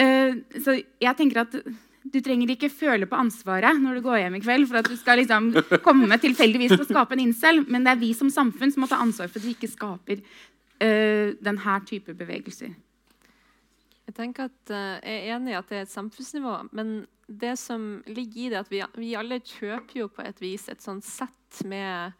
[0.00, 1.54] Uh, så jeg tenker at
[2.00, 4.94] du trenger ikke føle på ansvaret når du går hjem i kveld for at du
[4.96, 5.50] skal liksom
[5.84, 8.88] komme tilfeldigvis til å skape en incel, men det er vi som samfunn som må
[8.88, 10.22] ta ansvar for at vi ikke skaper
[10.82, 12.74] uh, denne type bevegelser.
[14.06, 17.54] Jeg tenker at uh, jeg er enig i at det er et samfunnsnivå, men det
[17.58, 21.06] som ligger i det, at vi, vi alle kjøper jo på et vis et sånt
[21.06, 22.16] sett med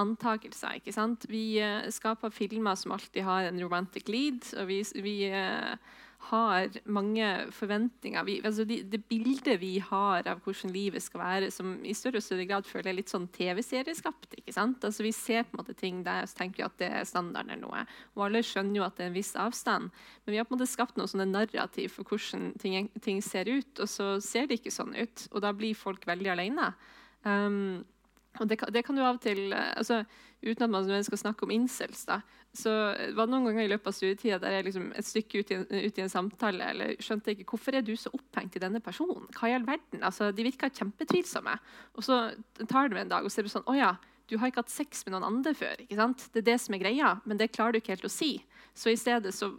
[0.00, 0.78] antakelser.
[0.78, 1.26] ikke sant?
[1.28, 5.76] Vi uh, skaper filmer som alltid har en romantic lead, og vi, vi eh,
[6.30, 8.24] har mange forventninger.
[8.26, 12.20] Vi, altså de, det bildet vi har av hvordan livet skal være, som i større
[12.20, 14.38] og større grad føler jeg litt sånn TV-serieskapt.
[14.40, 14.84] ikke sant?
[14.86, 17.64] Altså Vi ser på en måte ting der og tenker at det er standarden eller
[17.66, 17.84] noe.
[18.16, 19.94] Og alle skjønner jo at det er en viss avstand.
[20.24, 23.50] Men vi har på en måte skapt noe sånne narrativ for hvordan ting, ting ser
[23.50, 25.28] ut, og så ser det ikke sånn ut.
[25.32, 26.72] Og da blir folk veldig alene.
[27.24, 27.84] Um,
[28.40, 30.04] og det kan, det kan du av og til eh, altså,
[30.44, 32.18] Uten at man skal snakke om incels, da,
[32.52, 32.70] så
[33.16, 35.56] var det noen ganger i løpet av studietida der jeg liksom et stykke ut i,
[35.56, 38.82] en, ut i en samtale eller skjønte ikke hvorfor er du så opphengt i denne
[38.84, 39.24] personen.
[39.32, 40.02] Hva i all verden?
[40.04, 41.54] Altså, de virka kjempetvilsomme.
[41.96, 42.18] Og så
[42.68, 43.94] tar meg en dag, og så er det sånn Å ja,
[44.28, 45.80] du har ikke hatt sex med noen andre før.
[45.80, 46.28] ikke sant?
[46.32, 48.34] Det er det som er greia, men det klarer du ikke helt å si.
[48.76, 49.50] Så i stedet så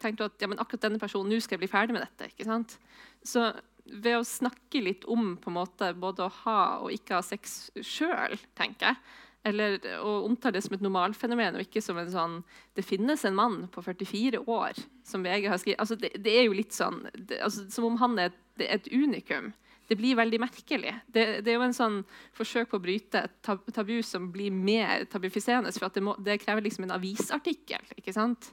[0.00, 2.30] tenkte du at ja, men akkurat denne personen, nå skal jeg bli ferdig med dette.
[2.32, 2.76] ikke sant?
[3.24, 3.48] Så
[3.84, 7.68] ved å snakke litt om på en måte både å ha og ikke ha sex
[7.84, 9.00] sjøl, tenker jeg,
[9.44, 12.38] eller å omtale det som et normalfenomen og ikke som en sånn
[12.76, 16.46] Det finnes en mann på 44 år som VG har skrevet altså det, det er
[16.46, 19.52] jo litt sånn det, altså Som om han er et, et unikum.
[19.84, 20.94] Det blir veldig merkelig.
[21.12, 21.96] Det, det er jo en sånn
[22.32, 25.74] forsøk på å bryte et tabu som blir mer tabufiserende.
[25.76, 27.84] For det, må, krever liksom en avisartikkel.
[27.98, 28.48] ikke sant?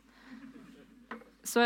[1.43, 1.63] Så,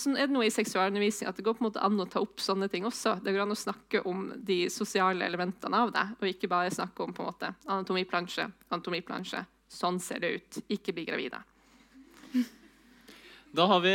[0.00, 2.22] sånn er det noe i seksualundervisning at det går på en måte an å ta
[2.24, 3.18] opp sånne ting også.
[3.20, 7.04] Det går an å snakke om de sosiale elementene av det, og ikke bare snakke
[7.04, 9.44] om på en måte anatomiplansje, anatomiplansje.
[9.68, 10.60] Sånn ser det ut.
[10.72, 11.42] Ikke bli gravide.
[13.56, 13.92] Da har vi,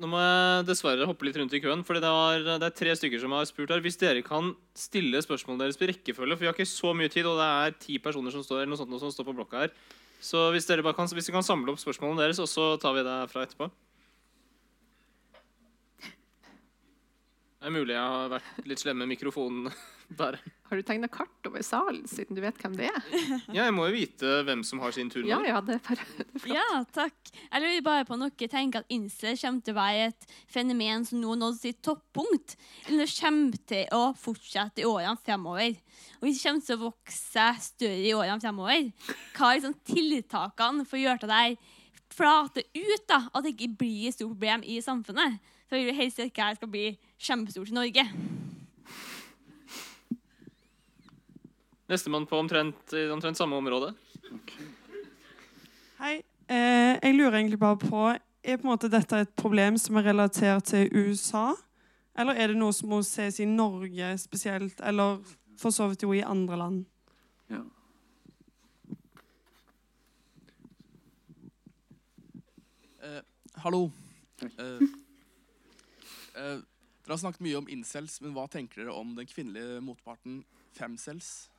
[0.00, 1.84] Nå må jeg dessverre hoppe litt rundt i køen.
[1.86, 3.82] fordi det, var, det er tre stykker som har spurt her.
[3.84, 7.28] Hvis dere kan stille spørsmålene deres på rekkefølge, for vi har ikke så mye tid,
[7.28, 9.74] og det er ti personer som står, eller noe sånt, som står på blokka her.
[10.24, 12.96] Så hvis dere bare kan, hvis dere kan samle opp spørsmålene deres, og så tar
[12.96, 13.70] vi det fra etterpå.
[17.64, 19.70] Det er mulig jeg har vært litt slem med mikrofonen
[20.20, 20.34] der.
[20.68, 23.06] Har du tegna kart over salen, siden du vet hvem det er?
[23.56, 25.30] Ja, jeg må jo vite hvem som har sin tur nå.
[25.30, 26.58] Ja, ja, det er bare det er flott.
[26.58, 27.32] Ja, takk.
[27.46, 31.08] Jeg lurer bare på om dere tenker at incel kommer til å være et fenomen
[31.08, 35.80] som nå har nådd sitt toppunkt, eller kommer til å fortsette i årene fremover.
[36.20, 38.92] Og hvis det kommer til å vokse større i årene fremover,
[39.38, 41.58] hva er liksom tiltakene for å gjøre det der
[42.12, 45.40] flate ut, da, at det ikke blir et stort problem i samfunnet?
[45.68, 46.86] For vi vil helst ikke at dette skal bli
[47.18, 48.04] kjempestort i Norge.
[51.88, 53.92] Nestemann på omtrent, omtrent samme område.
[56.00, 56.22] Hei.
[56.48, 58.00] Eh, jeg lurer egentlig bare på
[58.44, 61.54] Er på en måte dette et problem som er relatert til USA?
[62.18, 65.22] Eller er det noe som må ses i Norge spesielt, eller
[65.56, 66.84] for så vidt jo i andre land?
[67.48, 67.62] Ja.
[73.00, 73.22] Eh,
[73.64, 73.88] hallo.
[74.44, 74.84] Eh,
[76.34, 76.60] eh,
[77.04, 80.42] dere har snakket mye om incels, men hva tenker dere om den kvinnelige motparten
[80.74, 81.50] femcels?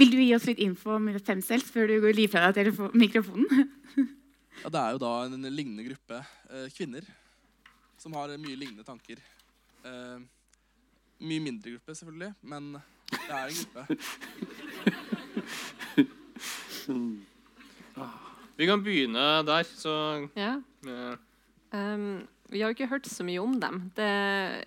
[0.00, 3.76] Vil du gi oss litt info om femcels før du går liv fra deg mikrofonen?
[4.60, 6.18] Ja, det er jo da en lignende gruppe
[6.50, 7.04] eh, kvinner
[8.00, 9.20] som har mye lignende tanker.
[9.84, 10.18] Eh,
[11.20, 12.72] mye mindre gruppe, selvfølgelig, men
[13.12, 13.82] det er en gruppe.
[18.60, 20.60] Vi kan begynne der, så Ja.
[20.84, 21.16] ja.
[21.72, 23.82] Um, vi har jo ikke hørt så mye om dem.
[23.96, 24.10] Det,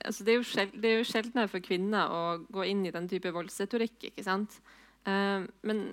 [0.05, 2.23] altså det, er, jo sjeld, det er jo sjeldnere for kvinner å
[2.53, 4.09] gå inn i den type voldsretorikk.
[4.09, 4.57] ikke sant?
[5.07, 5.85] Uh, men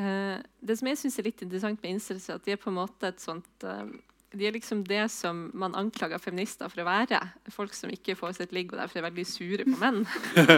[0.00, 2.72] uh, det som jeg syns er litt interessant med incels, er at de er på
[2.72, 3.86] en måte et sånt uh,
[4.34, 7.22] De er liksom det som man anklager feminister for å være.
[7.54, 10.04] Folk som ikke får sitt ligg og derfor er veldig sure på menn.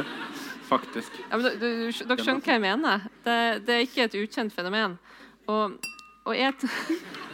[0.72, 1.16] Faktisk.
[1.28, 1.72] Ja, men du, du,
[2.04, 3.10] dere skjønner hva jeg mener?
[3.24, 4.96] Det, det er ikke et ukjent fenomen.
[5.50, 5.76] Og
[6.24, 6.54] og jeg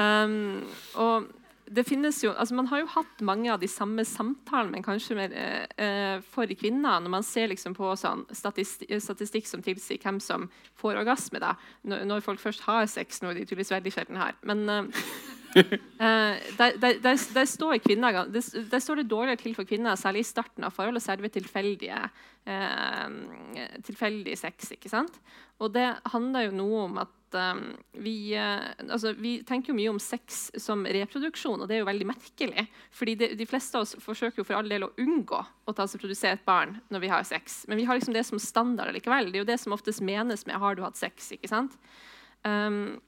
[0.00, 0.64] um,
[1.00, 1.28] og
[1.70, 5.16] det finnes jo, altså Man har jo hatt mange av de samme samtalene, men kanskje
[5.18, 6.98] mer eh, eh, for kvinner.
[6.98, 10.48] Når man ser liksom på sånn statistikk, statistikk som tilsier hvem som
[10.80, 11.38] får orgasme.
[11.42, 11.54] da,
[11.86, 14.34] Når, når folk først har sex, noe de tydeligvis veldig sjelden har.
[14.42, 15.06] Men eh,
[15.54, 20.74] eh, der, står kvinner, der, står det dårligere til for kvinner, særlig i starten av
[20.74, 22.02] forholdet, særlig ved tilfeldige,
[22.46, 24.70] uh, tilfeldig sex.
[24.76, 25.18] ikke sant?
[25.60, 27.64] Og det handler jo noe om at um,
[27.98, 31.90] vi, uh, altså, vi tenker jo mye om sex som reproduksjon, og det er jo
[31.90, 32.66] veldig merkelig.
[32.90, 35.86] fordi det, de fleste av oss forsøker jo for all del å unngå å ta
[35.90, 37.64] seg produsere et barn når vi har sex.
[37.68, 39.32] Men vi har liksom det som standard likevel.
[39.32, 41.32] Det er jo det som oftest menes med 'har du hatt sex'?
[41.34, 41.76] ikke sant?
[42.44, 43.00] Um,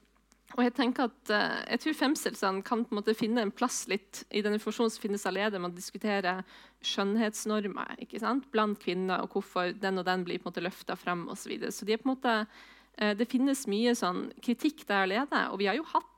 [0.57, 3.85] og jeg tenker at eh, jeg tror femcelsene kan på en måte finne en plass
[3.91, 5.63] litt i den informasjonen som finnes allerede.
[5.63, 6.43] Man diskuterer
[6.85, 8.51] skjønnhetsnormer ikke sant?
[8.53, 11.57] blant kvinner, og hvorfor den og den blir på en måte løfta frem osv.
[11.65, 12.37] Så, så de er på en måte,
[12.99, 15.47] eh, det finnes mye sånn kritikk der allerede.
[15.53, 16.11] Og vi har jo hatt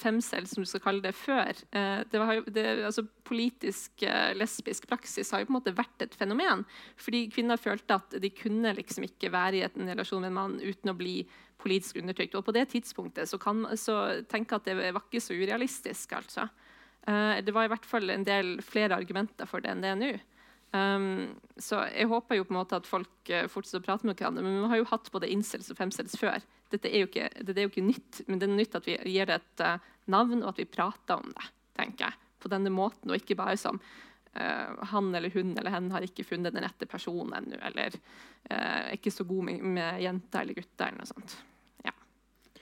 [0.00, 1.50] femcell, som du skal kalle det, før.
[1.68, 4.00] Det jo, det, altså, politisk
[4.32, 6.62] lesbisk praksis har jo på en måte vært et fenomen.
[6.96, 10.56] Fordi kvinner følte at de kunne liksom ikke være i en relasjon med en mann
[10.64, 11.18] uten å bli
[11.64, 12.36] politisk undertrykt.
[12.38, 16.12] Og på det tidspunktet så kan så tenke at det var ikke så urealistisk.
[16.20, 16.48] altså.
[17.08, 20.00] Uh, det var i hvert fall en del flere argumenter for det enn det er
[20.00, 20.12] nå.
[20.74, 24.18] Um, så jeg håper jo på en måte at folk uh, fortsetter å prate med
[24.18, 24.42] hverandre.
[24.42, 26.42] Men vi har jo hatt både incels og femcels før.
[26.72, 28.96] Dette er jo ikke, dette er jo ikke nytt, men det er nytt at vi
[28.98, 31.52] gir det et uh, navn, og at vi prater om det.
[31.78, 35.92] tenker jeg, På denne måten, og ikke bare som uh, han eller hun eller hen
[35.94, 37.94] har ikke funnet den rette personen ennå, eller
[38.50, 41.38] er ikke så god med, med jenter eller gutter, eller noe sånt.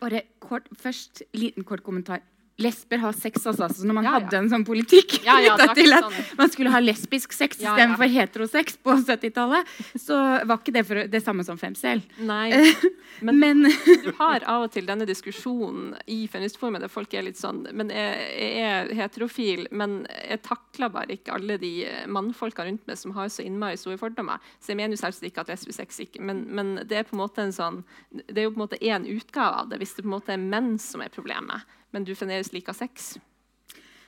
[0.02, 2.24] Bare kort, først liten kort kommentar.
[2.62, 3.68] Lesber har sex, altså.
[3.74, 4.20] Så når man Ja, ja.
[4.20, 6.36] hadde en sånn politikk Ja, ja, det til at sånn.
[6.39, 7.86] man skulle ha lesbisk sex Ja, ja.
[7.89, 12.02] istedenfor heterosex på 70-tallet, så var ikke det for, det samme som femcel.
[12.22, 12.51] Nei,
[13.26, 13.62] men, men
[14.05, 17.90] du har av og til denne diskusjonen i feministforumet der folk er litt sånn Men
[17.93, 21.72] jeg, jeg er heterofil, men jeg takler bare ikke alle de
[22.12, 24.40] mannfolka rundt meg som har så innmari store fordommer.
[24.62, 27.16] Så jeg mener jo selvsagt ikke at lesbisk sex ikke men, men det er på
[27.16, 27.82] en måte en sånn
[28.12, 30.34] Det er jo på en måte én utgave av det, hvis det på en måte
[30.34, 31.62] er menn som er problemet,
[31.93, 33.14] men du fremdeles liker sex.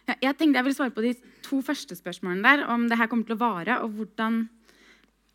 [0.05, 3.09] Ja, jeg tenkte jeg ville svare på de to første spørsmålene der, om det her
[3.11, 4.43] kommer til å vare, og hvordan,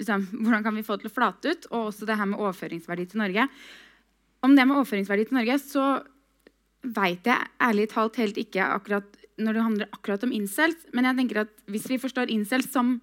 [0.02, 2.42] liksom, hvordan kan vi få det til å flate ut, og også det her med
[2.42, 3.48] overføringsverdi til Norge.
[4.46, 5.88] Om det med overføringsverdi til Norge, så
[6.86, 11.18] veit jeg ærlig talt helt ikke akkurat når det handler akkurat om incels, men jeg
[11.18, 12.98] tenker at hvis vi forstår incels som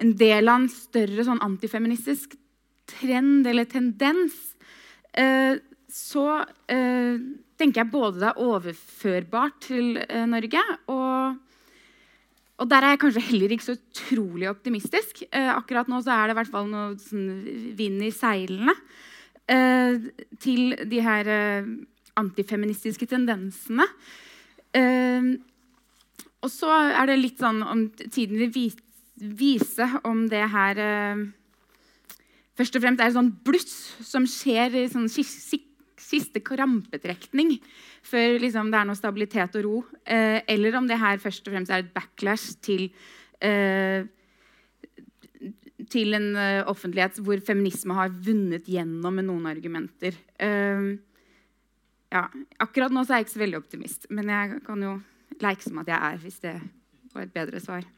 [0.00, 2.36] en del av en større sånn antifeministisk
[2.92, 4.36] trend eller tendens,
[5.16, 5.56] eh,
[5.92, 6.26] så
[6.72, 7.16] eh,
[7.62, 11.38] tenker jeg både det er overførbart til eh, Norge, og,
[12.58, 15.24] og der er jeg kanskje heller ikke så utrolig optimistisk.
[15.30, 17.26] Eh, akkurat nå er det i hvert fall noe sånn
[17.78, 18.74] vind i seilene
[19.46, 20.10] eh,
[20.42, 21.72] til de her eh,
[22.18, 23.86] antifeministiske tendensene.
[24.76, 25.34] Eh,
[26.42, 28.80] og så er det litt sånn om tiden vil vis
[29.22, 31.20] vise om det her eh,
[32.58, 35.06] først og fremst er et sånn bluss som skjer i sånn
[36.02, 37.54] siste krampetrekning
[38.06, 39.76] før liksom, det er noe stabilitet og ro.
[40.04, 42.88] Eh, eller om det her først og fremst er et backlash til
[43.42, 44.04] eh,
[45.92, 50.16] til en eh, offentlighet hvor feminisme har vunnet gjennom med noen argumenter.
[50.40, 50.92] Eh,
[52.12, 52.26] ja,
[52.62, 54.94] akkurat nå så er jeg ikke så veldig optimist, men jeg kan jo
[55.42, 56.54] leke som at jeg er, hvis det
[57.12, 57.88] var et bedre svar.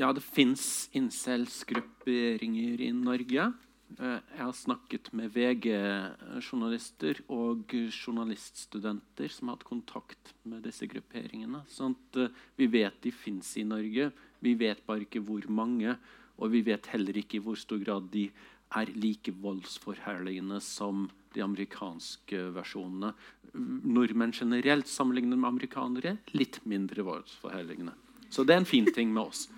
[0.00, 3.50] Ja, det fins incels-grupperinger i Norge.
[3.98, 11.64] Eh, Jeg har snakket med VG-journalister og journaliststudenter som har hatt kontakt med disse grupperingene.
[11.68, 14.10] Sånn at eh, vi vet de fins i Norge.
[14.40, 15.96] Vi vet bare ikke hvor mange.
[16.40, 18.30] Og vi vet heller ikke i hvor stor grad de
[18.78, 23.12] er like voldsforherligende som de amerikanske versjonene.
[23.54, 27.92] Nordmenn generelt sammenlignet med amerikanere litt mindre voldsforherligende.
[28.30, 29.48] Så det er en fin ting med oss.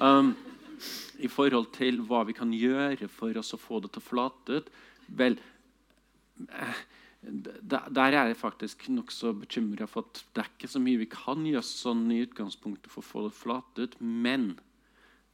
[0.00, 0.32] Um,
[1.22, 4.60] I forhold til hva vi kan gjøre for oss å få det til å flate
[4.60, 4.70] ut
[5.06, 5.36] Vel,
[6.50, 6.78] eh,
[7.22, 11.44] der, er jeg faktisk nokså bekymra for at det er ikke så mye vi kan
[11.46, 13.96] gjøre sånn i utgangspunktet for å få det flate ut.
[14.00, 14.48] Men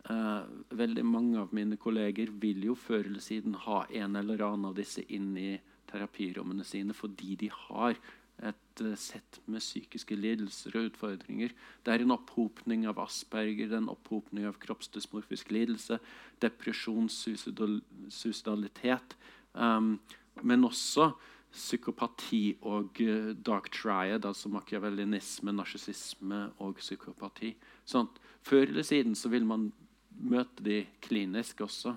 [0.09, 0.44] uh,
[0.77, 4.78] veldig mange av mine kolleger vil jo før eller siden ha en eller annen av
[4.78, 5.51] disse inn i
[5.90, 7.98] terapirommene sine fordi de har
[8.41, 11.53] et eh, sett med psykiske lidelser og utfordringer.
[11.85, 16.01] Det er en opphopning av Asperger, det en opphopning av kroppsdysmorfisk lidelse,
[16.43, 19.17] depresjon, suicidal, suicidalitet,
[19.53, 19.99] um,
[20.43, 21.13] men også
[21.53, 27.53] psykopati og eh, dark triad, altså machiavellinisme, narsissisme og psykopati.
[27.85, 28.09] Sånn
[28.43, 29.69] før eller siden så vil man
[30.17, 31.97] møte de klinisk også.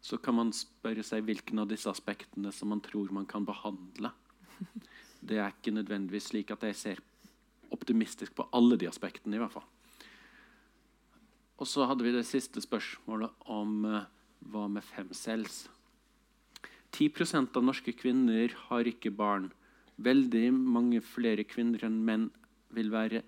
[0.00, 4.10] så kan man spørre seg hvilken av disse aspektene som man tror man kan behandle.
[5.20, 7.02] Det er ikke nødvendigvis slik at jeg ser
[7.70, 9.36] optimistisk på alle de aspektene.
[9.36, 9.68] i hvert fall.
[11.60, 14.06] Og så hadde vi det siste spørsmålet om uh,
[14.48, 15.68] hva med femcells.
[16.96, 19.50] 10% av norske kvinner har ikke barn.
[20.00, 22.30] Veldig mange flere kvinner enn menn
[22.74, 23.20] vil være,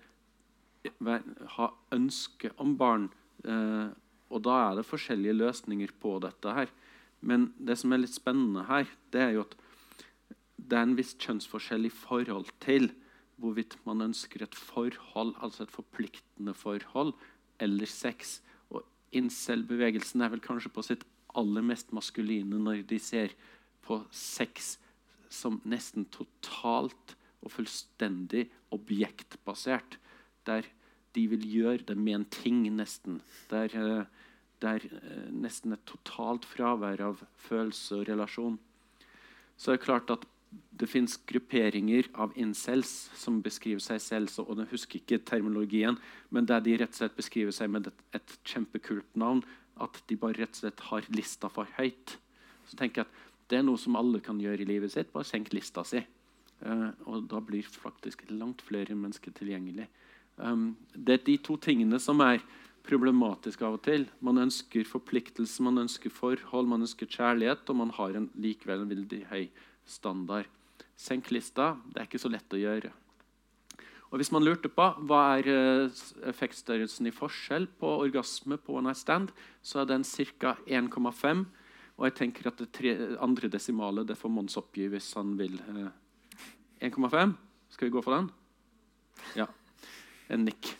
[1.55, 3.11] ha ønske om barn.
[3.45, 3.93] Uh,
[4.33, 6.49] og da er det forskjellige løsninger på dette.
[6.57, 6.73] her.
[7.21, 9.55] Men det som er litt spennende her, det er jo at
[10.69, 12.89] det er en viss kjønnsforskjell i forhold til
[13.41, 17.13] hvorvidt man ønsker et forhold, altså et forpliktende forhold,
[17.59, 18.39] eller sex.
[18.69, 18.85] Og
[19.15, 21.03] incel-bevegelsen er vel kanskje på sitt
[21.33, 23.33] aller mest maskuline når de ser
[23.83, 24.77] på sex
[25.33, 29.97] som nesten totalt og fullstendig objektbasert.
[30.47, 30.67] Der
[31.13, 33.21] de vil gjøre det med en ting, nesten.
[33.51, 34.05] Der, eh,
[34.61, 38.59] der eh, nesten et totalt fravær av følelse og relasjon.
[39.57, 40.25] Så det er klart at
[40.73, 45.99] det fins grupperinger av incels som beskriver seg selv så, og Jeg husker ikke terminologien,
[46.33, 49.43] men der de rett og slett beskriver seg med et, et kjempekult navn.
[49.81, 52.17] At de bare rett og slett har lista for høyt.
[52.69, 55.11] Så tenker jeg at Det er noe som alle kan gjøre i livet sitt.
[55.13, 55.99] Bare senk lista si.
[56.63, 59.89] Uh, og da blir faktisk langt flere mennesker tilgjengelig.
[60.37, 62.39] Um, det er de to tingene som er
[62.87, 64.07] problematiske av og til.
[64.23, 68.95] Man ønsker forpliktelse, man ønsker forhold, man ønsker kjærlighet, og man har en, likevel en
[68.95, 69.45] veldig høy
[69.85, 70.49] standard.
[70.99, 71.73] Senk lista.
[71.91, 72.91] Det er ikke så lett å gjøre.
[74.13, 78.91] Og Hvis man lurte på hva er eh, effektstørrelsen i forskjell på orgasme på one
[78.91, 79.31] night stand,
[79.65, 80.53] så er den ca.
[80.69, 81.41] 1,5.
[81.97, 85.57] Og jeg tenker at det tre, andre desimale det får Mons oppgi hvis han vil.
[86.77, 86.85] 1,5?
[86.85, 87.33] Eh,
[87.73, 88.29] Skal vi gå for den?
[89.33, 89.47] Ja.
[90.29, 90.75] En nikk.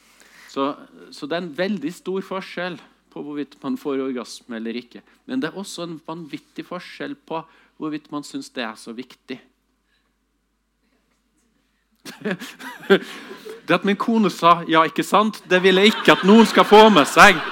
[0.53, 0.69] Så,
[1.09, 2.77] så, det er en veldig stor forskjell
[3.13, 5.01] på hvorvidt man får orgasme eller ikke.
[5.25, 7.41] Men det er også en vanvittig forskjell på
[7.77, 9.41] hvorvidt man syns det er så viktig.
[13.63, 16.65] Det at min kone sa 'ja, ikke sant', det vil jeg ikke at noen skal
[16.65, 17.35] få med seg.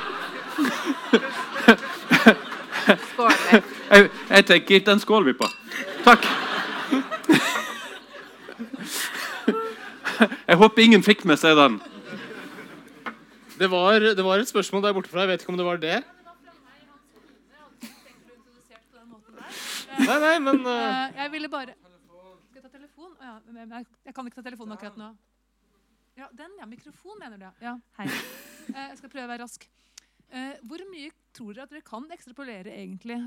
[3.92, 5.48] Jeg, jeg tenker den skåler vi på.
[6.04, 6.26] Takk.
[10.48, 11.82] Jeg håper ingen fikk med seg den.
[13.60, 15.20] Det var, det var et spørsmål der borte fra.
[15.20, 16.04] Jeg vet ikke om det var det.
[20.02, 21.10] Nei, nei, men uh...
[21.22, 23.12] Jeg ville bare Skal jeg ta telefon?
[23.14, 23.84] Oh, ja.
[24.06, 25.12] Jeg kan ikke ta telefonen akkurat nå.
[26.18, 26.68] Ja, Den, ja.
[26.70, 27.48] Mikrofon, mener du?
[27.64, 27.78] Ja.
[28.00, 28.10] Hei.
[28.10, 29.70] Uh, jeg skal prøve å være rask.
[30.64, 33.18] Hvor mye tror dere at dere kan ekstrapolere egentlig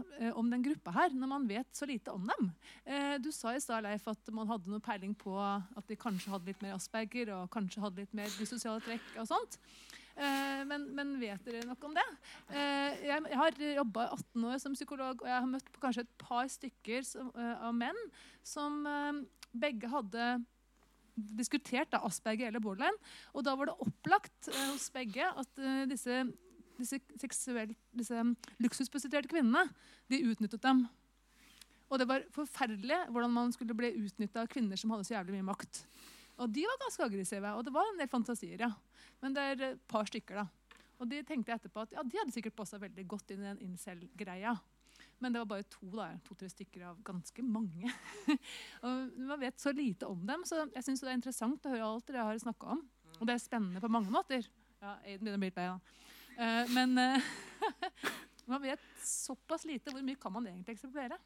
[0.40, 2.46] om den gruppa her, når man vet så lite om dem?
[3.20, 6.48] Du sa i stad, Leif, at man hadde noe peiling på at de kanskje hadde
[6.48, 9.60] litt mer Asperger og kanskje hadde litt mer sosiale trekk og sånt.
[10.14, 12.04] Eh, men, men, vet dere nok om det?
[12.54, 16.50] Eh, jeg, har jobba 18 år som psykolog, og jeg har møtt kanskje et par
[16.50, 17.98] stykker eh, av menn
[18.46, 18.84] som
[19.54, 20.28] begge hadde
[21.14, 22.98] diskutert da, Asperger eller borderline.
[23.34, 26.24] Og da var det opplagt hos begge at disse,
[26.78, 28.24] disse, disse
[28.62, 29.68] luksusprostituerte kvinnene
[30.10, 30.84] de utnyttet dem.
[31.90, 35.38] Og det var forferdelig hvordan man skulle bli utnytta av kvinner som hadde så jævlig
[35.38, 35.84] mye makt.
[36.42, 37.54] Og de var ganske aggressive.
[37.54, 38.72] Og det var en del fantasier, ja.
[39.24, 40.74] Men det er et par stykker, da.
[41.00, 43.48] Og de tenkte jeg etterpå at ja, de hadde sikkert passa veldig godt inn i
[43.48, 44.52] den incel-greia.
[45.22, 45.88] Men det var bare to,
[46.26, 47.88] to-tre stykker av ganske mange.
[48.84, 51.88] og Man vet så lite om dem, så jeg syns det er interessant å høre
[51.88, 52.82] alt dere har snakka om.
[53.16, 54.44] Og det er spennende på mange måter.
[54.82, 55.78] Ja, Aiden begynner å bli litt lei, da.
[56.34, 57.32] Uh, men uh,
[58.50, 59.94] man vet såpass lite.
[59.94, 61.16] Hvor mye kan man egentlig eksemplere?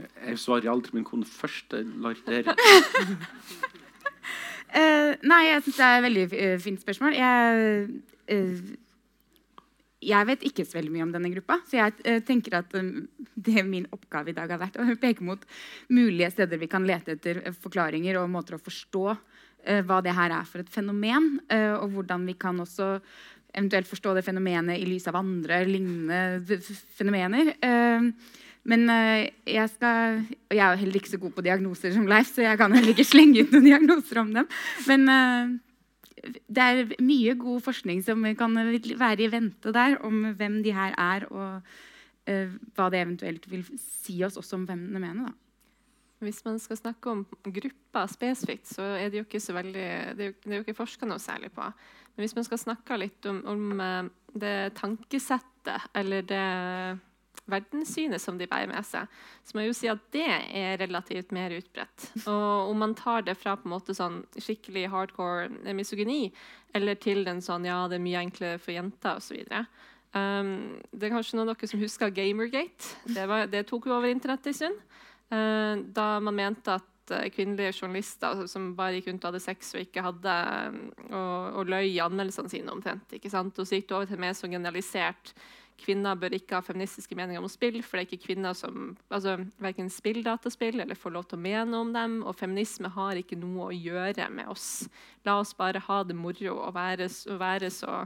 [0.00, 1.74] Jeg svarer aldri min kone først.
[1.76, 2.54] Jeg lar dere
[4.74, 7.16] uh, Nei, jeg syns det er et veldig uh, fint spørsmål.
[7.18, 7.88] Jeg,
[8.32, 8.60] uh,
[10.10, 12.92] jeg, vet ikke så veldig mye om denne gruppa, så jeg tenker at um,
[13.34, 15.42] det min oppgave i dag har vært å peke mot
[15.92, 19.04] mulige steder vi kan lete etter forklaringer og måter å forstå
[19.84, 22.94] hva det her er for et fenomen, og hvordan vi kan også
[23.52, 26.58] eventuelt forstå det fenomenet i lys av andre lignende
[26.96, 27.52] fenomener.
[27.60, 28.08] Uh,
[28.68, 30.20] men uh, jeg skal
[30.50, 32.92] Og jeg er heller ikke så god på diagnoser som Leif, så jeg kan heller
[32.92, 34.48] ikke slenge ut noen diagnoser om dem.
[34.88, 35.54] Men uh,
[36.52, 38.56] det er mye god forskning som kan
[39.00, 41.62] være i vente der, om hvem de her er, og
[42.28, 45.30] uh, hva det eventuelt vil si oss også om hvem de mener.
[45.30, 45.36] da.
[46.20, 49.88] Hvis man skal snakke om grupper spesifikt, så er det jo ikke så veldig,
[50.18, 51.64] det er jo, det er jo ikke forska noe særlig på.
[51.64, 56.44] Men hvis man skal snakke litt om, om det tankesettet eller det
[57.50, 59.10] verdenssynet som de bærer med seg,
[59.44, 62.10] så må jeg jo si at det er relativt mer utbredt.
[62.30, 66.28] Og om man tar det fra på en måte sånn skikkelig hardcore misogyni
[66.76, 69.40] eller til den sånn ja, det er mye enklere for jenter osv.,
[70.10, 72.96] Um, det er kanskje noen av dere som husker Gamergate.
[73.06, 74.80] Det, var, det tok jo over internett en stund.
[75.30, 79.70] Uh, da man mente at uh, kvinnelige journalister som bare gikk rundt og hadde sex
[79.76, 80.34] og ikke hadde
[80.66, 80.80] um,
[81.12, 83.14] og, og løy i anmeldelsene sine omtrent.
[83.14, 83.54] ikke sant?
[83.54, 85.34] Og så gikk det over til mer så generalisert
[85.80, 89.36] kvinner bør ikke ha feministiske meninger om spill, for det er ikke kvinner som altså,
[89.62, 92.20] verken spiller dataspill eller får lov til å mene om dem.
[92.24, 94.86] Og feminisme har ikke noe å gjøre med oss.
[95.28, 98.02] La oss bare ha det moro og være, og være så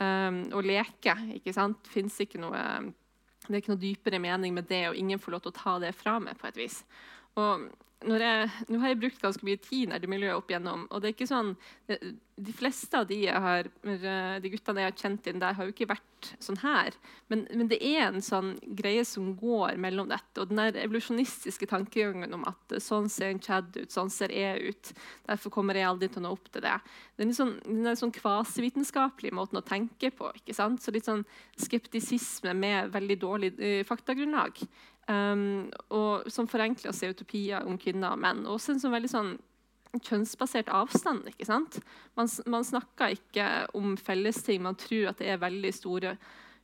[0.00, 1.16] um, Og leke.
[1.36, 1.90] ikke sant?
[1.94, 2.64] Ikke noe
[3.46, 5.78] Det er ikke noe dypere mening med det, og ingen får lov til å ta
[5.82, 6.82] det fra meg på et vis.
[7.40, 10.86] Og jeg, nå har jeg brukt ganske mye tid i opp igjennom.
[10.88, 11.50] og det er ikke sånn,
[12.40, 13.66] De fleste av de, har,
[14.40, 16.96] de guttene jeg har kjent inn der, har jo ikke vært sånn her.
[17.28, 20.40] Men, men, det er en sånn greie som går mellom dette.
[20.40, 24.72] Og den der evolusjonistiske tankegangen om at sånn ser en Chad ut, sånn ser jeg
[24.72, 24.92] ut.
[25.28, 26.78] Derfor kommer jeg aldri til å nå opp til det.
[27.16, 30.32] Det er en sånn, den sånn kvasivitenskapelige måten å tenke på.
[30.40, 30.80] ikke sant?
[30.80, 31.26] Så litt sånn
[31.60, 34.64] skeptisisme med veldig dårlig uh, faktagrunnlag.
[35.10, 38.44] Um, og som forenkler se utopier om kvinner og menn.
[38.46, 39.32] Også en sånn veldig sånn
[39.98, 41.26] kjønnsbasert avstand.
[41.32, 41.80] ikke sant?
[42.18, 44.62] Man, man snakker ikke om fellesting.
[44.62, 46.14] Man tror at det er veldig store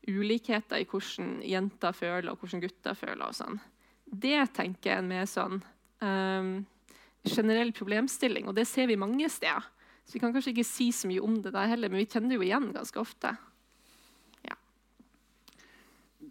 [0.07, 3.25] ulikheter i hvordan jenter føler og hvordan gutter føler.
[3.27, 3.59] og sånn.
[4.07, 5.59] Det tenker jeg er en mer sånn
[6.05, 6.53] um,
[7.27, 9.65] generell problemstilling, og det ser vi mange steder.
[10.07, 12.31] Så Vi kan kanskje ikke si så mye om det der heller, men vi kjenner
[12.31, 13.35] det jo igjen ganske ofte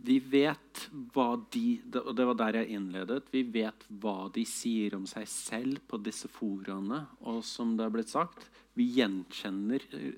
[0.06, 1.64] vi vet hva de
[2.02, 6.00] og det var der jeg innledet, vi vet hva de sier om seg selv på
[6.04, 7.06] disse foraene.
[7.26, 10.18] Og som det er blitt sagt, vi gjenkjenner eh,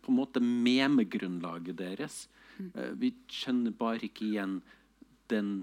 [0.00, 2.22] på en måte memegrunnlaget deres.
[2.58, 2.70] Mm.
[2.74, 4.60] Eh, vi kjenner bare ikke igjen
[5.30, 5.60] den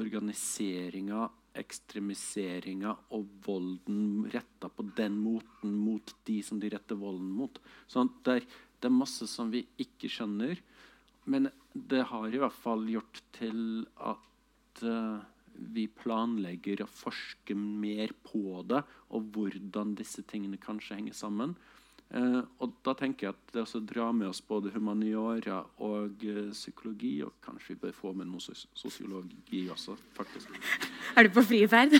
[0.00, 7.58] organiseringa, ekstremiseringa og volden retta på den moten mot de som de retter volden mot.
[7.90, 8.40] Sånn, det,
[8.80, 10.60] det er masse som vi ikke skjønner.
[11.24, 15.20] Men det har i hvert fall gjort til at uh,
[15.52, 18.82] vi planlegger å forske mer på det,
[19.12, 21.54] og hvordan disse tingene kanskje henger sammen.
[22.12, 26.50] Uh, og da tenker jeg at det også drar med oss både humaniora og uh,
[26.52, 27.14] psykologi.
[27.24, 30.58] Og kanskje vi bør få med noe sosiologi også, faktisk.
[31.16, 31.96] Er du på friferd?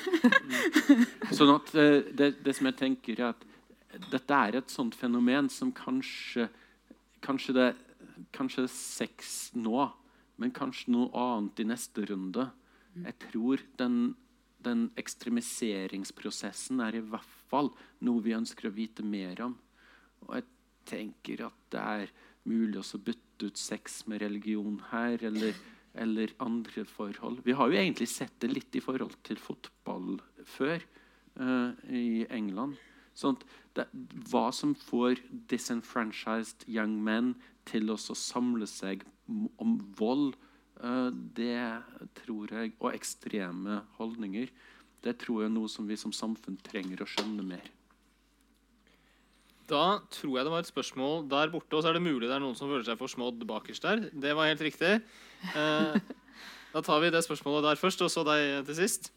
[1.37, 1.73] sånn at
[2.17, 3.49] det, det, som jeg tenker, er at
[4.13, 6.47] dette er et sånt fenomen som kanskje,
[7.25, 7.67] kanskje det
[8.35, 9.87] kanskje sex nå,
[10.41, 12.49] men kanskje noe annet i neste runde.
[12.95, 13.07] Mm.
[13.09, 13.99] Jeg tror den,
[14.65, 17.73] den ekstremiseringsprosessen er i hvert fall
[18.05, 19.57] noe vi ønsker å vite mer om.
[20.27, 20.49] Og jeg
[20.89, 22.15] tenker at det er
[22.49, 25.59] mulig å bytte ut sex med religion her, eller,
[25.95, 27.43] eller, andre forhold.
[27.47, 30.17] Vi har jo egentlig sett det litt i forhold til fotball
[30.47, 30.83] før
[31.39, 32.79] uh, i England.
[33.15, 33.37] Sånn
[33.77, 33.87] det,
[34.31, 35.21] hva som får
[35.51, 37.35] disenfranchised young men
[37.69, 39.05] til å samle seg
[39.63, 40.35] om vold,
[40.83, 41.83] eh, det
[42.23, 44.51] tror jeg, og ekstreme holdninger,
[45.03, 47.71] det tror jeg er noe som vi som samfunn trenger å skjønne mer.
[49.71, 52.37] Da tror jeg det var et spørsmål der borte, og så er det mulig det
[52.37, 54.09] er noen som føler seg forsmådd bakerst der.
[54.11, 54.99] Det var helt riktig.
[55.55, 55.97] Eh,
[56.75, 59.13] da tar vi det spørsmålet der først, og så deg til sist.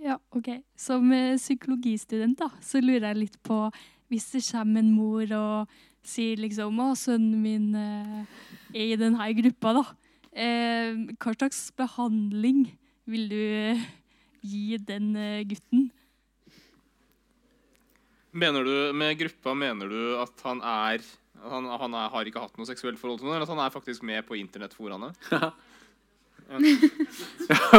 [0.00, 0.48] Ja, ok.
[0.78, 3.66] Som eh, psykologistudent da, så lurer jeg litt på
[4.10, 8.24] Hvis det kommer en mor og sier liksom 'Å, sønnen min eh,
[8.72, 9.84] er i denne gruppa', da.
[10.32, 12.64] Eh, hva slags behandling
[13.04, 13.44] vil du
[14.42, 15.90] gi den eh, gutten?
[18.32, 21.02] Mener du Med gruppa mener du at han er
[21.40, 23.72] han, han er, har ikke hatt noe seksuelt forhold til noen, eller at han er
[23.72, 25.12] faktisk med på internettforaene?
[26.50, 26.58] Ja.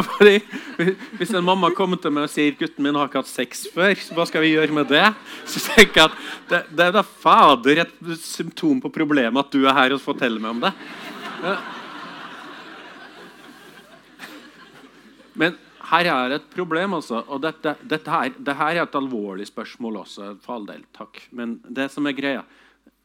[0.08, 0.38] fordi
[1.20, 3.92] Hvis en mamma kommer til meg og sier gutten min har ikke hatt sex før,
[4.16, 5.04] hva skal vi gjøre med det?
[5.44, 6.16] Så tenker jeg at
[6.52, 7.94] det, det er da fader et
[8.24, 10.72] symptom på problemet at du er her og forteller meg om det.
[11.44, 11.58] Ja.
[15.42, 15.60] Men
[15.92, 17.26] her er et problem, altså.
[17.28, 20.34] Og dette, dette, her, dette er et alvorlig spørsmål også.
[20.44, 21.24] for all del, takk.
[21.36, 22.44] Men det som er greia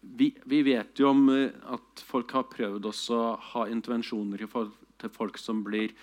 [0.07, 3.23] vi, vi vet jo om eh, at folk har prøvd å
[3.53, 4.75] ha intervensjoner i forhold
[5.07, 5.95] til folk som blir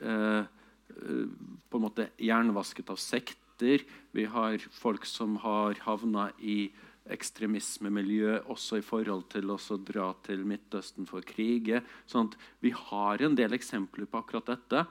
[0.00, 0.46] eh,
[0.92, 3.84] på en måte jernvasket av sekter.
[4.12, 6.72] Vi har folk som har havna i
[7.10, 11.82] ekstremismemiljø også i forhold til å dra til Midtøsten for å krige.
[12.06, 12.30] Sånn
[12.62, 14.84] vi har en del eksempler på akkurat dette.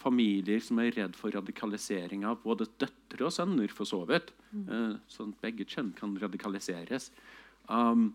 [0.00, 3.68] Familier som er redd for radikalisering av både døtre og sønner.
[3.68, 4.32] for så vidt.
[4.52, 4.68] Mm.
[4.68, 7.10] Eh, sånn at begge kjønn kan radikaliseres.
[7.68, 8.14] Um,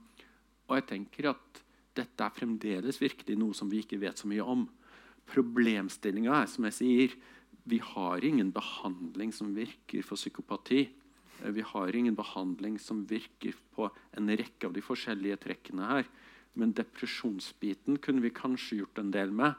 [0.67, 1.61] og jeg tenker at
[1.95, 4.67] dette er fremdeles virkelig noe som vi ikke vet så mye om.
[5.31, 7.15] Problemstillinga er som jeg sier,
[7.65, 10.85] vi har ingen behandling som virker for psykopati.
[11.43, 16.05] Eh, Vi har ingen behandling som virker på en rekke av de forskjellige trekkene her.
[16.55, 19.55] Men depresjonsbiten kunne vi kanskje gjort en del med.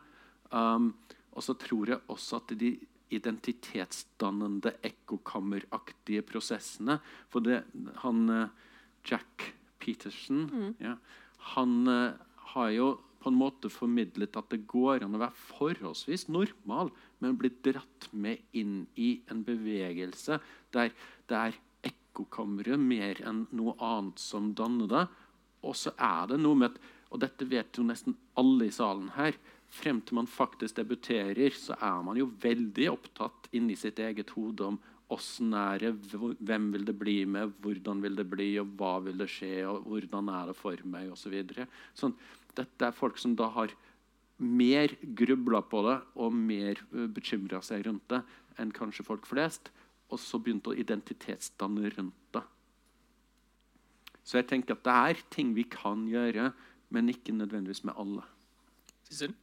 [0.51, 0.95] Um,
[1.35, 2.79] og så tror jeg også at de
[3.11, 7.65] identitetsdannende ekkokammeraktige prosessene For det,
[8.03, 8.49] han eh,
[9.07, 10.75] Jack Peterson Mm.
[10.81, 10.97] ja,
[11.55, 12.13] han eh,
[12.55, 12.89] har jo
[13.27, 18.07] på en måte formidlet at det går an å være forholdsvis normal, men bli dratt
[18.15, 20.39] med inn i en bevegelse
[20.77, 20.93] der
[21.27, 21.57] det er
[21.91, 25.03] ekkokamre mer enn noe annet som danner det.
[25.67, 26.79] Og så er det noe med at,
[27.11, 29.35] og dette vet jo nesten alle i salen her,
[29.75, 34.71] frem til man faktisk debuterer, så er man jo veldig opptatt inni sitt eget hode
[34.71, 34.79] om
[35.11, 39.19] åssen er det, hvem vil det bli med, hvordan vil det bli, og hva vil
[39.19, 41.37] det skje, og hvordan er det for meg, osv.
[41.51, 41.67] Så
[42.07, 42.17] sånn,
[42.59, 43.75] dette er folk som da har
[44.37, 46.83] mer grubla på det og mer
[47.15, 48.21] bekymra seg rundt det
[48.61, 49.71] enn kanskje folk flest,
[50.13, 52.43] og så begynte å identitetsdanne rundt det.
[54.27, 56.51] Så jeg tenker at det er ting vi kan gjøre,
[56.95, 58.25] men ikke nødvendigvis med alle.
[59.07, 59.35] Sissel?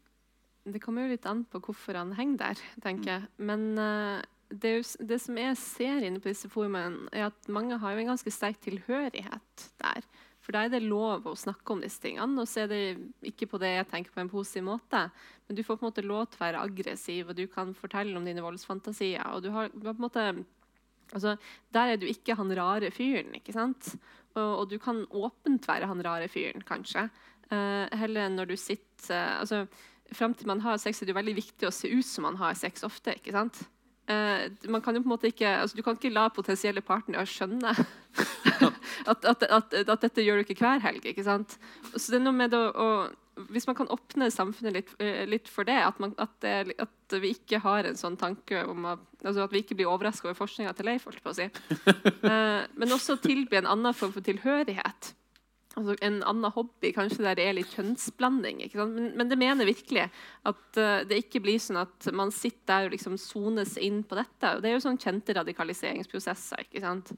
[0.63, 3.29] Det kommer jo litt an på hvorfor han henger der, tenker jeg.
[3.43, 7.49] Men uh, det, er jo, det som jeg ser inne på disse forumene, er at
[7.51, 10.07] mange har jo en ganske sterk tilhørighet der.
[10.43, 12.43] For da er det lov å snakke om disse tingene.
[12.43, 12.81] Og så er det
[13.31, 15.05] ikke på det jeg tenker på en positiv måte,
[15.47, 18.15] men du får på en måte lov til å være aggressiv, og du kan fortelle
[18.19, 19.23] om dine voldsfantasier.
[19.31, 20.27] og du har, du har på en måte
[21.13, 21.35] Altså,
[21.69, 23.91] der er du ikke han rare fyren, ikke sant?
[24.33, 27.03] Og, og du kan åpent være han rare fyren, kanskje.
[27.51, 29.65] Uh, heller enn når du sitter uh, altså,
[30.13, 32.39] Fram til man har sex, er det jo veldig viktig å se ut som man
[32.41, 33.13] har sex ofte.
[33.19, 33.61] ikke sant?
[34.09, 37.27] Uh, man kan jo på en måte ikke, altså, Du kan ikke la potensielle partnere
[37.29, 37.75] skjønne
[39.09, 41.05] at, at, at, at dette gjør du ikke hver helg.
[41.09, 41.57] ikke sant?
[41.95, 42.87] Så det er noe med å, å
[43.49, 47.17] Hvis man kan åpne samfunnet litt, eh, litt for det, at, man, at, det, at
[47.17, 50.37] vi ikke har en sånn tanke om at, altså at vi ikke blir overraska over
[50.37, 51.49] forskninga til Leif, holdt på å si.
[52.23, 55.11] Eh, men også tilby en annen form for tilhørighet.
[55.73, 58.61] Altså en annen hobby, kanskje der det er litt kjønnsblanding.
[58.67, 58.85] Ikke?
[58.85, 60.05] Men, men det mener virkelig
[60.45, 64.19] at uh, det ikke blir sånn at man sitter der og liksom sones inn på
[64.19, 64.51] dette.
[64.53, 66.67] Og det er jo sånn kjente radikaliseringsprosesser.
[66.67, 67.15] ikke sant?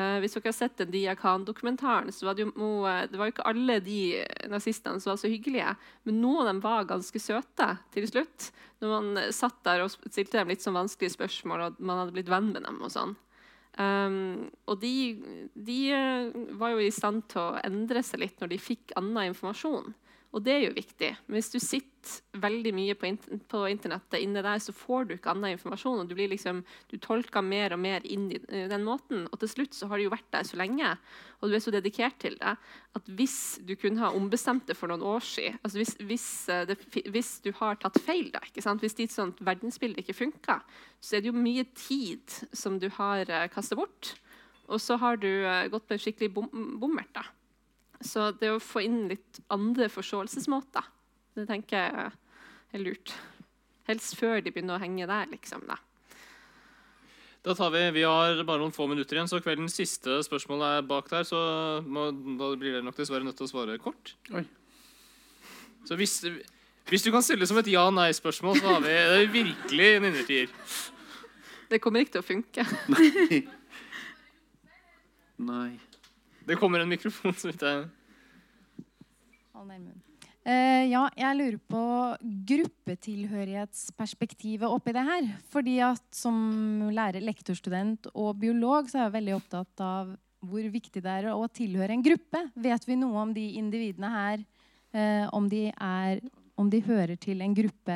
[0.00, 2.70] Eh, hvis dere har sett den Diakan-dokumentaren, så var det, jo,
[3.10, 3.98] det var jo ikke alle de
[4.48, 5.74] nazistene som var så hyggelige,
[6.08, 8.48] men noen av dem var ganske søte til slutt.
[8.80, 12.32] Når man satt der og stilte dem litt sånn vanskelige spørsmål, og man hadde blitt
[12.32, 12.80] venn med dem.
[12.80, 13.14] og sånn.
[13.80, 15.16] Um, og de,
[15.56, 19.30] de eh, var jo i stand til å endre seg litt når de fikk annen
[19.30, 19.94] informasjon.
[20.32, 21.10] Og det er jo viktig.
[21.26, 25.12] Men hvis du sitter veldig mye på, int på internettet inne der, så får du
[25.14, 26.00] ikke annen informasjon.
[26.02, 29.26] Og du liksom, du tolker mer og mer inn i eh, den måten.
[29.28, 30.94] Og til slutt så har du jo vært der så lenge,
[31.42, 32.54] og du er så dedikert til det,
[32.96, 33.36] at hvis
[33.66, 36.78] du kunne ha ombestemt det for noen år siden altså hvis, hvis, eh, det,
[37.12, 38.42] hvis du har tatt feil, da,
[38.80, 40.64] hvis ditt sånt verdensbilde ikke funker,
[41.02, 44.14] så er det jo mye tid som du har uh, kastet bort.
[44.72, 46.50] Og så har du eh, gått på en skikkelig bom
[46.80, 47.12] bommert.
[47.12, 47.26] da.
[48.06, 50.84] Så det å få inn litt andre forståelsesmåter,
[51.38, 52.10] det tenker jeg
[52.74, 53.14] er lurt.
[53.88, 55.64] Helst før de begynner å henge der, liksom.
[55.68, 55.76] da.
[57.42, 60.84] Da tar vi, vi har bare noen få minutter igjen, så kveldens siste spørsmål er
[60.86, 61.26] bak der.
[61.26, 61.38] Så
[61.82, 64.14] må, da blir dere nok dessverre nødt til å svare kort.
[64.30, 64.44] Oi.
[65.88, 66.20] Så hvis,
[66.86, 70.48] hvis du kan stille som et ja-nei-spørsmål, så har vi det er virkelig en innertier.
[71.72, 72.62] Det kommer ikke til å funke.
[75.52, 75.91] Nei.
[76.46, 77.34] Det kommer en mikrofon.
[77.34, 77.76] så vidt jeg...
[80.42, 82.18] Eh, ja, jeg lurer på
[82.50, 85.22] gruppetilhørighetsperspektivet oppi det her.
[85.52, 86.34] Fordi at som
[86.90, 90.10] lærer, lektorstudent og biolog så er jeg veldig opptatt av
[90.42, 92.50] hvor viktig det er å tilhøre en gruppe.
[92.58, 94.42] Vet vi noe om de individene her,
[94.92, 96.18] Uh, om, de er,
[96.60, 97.94] om de hører til en gruppe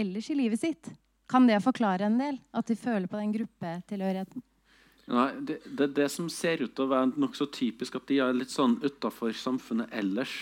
[0.00, 0.88] ellers i livet sitt?
[1.28, 2.38] Kan det forklare en del?
[2.56, 4.44] At de føler på den gruppetilhørigheten?
[5.10, 8.36] Nei, det, det det som ser ut til å være nokså typisk, at de er
[8.36, 10.32] litt sånn utafor samfunnet ellers.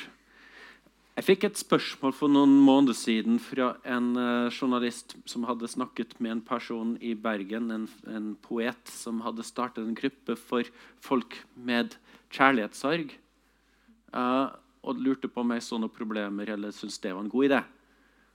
[1.13, 6.15] Jeg fikk et spørsmål for noen måneder siden fra en eh, journalist som hadde snakket
[6.25, 10.71] med en person i Bergen, en, en poet, som hadde startet en gruppe for
[11.05, 11.99] folk med
[12.33, 13.13] kjærlighetssorg.
[14.13, 14.53] Uh,
[14.85, 17.61] og lurte på om jeg så noen problemer eller syntes det var en god idé.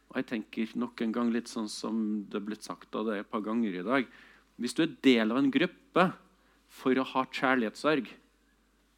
[0.08, 2.00] Og jeg tenker nok en gang litt sånn som
[2.30, 4.08] det er blitt sagt av deg et par ganger i dag.
[4.58, 5.87] Hvis du er del av en gruppe
[6.78, 8.10] for å ha kjærlighetssorg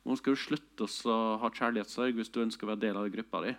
[0.07, 3.41] Nå skal du slutte å ha kjærlighetssorg hvis du ønsker å være del av gruppa
[3.43, 3.51] di.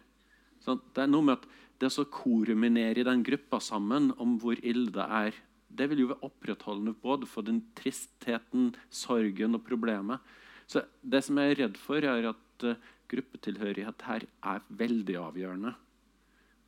[0.65, 1.45] Så det er noe med at
[1.81, 5.37] det å koruminere den gruppa sammen om hvor ille det er,
[5.71, 10.19] det vil jo være opprettholdende både for den tristheten, sorgen og problemet.
[10.67, 12.81] Så det som jeg er redd for, er at eh,
[13.11, 15.73] gruppetilhørighet her er veldig avgjørende.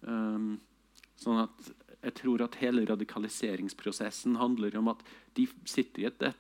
[0.03, 0.55] Um,
[1.19, 1.69] sånn at
[2.03, 5.03] Jeg tror at hele radikaliseringsprosessen handler om at
[5.37, 6.33] de sitter i et, det,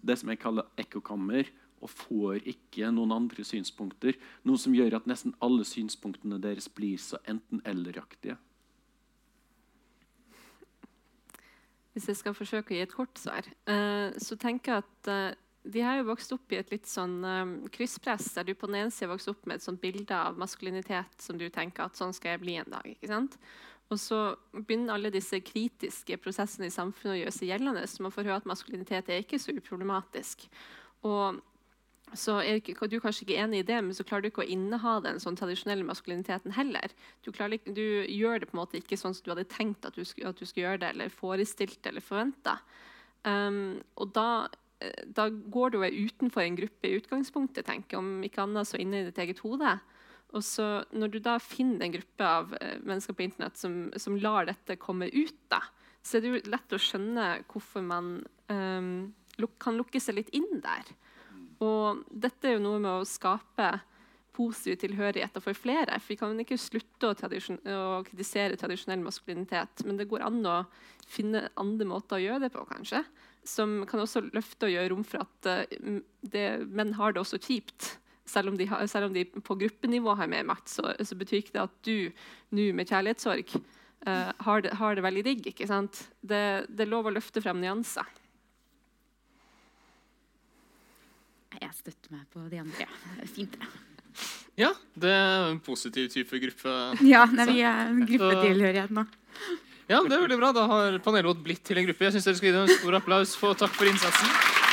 [0.00, 1.50] det som jeg kaller ekkokammer
[1.82, 4.18] og får ikke noen andre synspunkter.
[4.46, 8.38] Noe som gjør at nesten alle synspunktene deres blir så enten-eller-aktige.
[11.94, 15.38] Hvis jeg skal forsøke å gi et kort svar, eh, så tenker jeg at eh,
[15.68, 18.78] de har jo vokst opp i et litt sånn um, krysspress, der du på den
[18.84, 22.14] ene sida vokste opp med et sånt bilde av maskulinitet som du tenker at sånn
[22.16, 22.86] skal jeg bli en dag.
[22.88, 23.36] ikke sant?
[23.88, 24.18] Og så
[24.52, 27.86] begynner alle disse kritiske prosessene i samfunnet å gjøre seg gjeldende.
[27.88, 30.44] Så man får høre at maskulinitet er ikke så uproblematisk.
[31.08, 31.40] Og
[32.16, 34.94] så er du kanskje ikke enig i det, men så klarer du ikke å inneha
[35.04, 36.92] den sånn tradisjonelle maskuliniteten heller.
[37.24, 39.96] Du, ikke, du, gjør det på en måte ikke sånn som du hadde tenkt at
[39.96, 42.56] du skulle, at du skulle gjøre det, eller forestilt eller forventa.
[43.28, 44.28] Um, og da
[44.80, 49.02] Eh, da går du utenfor en gruppe i utgangspunktet, tenker om ikke annet så inne
[49.02, 49.78] i ditt eget hode.
[50.36, 54.18] Og så Når du da finner en gruppe av eh, mennesker på internett som, som
[54.20, 55.62] lar dette komme ut, da,
[56.04, 58.18] så er det jo lett å skjønne hvorfor man
[58.48, 58.90] um,
[59.60, 60.92] kan lukke seg litt inn der.
[61.64, 63.72] Og dette er jo noe med å skape
[64.36, 65.98] positive tilhørigheter for flere.
[65.98, 67.16] For vi kan ikke slutte å,
[67.74, 70.58] å kritisere tradisjonell maskulinitet, men det går an å
[71.08, 73.02] finne andre måter å gjøre det på, kanskje
[73.48, 77.40] som kan også løfte og gjøre rom for at uh, det, menn har det også
[77.40, 77.94] kjipt.
[78.28, 81.40] Selv om, de har, selv om de på gruppenivå har mer makt, så, så betyr
[81.40, 81.96] ikke det at du
[82.56, 85.50] nå med kjærlighetssorg uh, har, det, har, det, veldig digg.
[85.52, 86.04] ikke sant?
[86.20, 88.16] Det, det, er lov å løfte frem nyanser.
[91.58, 92.84] Jeg støtter meg på de andre.
[92.84, 93.14] Ja.
[93.16, 93.86] Det er fint, det.
[94.58, 96.76] Ja, det er en positiv type gruppe.
[97.06, 99.06] Ja, nei, vi er gruppetilhørighet nå.
[99.88, 100.50] Ja, det er veldig bra.
[100.52, 102.04] Da har panelet blitt til en gruppe.
[102.04, 104.67] Jeg synes dere skal gi dem en stor applaus for takk for innsatsen.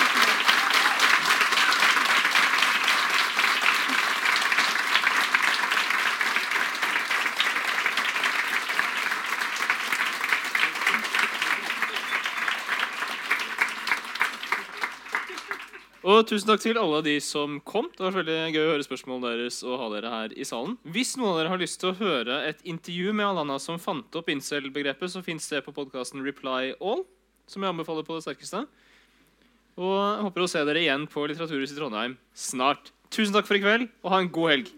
[16.25, 17.85] Tusen takk til alle de som kom.
[17.93, 20.73] Det var veldig gøy å høre spørsmålene deres og ha dere her i salen.
[20.89, 24.17] Hvis noen av dere har lyst til å høre et intervju med Alana som fant
[24.17, 27.03] opp incel-begrepet, så fins det på podkasten Reply All,
[27.45, 28.63] som jeg anbefaler på det sterkeste.
[29.77, 32.89] Og jeg håper å se dere igjen på Litteraturhuset i Trondheim snart.
[33.13, 34.73] Tusen takk for i kveld, og ha en god helg.